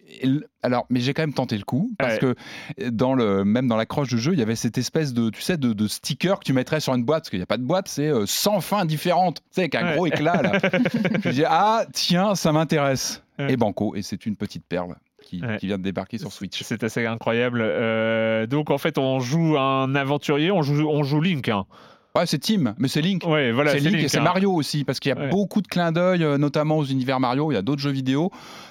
[0.63, 2.19] Alors, mais j'ai quand même tenté le coup parce Ouais.
[2.19, 2.35] que
[2.83, 5.41] euh, dans le même dans l'accroche du jeu, il y avait cette espèce de tu
[5.43, 7.57] sais de, de sticker que tu mettrais sur une boîte parce qu'il n'y a pas
[7.59, 9.95] de boîte, c'est euh, 100 fins différentes, tu sais avec un Ouais.
[9.95, 10.53] gros éclat là.
[11.25, 13.23] je dis ah tiens, ça m'intéresse.
[13.39, 13.53] Ouais.
[13.53, 15.59] Et banco et c'est une petite perle qui, Ouais.
[15.59, 16.63] qui vient de débarquer sur Switch.
[16.63, 17.61] C'est assez incroyable.
[17.63, 21.49] Euh, donc en fait, on joue un aventurier, on joue, on joue Link.
[21.49, 21.67] hein.
[22.19, 23.25] Ouais, c'est Tim, mais c'est Link.
[23.27, 24.23] Ouais, voilà, c'est Link, et c'est hein.
[24.23, 25.29] Mario aussi, parce qu'il y a Ouais.
[25.29, 27.53] beaucoup de clins d'œil, euh, notamment aux univers Mario.
[27.53, 28.31] Il y a d'autres jeux vidéo.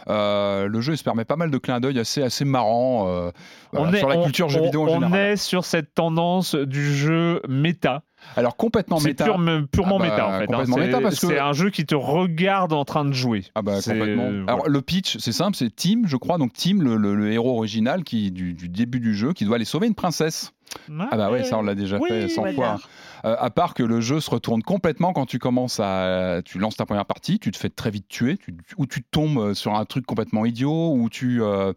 [0.10, 3.32] Euh, le jeu il se permet pas mal de clins d'œil assez, assez marrants euh,
[3.74, 5.20] voilà, sur la on- culture jeux on- vidéo en on général.
[5.32, 8.04] est sur cette tendance du jeu méta.
[8.36, 9.26] Alors complètement C'est méta.
[9.26, 9.40] pure-
[9.72, 10.44] purement Ah bah, méta en fait.
[10.44, 10.46] hein.
[10.48, 13.46] complètement C'est- méta parce que- C'est un jeu qui te regarde en train de jouer.
[13.56, 14.24] Ah bah complètement.
[14.30, 14.44] voilà.
[14.52, 17.58] Alors le pitch, c'est simple, c'est Tim, je crois, donc Tim, le, le- le héros
[17.58, 20.54] original qui du, du début du jeu, qui doit aller sauver une princesse.
[21.00, 22.54] Ah bah ouais, ça on l'a déjà Oui, fait 100 voilà.
[22.54, 22.80] fois.
[23.26, 26.76] Euh, à part que le jeu se retourne complètement quand tu commences à, tu lances
[26.76, 29.74] ta première partie, tu te fais très vite tuer, tu, ou tu tombes euh, sur
[29.76, 31.72] un truc complètement idiot, ou tu euh,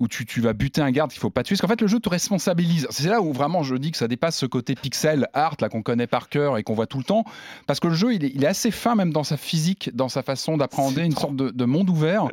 [0.00, 1.54] où tu, tu vas buter un garde qu'il faut pas tuer.
[1.54, 2.86] Parce qu'en fait, le jeu te responsabilise.
[2.90, 5.82] C'est là où vraiment je dis que ça dépasse ce côté pixel art là qu'on
[5.82, 7.24] connaît par cœur et qu'on voit tout le temps.
[7.66, 10.08] Parce que le jeu, il est, il est assez fin même dans sa physique, dans
[10.08, 12.26] sa façon d'appréhender une sorte de, de monde ouvert.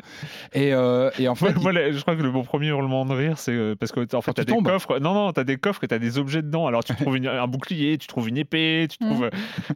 [0.53, 3.37] Et, euh, et en fait, moi, je crois que le mon premier hurlement de rire,
[3.37, 4.99] c'est euh, parce que en fait, t'as tu des coffres.
[4.99, 6.67] Non, non, t'as des coffres et t'as des objets dedans.
[6.67, 9.09] Alors, tu trouves une- un bouclier, tu trouves une épée, tu Mm.
[9.09, 9.29] trouves,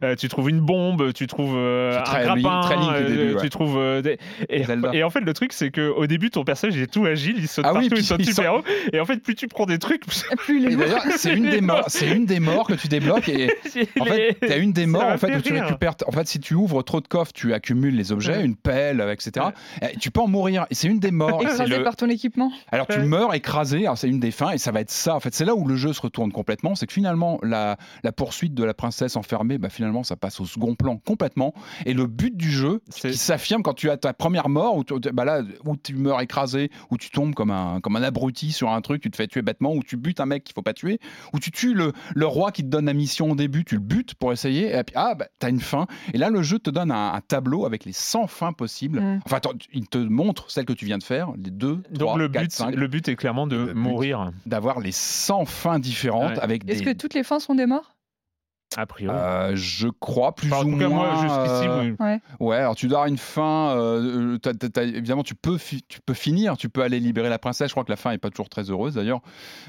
[0.04, 3.40] euh, tu trouves une bombe, tu trouves euh, un très grappin, début, ouais.
[3.40, 4.18] tu trouves des...
[4.48, 7.04] et, et en fait, le truc, c'est que au début, ton personnage il est tout
[7.04, 8.52] agile, il saute Ah partout, super.
[8.92, 10.04] Et en fait, plus tu prends des trucs,
[10.36, 10.78] plus lourd.
[10.78, 13.50] d'ailleurs, c'est une des morts, c'est une des morts que tu débloques et
[14.00, 15.94] En fait, tu as une des morts en fait, où tu récupères.
[16.06, 18.44] En fait, si tu ouvres trop de coffres, tu accumules les objets, Ouais.
[18.44, 19.46] une pelle, etc.
[19.82, 20.66] Et tu peux en mourir.
[20.70, 21.42] Et c'est une des morts.
[21.42, 22.52] Et c'est Écrasé le- par ton équipement.
[22.70, 23.84] Alors tu meurs écrasé.
[23.86, 25.14] Alors c'est une des fins et ça va être ça.
[25.14, 26.74] En fait, c'est là où le jeu se retourne complètement.
[26.74, 30.44] C'est que finalement la, la poursuite de la princesse enfermée, bah, finalement, ça passe au
[30.44, 31.54] second plan complètement.
[31.86, 34.94] Et le but du jeu, qui s'affirme quand tu as ta première mort, où tu,
[35.12, 38.70] bah là, où tu meurs écrasé, où tu tombes comme un, comme un abruti sur
[38.70, 40.72] un truc, tu te fais tuer bêtement, où tu butes un mec qu'il faut pas
[40.74, 40.98] tuer,
[41.32, 43.80] où tu tues le, le roi qui te donne la mission au début, tu le
[43.80, 45.86] butes pour essayer, et puis ah, bah, t'as une fin.
[46.12, 49.00] Et là, le jeu te donne un, un tableau avec les 100 fins possibles.
[49.00, 49.20] Mm.
[49.26, 52.18] Enfin, attends, il te montre celle que tu viens de faire, les deux, Donc trois,
[52.18, 56.20] le quatre, but, cinq, le but est clairement de mourir, d'avoir les 100 fins différentes
[56.20, 56.38] Ouais.
[56.40, 56.72] avec des.
[56.74, 57.94] Est-ce que toutes les fins sont des morts?
[58.76, 59.16] A priori.
[59.18, 60.88] Euh, je crois plus Enfin, ou moins.
[60.88, 62.18] moi, jusqu'ici, euh, oui.
[62.38, 63.70] Ouais, alors tu dois avoir une fin.
[63.76, 67.28] euh, t'as- t'as- t'as- évidemment, tu peux, fi- tu peux finir, tu peux aller libérer
[67.28, 67.68] la princesse.
[67.68, 69.20] Je crois que la fin est pas toujours très heureuse d'ailleurs,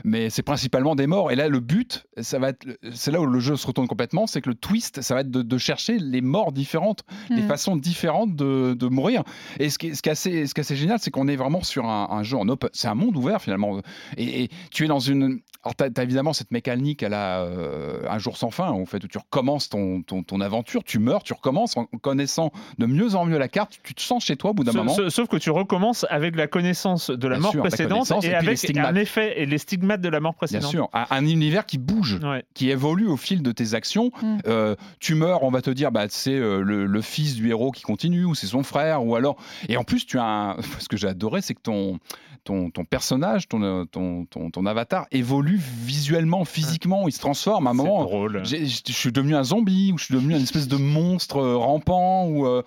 [0.04, 1.32] mais c'est principalement des morts.
[1.32, 4.28] Et là, le but, ça va être, c'est là où le jeu se retourne complètement,
[4.28, 7.48] c'est que le twist, ça va être de, de chercher les morts différentes, les Hmm.
[7.48, 9.24] façons différentes de, de mourir.
[9.60, 11.28] Et ce qui est, ce qui est assez, ce qui est assez génial, c'est qu'on
[11.28, 12.70] est vraiment sur un, un jeu en open.
[12.74, 13.80] C'est un monde ouvert finalement.
[14.18, 15.40] Et, et tu es dans une.
[15.64, 19.04] Alors, tu as, évidemment cette mécanique à la euh, un jour sans fin, en fait,
[19.04, 23.16] où tu recommences ton, ton, ton aventure, tu meurs, tu recommences en connaissant de mieux
[23.16, 24.94] en mieux la carte, tu te sens chez toi au bout d'un moment.
[24.94, 28.28] sa- Sauf que tu recommences avec la connaissance de la Bien mort sûr, précédente et
[28.28, 30.70] et puis les avec un effet et les stigmates de la mort Bien précédente.
[30.72, 32.20] sûr, un, un univers qui bouge.
[32.24, 32.44] Ouais.
[32.54, 34.12] qui évolue au fil de tes actions.
[34.22, 34.38] Mm.
[34.48, 37.72] Euh, tu meurs, on va te dire, bah, c'est euh, le, le fils du héros
[37.72, 39.38] qui continue, ou c'est son frère, ou alors.
[39.70, 40.58] Et en plus, tu as un...
[40.80, 42.00] ce que j'ai adoré, c'est que ton,
[42.44, 47.68] ton, ton personnage, ton, ton, ton, avatar évolue visuellement, physiquement, il se transforme.
[47.68, 48.42] À un moment, drôle.
[48.46, 52.28] je suis devenu un zombie ou je suis devenu une espèce de monstre euh, rampant
[52.28, 52.46] ou.
[52.48, 52.64] euh,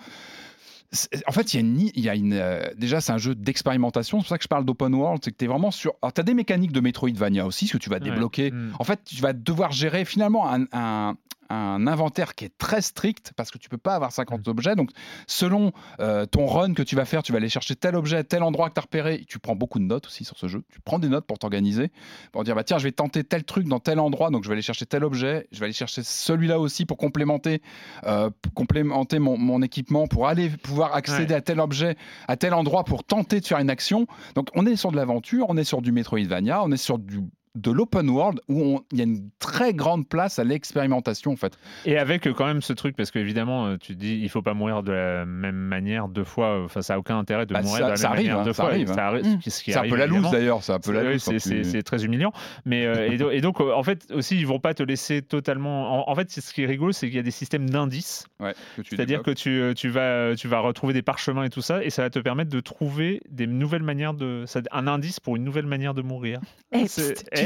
[1.27, 3.35] en fait, il y a une, il y a une euh, déjà c'est un jeu
[3.35, 4.19] d'expérimentation.
[4.19, 5.95] C'est pour ça que je parle d'open world, c'est que tu es vraiment sur.
[6.03, 8.53] Alors, tu as des mécaniques de Metroidvania aussi, ce que tu vas débloquer.
[8.53, 8.73] Mm.
[8.79, 11.17] En fait, tu vas devoir gérer finalement un, un-
[11.51, 14.75] un inventaire qui est très strict parce que tu peux pas avoir 50 objets.
[14.75, 14.91] Donc,
[15.27, 18.43] selon euh, ton run que tu vas faire, tu vas aller chercher tel objet, tel
[18.43, 19.25] endroit que tu as repéré.
[19.29, 20.63] Tu prends beaucoup de notes aussi sur ce jeu.
[20.71, 21.91] Tu prends des notes pour t'organiser,
[22.33, 24.55] pour dire bah tiens, je vais tenter tel truc dans tel endroit, donc je vais
[24.55, 25.49] aller chercher tel objet.
[25.53, 27.63] Je vais aller chercher celui-là aussi pour complémenter,
[28.07, 31.97] euh, pour complémenter mon, mon équipement, pour aller pouvoir accéder à tel objet,
[32.29, 34.07] à tel endroit pour tenter de faire une action.
[34.35, 37.21] Donc, on est sur de l'aventure, on est sur du Metroidvania, on est sur du
[37.55, 41.57] de l'open world où il y a une très grande place à l'expérimentation en fait.
[41.85, 44.43] Et avec euh, quand même ce truc, parce qu'évidemment, euh, tu te dis, il faut
[44.43, 46.63] pas mourir de la même manière deux fois.
[46.65, 48.41] Enfin, ça a aucun intérêt de Bah, mourir ça- de la ça même arrive, manière
[48.41, 48.73] hein, deux ça fois.
[48.73, 49.39] arrive, arri- hein.
[49.43, 51.23] ce qui C'est un peu la loose d'ailleurs, c'est un peu la Oui, loose.
[51.23, 52.33] c'est- quand c'est tu- c'est très humiliant.
[52.65, 55.23] Mais euh, et, do- et donc, euh, en fait, aussi, ils vont pas te laisser
[55.23, 56.09] totalement.
[56.09, 58.27] En, en fait, c'est- ce qui est rigolo, c'est qu'il y a des systèmes d'indices.
[58.41, 58.55] Ouais,
[58.85, 61.91] C'est-à-dire que tu, euh, tu, vas, tu vas retrouver des parchemins et tout ça, et
[61.91, 64.45] ça va te permettre de trouver des nouvelles manières de.
[64.73, 66.41] Un indice pour une nouvelle manière de mourir.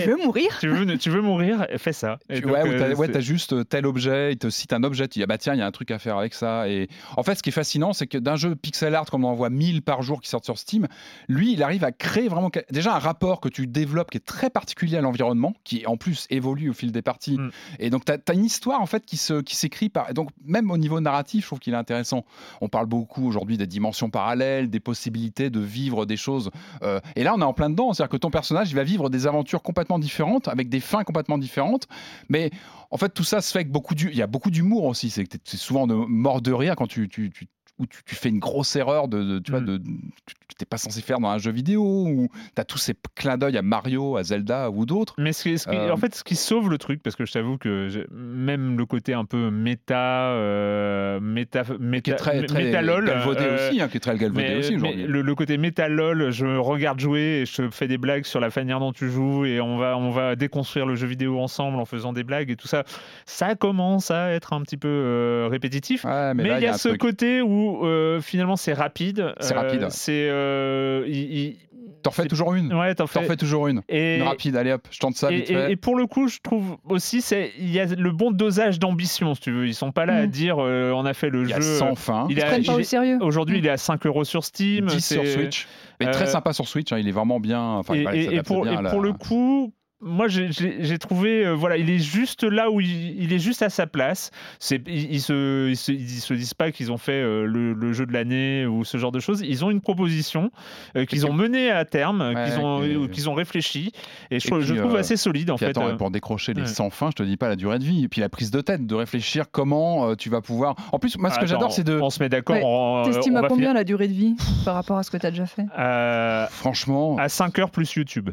[0.02, 2.18] Tu veux mourir Tu veux, tu veux mourir Fais ça.
[2.28, 4.72] Et Tu- donc, ouais, euh, t'as ouais, t'as juste euh, tel objet, il te cite
[4.72, 6.34] un objet, tu dis ah bah tiens, il y a un truc à faire avec
[6.34, 6.68] ça.
[6.68, 9.28] Et en fait, ce qui est fascinant, c'est que d'un jeu pixel art comme on
[9.28, 10.86] en voit 1000 par jour qui sortent sur Steam,
[11.28, 14.50] lui, il arrive à créer vraiment déjà un rapport que tu développes qui est très
[14.50, 17.38] particulier à l'environnement, qui en plus évolue au fil des parties.
[17.38, 17.50] Mm.
[17.78, 20.12] Et donc, tu as, une histoire en fait qui se- qui s'écrit par.
[20.14, 22.24] Donc, même au niveau narratif, je trouve qu'il est intéressant.
[22.60, 26.50] On parle beaucoup aujourd'hui des dimensions parallèles, des possibilités de vivre des choses.
[26.82, 27.92] euh, et là, on est en plein dedans.
[27.92, 31.38] C'est-à-dire que ton personnage, il va vivre des aventures complètement différentes, avec des fins complètement
[31.38, 31.86] différentes.
[32.28, 32.50] Mais
[32.90, 34.12] en fait, tout ça se fait avec beaucoup d'humour.
[34.12, 35.08] Il y a beaucoup d'humour aussi.
[35.08, 37.46] C'est souvent de mort de rire quand tu, tu, tu-
[37.78, 39.66] où tu, tu fais une grosse erreur de, de- tu vois, Mm.
[39.66, 42.94] de, tu n'es pas censé faire dans un jeu vidéo, ou tu as tous ces
[43.14, 45.14] clins d'œil à Mario, à Zelda ou d'autres.
[45.18, 47.24] Mais ce qui, ce qui- Euh, en fait, ce qui sauve le truc, parce que
[47.24, 52.42] je t'avoue que même le côté un peu méta, euh, méta, méta, Qui est très,
[52.46, 55.04] très métalol, galvaudé euh, aussi, hein, qui est très galvaudé mais, aussi aujourd'hui.
[55.06, 58.80] le, le côté métalol, je regarde jouer et je fais des blagues sur la manière
[58.80, 62.12] dont tu joues et on va, on va déconstruire le jeu vidéo ensemble en faisant
[62.12, 62.84] des blagues et tout ça.
[63.26, 66.04] Ça commence à être un petit peu répétitif.
[66.04, 67.00] Ouais, Mais il y a, ce truc.
[67.00, 69.34] côté où euh, finalement c'est rapide.
[69.40, 69.86] C'est Euh, rapide.
[69.90, 70.28] C'est.
[70.30, 71.56] euh, il- il-
[72.00, 72.72] T'en refais c'est- toujours une.
[72.72, 73.18] Ouais, t'en fais.
[73.18, 73.82] refais toujours une.
[73.88, 75.72] Et, Une rapide, allez hop, je tente ça et, vite et- fait.
[75.72, 79.34] et pour le coup, je trouve aussi, c'est il y a le bon dosage d'ambition,
[79.34, 79.66] si tu veux.
[79.66, 80.30] Ils sont pas là à Mm.
[80.30, 81.62] dire euh, on a fait le Il y a jeu.
[81.78, 83.18] 100 fins, il Ils a- pas au sérieux.
[83.20, 84.86] Aujourd'hui, il est à 5 euros sur Steam.
[84.86, 85.66] 10 sur Switch.
[85.98, 87.60] Mais euh, très sympa sur Switch, hein, il est vraiment bien.
[87.62, 89.72] Enfin, et, voilà, il et- et s'adapte pour, bien et à la- pour le coup,
[90.00, 93.68] moi j'ai- trouvé, euh, voilà, il est juste là où il, il est juste à
[93.70, 94.30] sa place.
[94.58, 97.72] C'est, ils, ils se, ils, se, ils se disent pas qu'ils ont fait euh, le,
[97.72, 99.40] le jeu de l'année ou ce genre de choses.
[99.40, 100.50] Ils ont une proposition
[100.96, 103.92] euh, qu'ils ont menée à terme, Ouais, qu'ils ont, et- euh, qu'ils ont réfléchi,
[104.30, 105.66] et je, Et trouve- je puis, trouve euh, assez solide en fait.
[105.66, 105.96] attends, euh.
[105.96, 106.66] pour décrocher les ouais.
[106.68, 108.04] 100 fins, je te dis pas la durée de vie.
[108.04, 110.76] Et puis la prise de tête, de réfléchir comment euh, tu vas pouvoir.
[110.92, 111.98] En plus, moi, ce que j'adore, c'est de.
[112.00, 112.56] On se met d'accord.
[112.56, 112.62] Ouais.
[112.64, 115.30] on- T'estimes à combien finir- la durée de vie par rapport à ce que t'as
[115.30, 115.64] déjà fait?
[115.78, 118.30] Euh, Franchement, À 5 heures plus YouTube.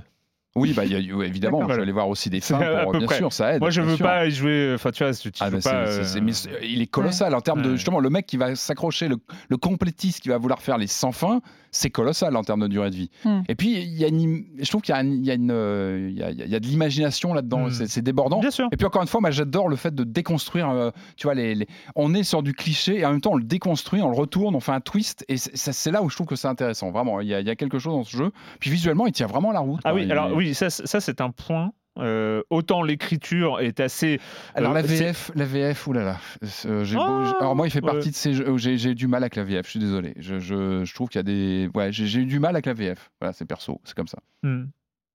[0.56, 3.18] Oui, bah, y a- évidemment, je vais aller voir aussi des à pour, bien près.
[3.18, 3.60] sûr, ça aide.
[3.60, 4.06] Moi, je bien veux sûr.
[4.06, 4.72] pas y jouer.
[4.76, 5.76] Enfin, tu vois, tu tu Ah, bah, pas.
[5.88, 6.32] euh, mais
[6.64, 9.18] il est colossal en termes de justement le mec qui va s'accrocher le,
[9.50, 11.42] le complétiste qui va vouloir faire les 100 fins
[11.76, 13.42] c'est colossal en termes de durée de vie Hmm.
[13.50, 15.36] et puis il y a une je trouve qu'il y a, un- il y a
[15.36, 17.86] euh, il y a, il y a de l'imagination là-dedans Hmm.
[17.88, 18.68] c'est débordant Bien sûr.
[18.72, 21.54] et puis encore une fois moi j'adore le fait de déconstruire euh, tu vois les,
[21.56, 24.16] les- on est sur du cliché et en même temps on le déconstruit on le
[24.18, 27.20] retourne on fait un twist et c'est- là où je trouve que c'est intéressant vraiment
[27.22, 29.28] il y, a, il y a quelque chose dans ce jeu puis visuellement il tient
[29.28, 30.00] vraiment la route Ah quoi.
[30.00, 31.72] oui, Il- alors oui, ça, ça c'est un point.
[31.98, 34.20] Euh, autant l'écriture est assez.
[34.54, 36.18] Alors euh, la c'est- VF, la VF, oulala.
[36.66, 37.92] Euh, beau- Ah, alors moi, il fait ouais.
[37.92, 39.66] partie de ces jeux où j'ai eu du mal avec la VF.
[39.66, 40.14] Je suis désolé.
[40.18, 42.74] Je, je- je trouve qu'il y a des, ouais, j'ai eu du mal avec la
[42.74, 43.12] VF.
[43.22, 44.20] Voilà, c'est perso, c'est comme ça.
[44.44, 44.66] Hmm.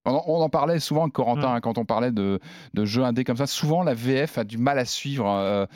[0.06, 1.56] On en, on en parlait souvent avec Corentin Mm.
[1.56, 2.40] hein, quand on parlait de,
[2.72, 3.46] de jeux indés comme ça.
[3.46, 5.28] Souvent, la VF a du mal à suivre.
[5.28, 5.66] euh,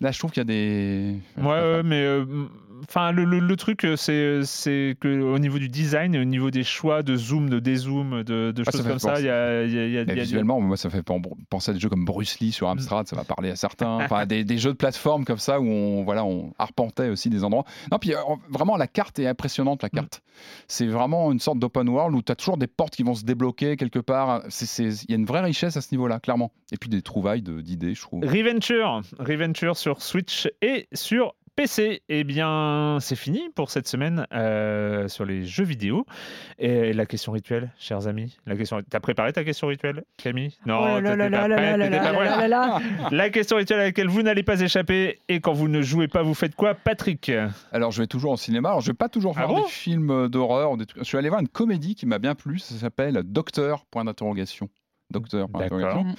[0.00, 1.16] là, je trouve qu'il y a des.
[1.36, 2.24] Ouais, ouais, mais euh,
[2.82, 6.50] enfin le, le- le truc euh, c'est c'est que au niveau du design, au niveau
[6.50, 9.64] des choix de zoom, de dézoom, de, de Ah, choses comme ça, il y a,
[9.64, 11.70] y a- il y a- Mais il y a- visuellement, moi, ça fait pen- penser
[11.70, 13.96] à des jeux comme Bruce Lee sur Amstrad, ça va parler à certains.
[13.96, 17.44] Enfin, des, des jeux de plateforme comme ça où on, voilà, on arpentait aussi des
[17.44, 17.64] endroits.
[17.92, 18.18] Non, puis euh,
[18.50, 20.22] vraiment, la carte est impressionnante, la carte.
[20.68, 23.24] C'est vraiment une sorte d'open world où tu as toujours des portes qui vont se
[23.24, 24.42] débloquer quelque part.
[24.78, 26.52] Il y a une vraie richesse à ce niveau-là, clairement.
[26.72, 28.24] Et puis des trouvailles de- d'idées, je trouve.
[28.24, 32.02] Reventure, Reventure sur Switch et sur PC.
[32.08, 36.04] Eh bien, c'est fini pour cette semaine euh, sur les jeux vidéo.
[36.58, 38.36] Et la question rituelle, chers amis?
[38.46, 38.80] La question.
[38.88, 40.56] T'as préparé ta question rituelle, Camille?
[40.66, 40.98] Non.
[43.10, 45.20] La question rituelle à laquelle vous n'allez pas échapper.
[45.28, 47.30] Et quand vous ne jouez pas, vous faites quoi, Patrick?
[47.72, 48.70] Alors, je vais toujours au cinéma.
[48.70, 49.64] Alors, je vais pas toujours Ah voir bon?
[49.66, 50.72] des films d'horreur.
[50.72, 52.58] ou des trucs- Je suis allé voir une comédie qui m'a bien plu.
[52.58, 54.68] Ça s'appelle Docteur, point d'interrogation.
[55.10, 55.48] Docteur.
[55.48, 56.04] d'interrogation.
[56.04, 56.14] Mm.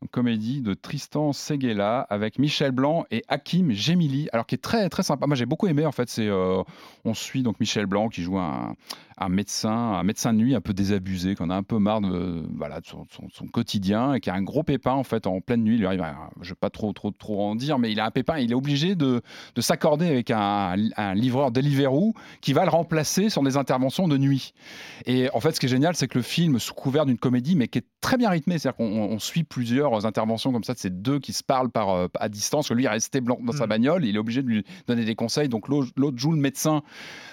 [0.00, 4.88] Donc, comédie de Tristan Seguela avec Michel Blanc et Hakim Gemili, alors qui est très
[4.88, 5.26] très sympa.
[5.26, 6.08] Moi j'ai beaucoup aimé en fait.
[6.08, 6.62] C'est euh,
[7.04, 8.76] on suit donc Michel Blanc qui joue un,
[9.18, 12.44] un médecin, un médecin de nuit un peu désabusé, qu'on a un peu marre de
[12.56, 15.40] voilà de son, son- son quotidien et qui a un gros pépin en fait en
[15.40, 15.74] pleine nuit.
[15.74, 18.06] Il lui arrive, un- je vais pas trop trop trop en dire, mais il a
[18.06, 18.38] un pépin.
[18.38, 19.20] Il est obligé de,
[19.56, 24.16] de s'accorder avec un, un livreur Deliveroo qui va le remplacer sur des interventions de
[24.16, 24.52] nuit.
[25.06, 27.56] Et en fait, ce qui est génial, c'est que le film, sous couvert d'une comédie,
[27.56, 30.78] mais qui est très bien rythmé, c'est-à-dire qu'on on suit plusieurs interventions comme ça de
[30.78, 33.52] ces deux qui se parlent par, euh, à distance, que lui est resté blanc dans
[33.52, 33.68] sa Mm.
[33.68, 36.82] bagnole, il est obligé de lui donner des conseils, donc l'autre joue le médecin.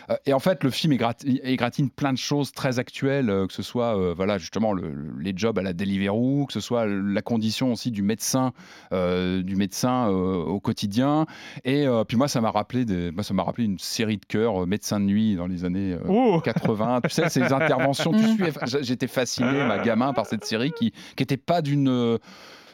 [0.10, 3.54] Euh, et en fait, le film égrati- égratigne plein de choses très actuelles, euh, que
[3.54, 7.22] ce soit voilà, justement le- le- les jobs à la Deliveroo, que ce soit la
[7.22, 8.52] condition aussi du médecin,
[8.92, 11.26] du médecin au quotidien.
[11.64, 14.66] Et puis moi, ça m'a rappelé, des- moi, ça m'a rappelé une série de cœurs,
[14.68, 17.02] médecin de nuit dans les années euh, Oh 80.
[17.02, 18.44] Tu sais, ces interventions, tu suis,
[18.82, 22.18] j'étais fasciné, ma gamin, par cette série qui n'était pas d'une euh,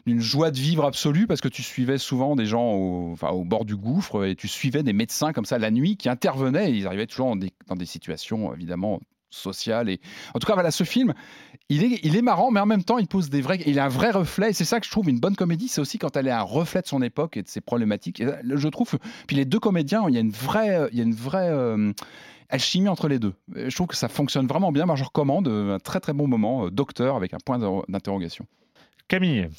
[0.05, 3.75] d'une joie de vivre absolue parce que tu suivais souvent des gens au, bord du
[3.75, 6.71] gouffre et tu suivais des médecins comme ça la nuit qui intervenaient.
[6.71, 8.99] Et ils arrivaient toujours dans des, situations évidemment
[9.29, 10.01] sociales et
[10.33, 11.13] en tout cas voilà ce film
[11.69, 14.11] il est, marrant mais en même temps il pose des vrais il a un vrai
[14.11, 15.69] reflet et c'est ça que je trouve une bonne comédie.
[15.69, 18.19] C'est aussi quand elle est un reflet de son époque et de ses problématiques.
[18.19, 18.97] Et je trouve
[19.27, 21.93] puis les deux comédiens il y a une vraie il y a une vraie euh,
[22.51, 23.33] alchimie entre les deux.
[23.55, 24.85] Je trouve que ça fonctionne vraiment bien.
[24.85, 27.85] Moi, je recommande euh, un très très bon moment, euh, Docteur, avec un point d'inter-
[27.89, 28.45] d'interrogation.
[29.11, 29.49] Camille,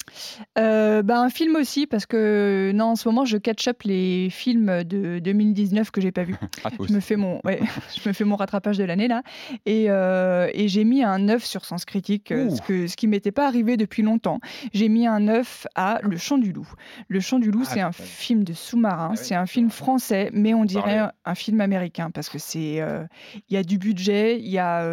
[0.57, 4.31] Euh, bah, un film aussi, parce que non, en ce moment, je catch up les
[4.31, 6.35] films de 2019 que j'ai pas vus.
[6.63, 7.59] Ah, Je me fais mon, ouais,
[8.01, 9.21] je me fais mon rattrapage de l'année là,
[9.67, 12.55] et, euh, et j'ai mis un 9 sur Sens Critique, euh, Ouh.
[12.55, 14.39] ce, que, ce qui m'était pas arrivé depuis longtemps.
[14.73, 16.67] J'ai mis un 9 à Le Chant du Loup.
[17.07, 19.69] Le Chant du Loup, Ah, c'est un film de sous-marin, Ah oui, c'est un film
[19.69, 23.03] français, mais on dirait un film américain parce que c'est, euh,
[23.49, 24.83] il y a du budget, il y a,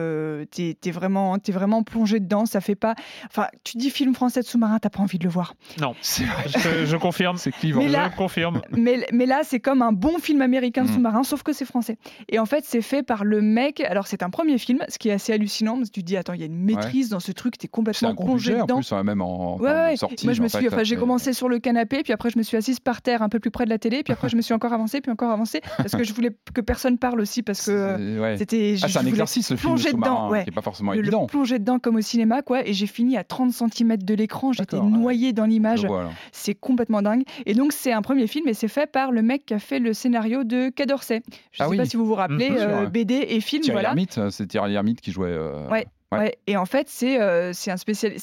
[0.51, 2.45] t'es, t'es vraiment, t'es vraiment plongé dedans.
[2.45, 2.95] Ça fait pas,
[3.27, 5.55] enfin, tu dis film français de sous-marin, t'as pas envie de le voir.
[5.81, 7.37] non, je, je confirme.
[7.37, 7.81] C'est clivant.
[7.81, 8.61] Mais là- Je confirme.
[8.77, 10.95] mais, mais là, c'est comme un bon film américain de Mm.
[10.95, 11.97] sous-marin, sauf que c'est français.
[12.29, 13.81] Et en fait, c'est fait par le mec.
[13.81, 15.77] Alors, c'est un premier film, ce qui est assez hallucinant.
[15.77, 17.69] Parce que tu te dis, attends, il y a une maîtrise dans ce truc, t'es
[17.69, 18.77] complètement plongé budget en dedans.
[18.79, 19.93] plus, hein, même en, Ouais, ouais.
[19.93, 20.27] de sortie.
[20.27, 22.31] Moi, je me en suis, fait, enfin, j'ai euh, commencé sur le canapé, puis après,
[22.31, 24.29] je me suis assise par terre, un peu plus près de la télé, puis après,
[24.29, 27.21] je me suis encore avancée, puis encore avancée, parce que je voulais que personne parle
[27.21, 28.77] aussi, parce que euh, c'était.
[28.83, 30.45] Ah, c'est un exercice le film plonger sous-marin, dedans, ouais.
[30.45, 31.27] qui n'est pas forcément le- le évident.
[31.27, 32.67] plonger dedans comme au cinéma, quoi.
[32.67, 34.99] Et j'ai fini à 30 cm de l'écran, j'étais D'accord, ouais.
[34.99, 35.87] noyée dans l'image.
[36.33, 37.23] C'est complètement dingue.
[37.47, 39.79] Et donc, c'est un premier film et c'est fait par le mec qui a fait
[39.79, 41.23] le scénario de Quai d'Orsay.
[41.27, 41.77] Je ne Ah sais oui.
[41.77, 42.55] pas si vous vous rappelez, Mhm.
[42.57, 42.87] Bien sûr, euh.
[42.87, 43.95] BD et film, Thierry voilà.
[44.19, 45.29] Euh, c'est Thierry Lhermitte qui jouait.
[45.29, 45.87] euh, Ouais.
[46.13, 46.19] Ouais.
[46.19, 47.75] Ouais, et en fait, c'est euh, un,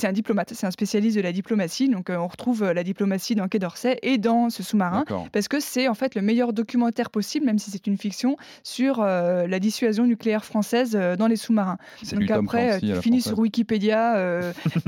[0.08, 1.88] un diplomate, c'est un spécialiste de la diplomatie.
[1.88, 5.06] Donc, euh, on retrouve euh, la diplomatie dans Quai d'Orsay et dans ce sous-marin.
[5.32, 9.00] Parce que c'est en fait le meilleur documentaire possible, même si c'est une fiction, sur
[9.00, 11.78] euh, la dissuasion nucléaire française dans les sous-marins.
[12.12, 14.42] Donc après, tu finis sur Wikipédia,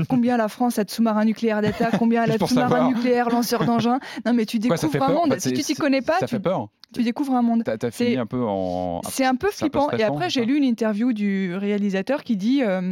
[0.08, 3.64] combien la France a de sous-marins nucléaires d'attaque, combien elle a de sous-marins nucléaires lanceurs
[3.64, 3.98] d'engins.
[4.26, 5.30] Non, mais tu découvres un monde.
[5.30, 6.68] En fait, si tu t'y connais pas, Ça tu, fait peur.
[6.94, 7.62] tu découvres un monde.
[7.64, 9.00] T'as C'est- fini un peu en.
[9.08, 9.90] C'est un peu c'est un peu flippant.
[9.96, 12.62] et après, j'ai lu une interview du réalisateur qui dit.
[12.62, 12.88] euh,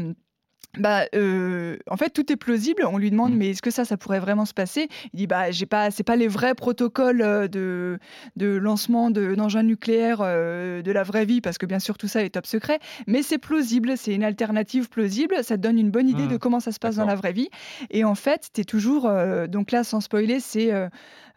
[0.78, 2.84] bah, euh, en fait, tout est plausible.
[2.84, 3.36] On lui demande, Mm.
[3.38, 4.88] mais est-ce que ça, ça pourrait vraiment se passer?
[5.12, 7.98] Il dit, bah, j'ai pas, c'est pas les vrais protocoles de,
[8.36, 12.06] de lancement de- d'engins nucléaires euh, de la vraie vie, parce que bien sûr, tout
[12.06, 12.80] ça est top secret.
[13.06, 15.36] Mais c'est plausible, c'est une alternative plausible.
[15.42, 17.48] Ça te donne une bonne idée de comment ça se passe dans la vraie vie.
[17.90, 19.06] Et en fait, tu es toujours.
[19.06, 20.70] euh, donc là, sans spoiler, c'est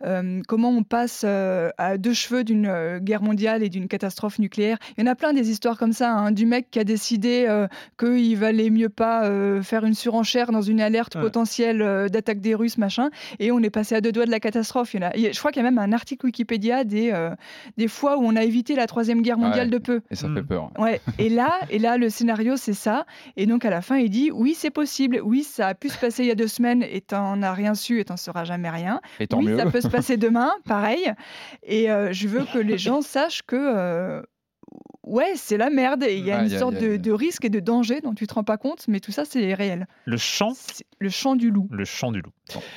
[0.06, 4.40] euh, comment on passe euh, à deux cheveux d'une euh, guerre mondiale et d'une catastrophe
[4.40, 4.78] nucléaire.
[4.98, 7.46] Il y en a plein des histoires comme ça, hein, du mec qui a décidé
[7.48, 7.68] euh,
[8.00, 11.22] qu'il valait mieux pas euh, faire une surenchère dans une alerte Ouais.
[11.22, 13.10] potentielle euh, d'attaque des Russes, machin,
[13.40, 14.94] et on est passé à deux doigts de la catastrophe.
[14.94, 16.26] Il y en a, il y a- je crois qu'il y a même un article
[16.26, 17.32] Wikipédia des, euh,
[17.78, 19.72] des fois où on a évité la troisième guerre mondiale Ouais.
[19.74, 20.02] de peu.
[20.10, 20.36] Et ça Mm.
[20.36, 20.72] fait peur.
[20.78, 23.06] Ouais, et là, et là, le scénario, c'est ça.
[23.36, 25.20] Et donc, à la fin, il dit Oui, c'est possible.
[25.24, 27.74] Oui, ça a pu se passer il y a deux semaines et t'en as rien
[27.76, 29.02] su et t'en sauras jamais rien.
[29.20, 29.58] Et tant oui, mieux.
[29.58, 31.14] ça peut se passer demain, pareil.
[31.64, 34.24] Et euh, je veux que les gens sachent que.
[35.04, 36.98] Ouais, c'est la merde et il y a une y a- sorte y a- de,
[36.98, 39.54] de risque et de danger dont tu te rends pas compte, mais tout ça c'est
[39.56, 39.88] réel.
[40.06, 40.54] Le chant,
[41.00, 41.68] le chant du loup.
[41.72, 42.30] le chant du loup.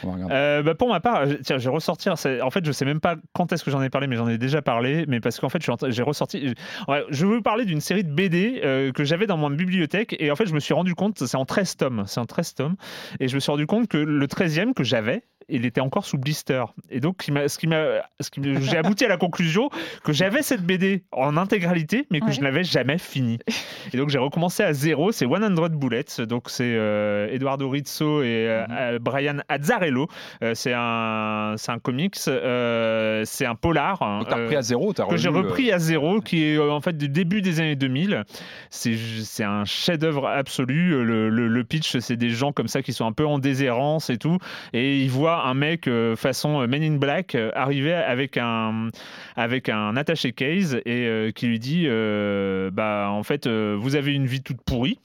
[0.02, 0.16] Bon.
[0.30, 2.14] Euh, bah, pour ma part, je- tiens, je vais ressortir.
[2.42, 4.38] En fait, je sais même pas quand est-ce que j'en ai parlé, mais j'en ai
[4.38, 5.04] déjà parlé.
[5.08, 6.48] Mais parce qu'en fait, je suis en train- j'ai ressorti.
[6.48, 9.50] je- ouais, je veux vous parler d'une série de BD euh, que j'avais dans mon
[9.50, 10.16] bibliothèque.
[10.18, 12.04] Et en fait, je me suis rendu compte, c'est en 13 tomes.
[12.06, 12.76] C'est en 13 tomes.
[13.20, 16.16] Et je me suis rendu compte que le 13e que j'avais, il était encore sous
[16.18, 16.64] blister.
[16.88, 17.26] Et donc, ce
[17.58, 19.68] qui m'a, ce qui me- j'ai abouti à la conclusion
[20.04, 22.32] que j'avais cette BD en intégralité, mais que Ouais.
[22.32, 23.38] je n'avais jamais fini.
[23.92, 25.10] Et donc j'ai recommencé à zéro.
[25.12, 26.24] C'est 100 Bullets.
[26.28, 30.06] Donc c'est euh, Eduardo Rizzo et euh, euh, Brian Azzarello.
[30.42, 32.14] Euh, c'est un, c'est un comics.
[32.28, 34.00] euh, c'est un polar.
[34.02, 37.08] hein, repris à zéro, que j'ai repris à zéro, qui est euh, en fait du
[37.08, 38.22] début des années 2000.
[38.70, 40.90] C'est c'est un chef-d'œuvre absolu.
[41.04, 44.08] Le, le- le pitch, c'est des gens comme ça qui sont un peu en déshérence
[44.10, 44.38] et tout,
[44.72, 48.88] et ils voient un mec euh, façon Men in Black arriver avec un
[49.36, 53.96] avec un attaché case et euh, qui lui dit euh, bah en fait euh, vous
[53.96, 54.98] avez une vie toute pourrie.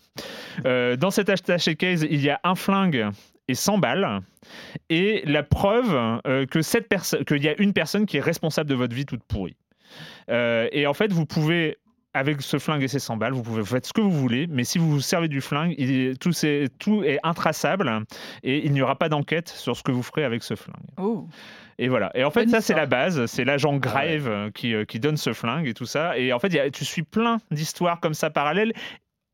[0.66, 3.08] Euh, dans cet attaché case, il y a un flingue
[3.48, 4.22] et 100 balles.
[4.90, 9.24] Et la preuve qu'il y a une personne qui est responsable de votre vie toute
[9.24, 9.56] pourrie.
[10.30, 11.78] Et en fait, vous pouvez,
[12.20, 14.64] avec ce flingue et ces 100 balles, vous pouvez faire ce que vous voulez, mais
[14.64, 16.32] si vous vous servez du flingue, il tout,
[17.04, 17.92] est intraçable
[18.44, 20.76] et il n'y aura pas d'enquête sur ce que vous ferez avec ce flingue.
[20.98, 21.28] Oh.
[21.78, 22.12] Et voilà.
[22.14, 23.26] Et en fait, Bonne ça, c'est la base.
[23.28, 26.18] C'est l'agent Ah Grave euh, qui, euh, qui donne ce flingue et tout ça.
[26.18, 28.74] Et en fait, il y a- tu suis plein d'histoires comme ça parallèles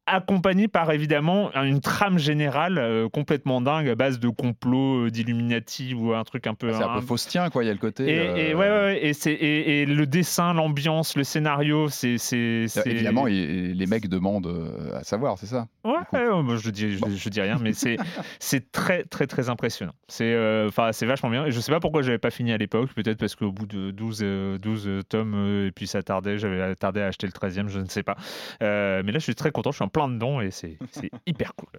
[0.08, 5.94] accompagné par évidemment une trame générale euh, complètement dingue à base de complots euh, d'Illuminati
[5.94, 7.64] ou un truc un peu C'est un peu faustien, quoi.
[7.64, 8.08] Il y a le côté.
[8.08, 11.90] et, euh, et ouais, ouais, ouais, et, c'est- et, et le dessin, l'ambiance, le scénario,
[11.90, 12.18] c'est.
[12.18, 15.68] c'est- c'est- Évidemment, et- les mecs demandent euh, à savoir, c'est ça.
[15.84, 17.98] Ouais, moi, je dis, je, je dis rien, mais c'est
[18.40, 19.94] c'est très très très impressionnant.
[20.08, 21.46] C'est euh, enfin c'est vachement bien.
[21.46, 22.94] Et je sais pas pourquoi j'avais pas fini à l'époque.
[22.94, 26.76] Peut-être parce qu'au bout de 12 euh, 12 tomes euh, et puis ça tardait, j'avais
[26.76, 28.16] tardé à acheter le 13e, je ne sais pas.
[28.62, 29.72] Euh, mais là, je suis très content.
[29.72, 30.78] Je suis en plein dedans et c'est
[31.26, 31.70] hyper cool.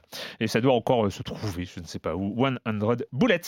[0.40, 2.34] Et ça doit encore euh, se trouver, je ne sais pas où.
[2.42, 3.40] 100 bullets.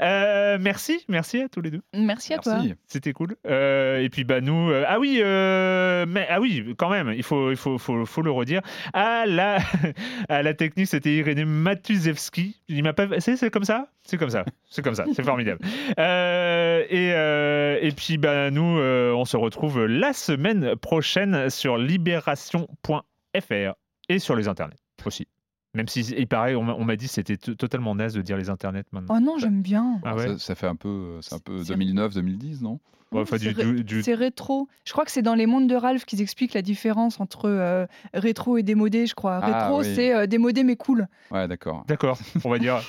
[0.00, 1.82] Euh, merci, merci à tous les deux.
[1.92, 2.54] Merci à toi.
[2.54, 2.74] Merci.
[2.86, 3.36] C'était cool.
[3.46, 7.22] Euh, et puis bah nous, euh, ah oui, euh, mais ah oui, quand même, il
[7.22, 8.62] faut, il faut, faut, faut le redire.
[8.94, 9.58] À la,
[10.30, 12.62] à la technique, c'était Irénée Matuzewski.
[12.68, 15.60] Il m'a pas, c'est, c'est comme ça, c'est comme ça, c'est comme ça, c'est formidable.
[15.98, 21.76] Euh, et, euh, et puis bah nous, euh, on se retrouve la semaine prochaine sur
[21.76, 23.74] libération.fr
[24.08, 25.26] et sur les internets aussi.
[25.74, 28.48] Même si il paraît, on m'a, on dit que c'était totalement naze de dire les
[28.48, 29.16] internets maintenant.
[29.16, 30.00] Oh non, j'aime bien.
[30.04, 30.26] Ah ouais.
[30.28, 32.80] ça, ça fait un peu, c'est un peu C'est- 2009-2010, non?
[33.12, 34.68] Ouais, enfin, c'est ré- du- rétro.
[34.84, 37.86] Je crois que c'est dans les mondes de Ralph qu'ils expliquent la différence entre euh,
[38.12, 39.40] rétro et démodé, je crois.
[39.42, 39.94] Ah, rétro, oui.
[39.94, 41.06] c'est euh, démodé mais cool.
[41.30, 41.84] Ouais, d'accord.
[41.88, 42.80] D'accord, on va dire.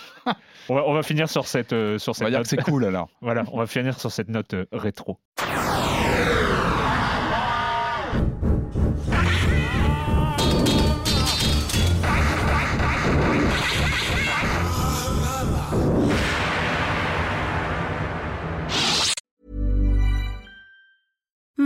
[0.68, 2.44] On va, on va finir sur cette, euh, sur On cette va dire note.
[2.50, 3.10] que c'est cool alors.
[3.22, 5.18] Voilà, on va finir sur cette note euh, rétro.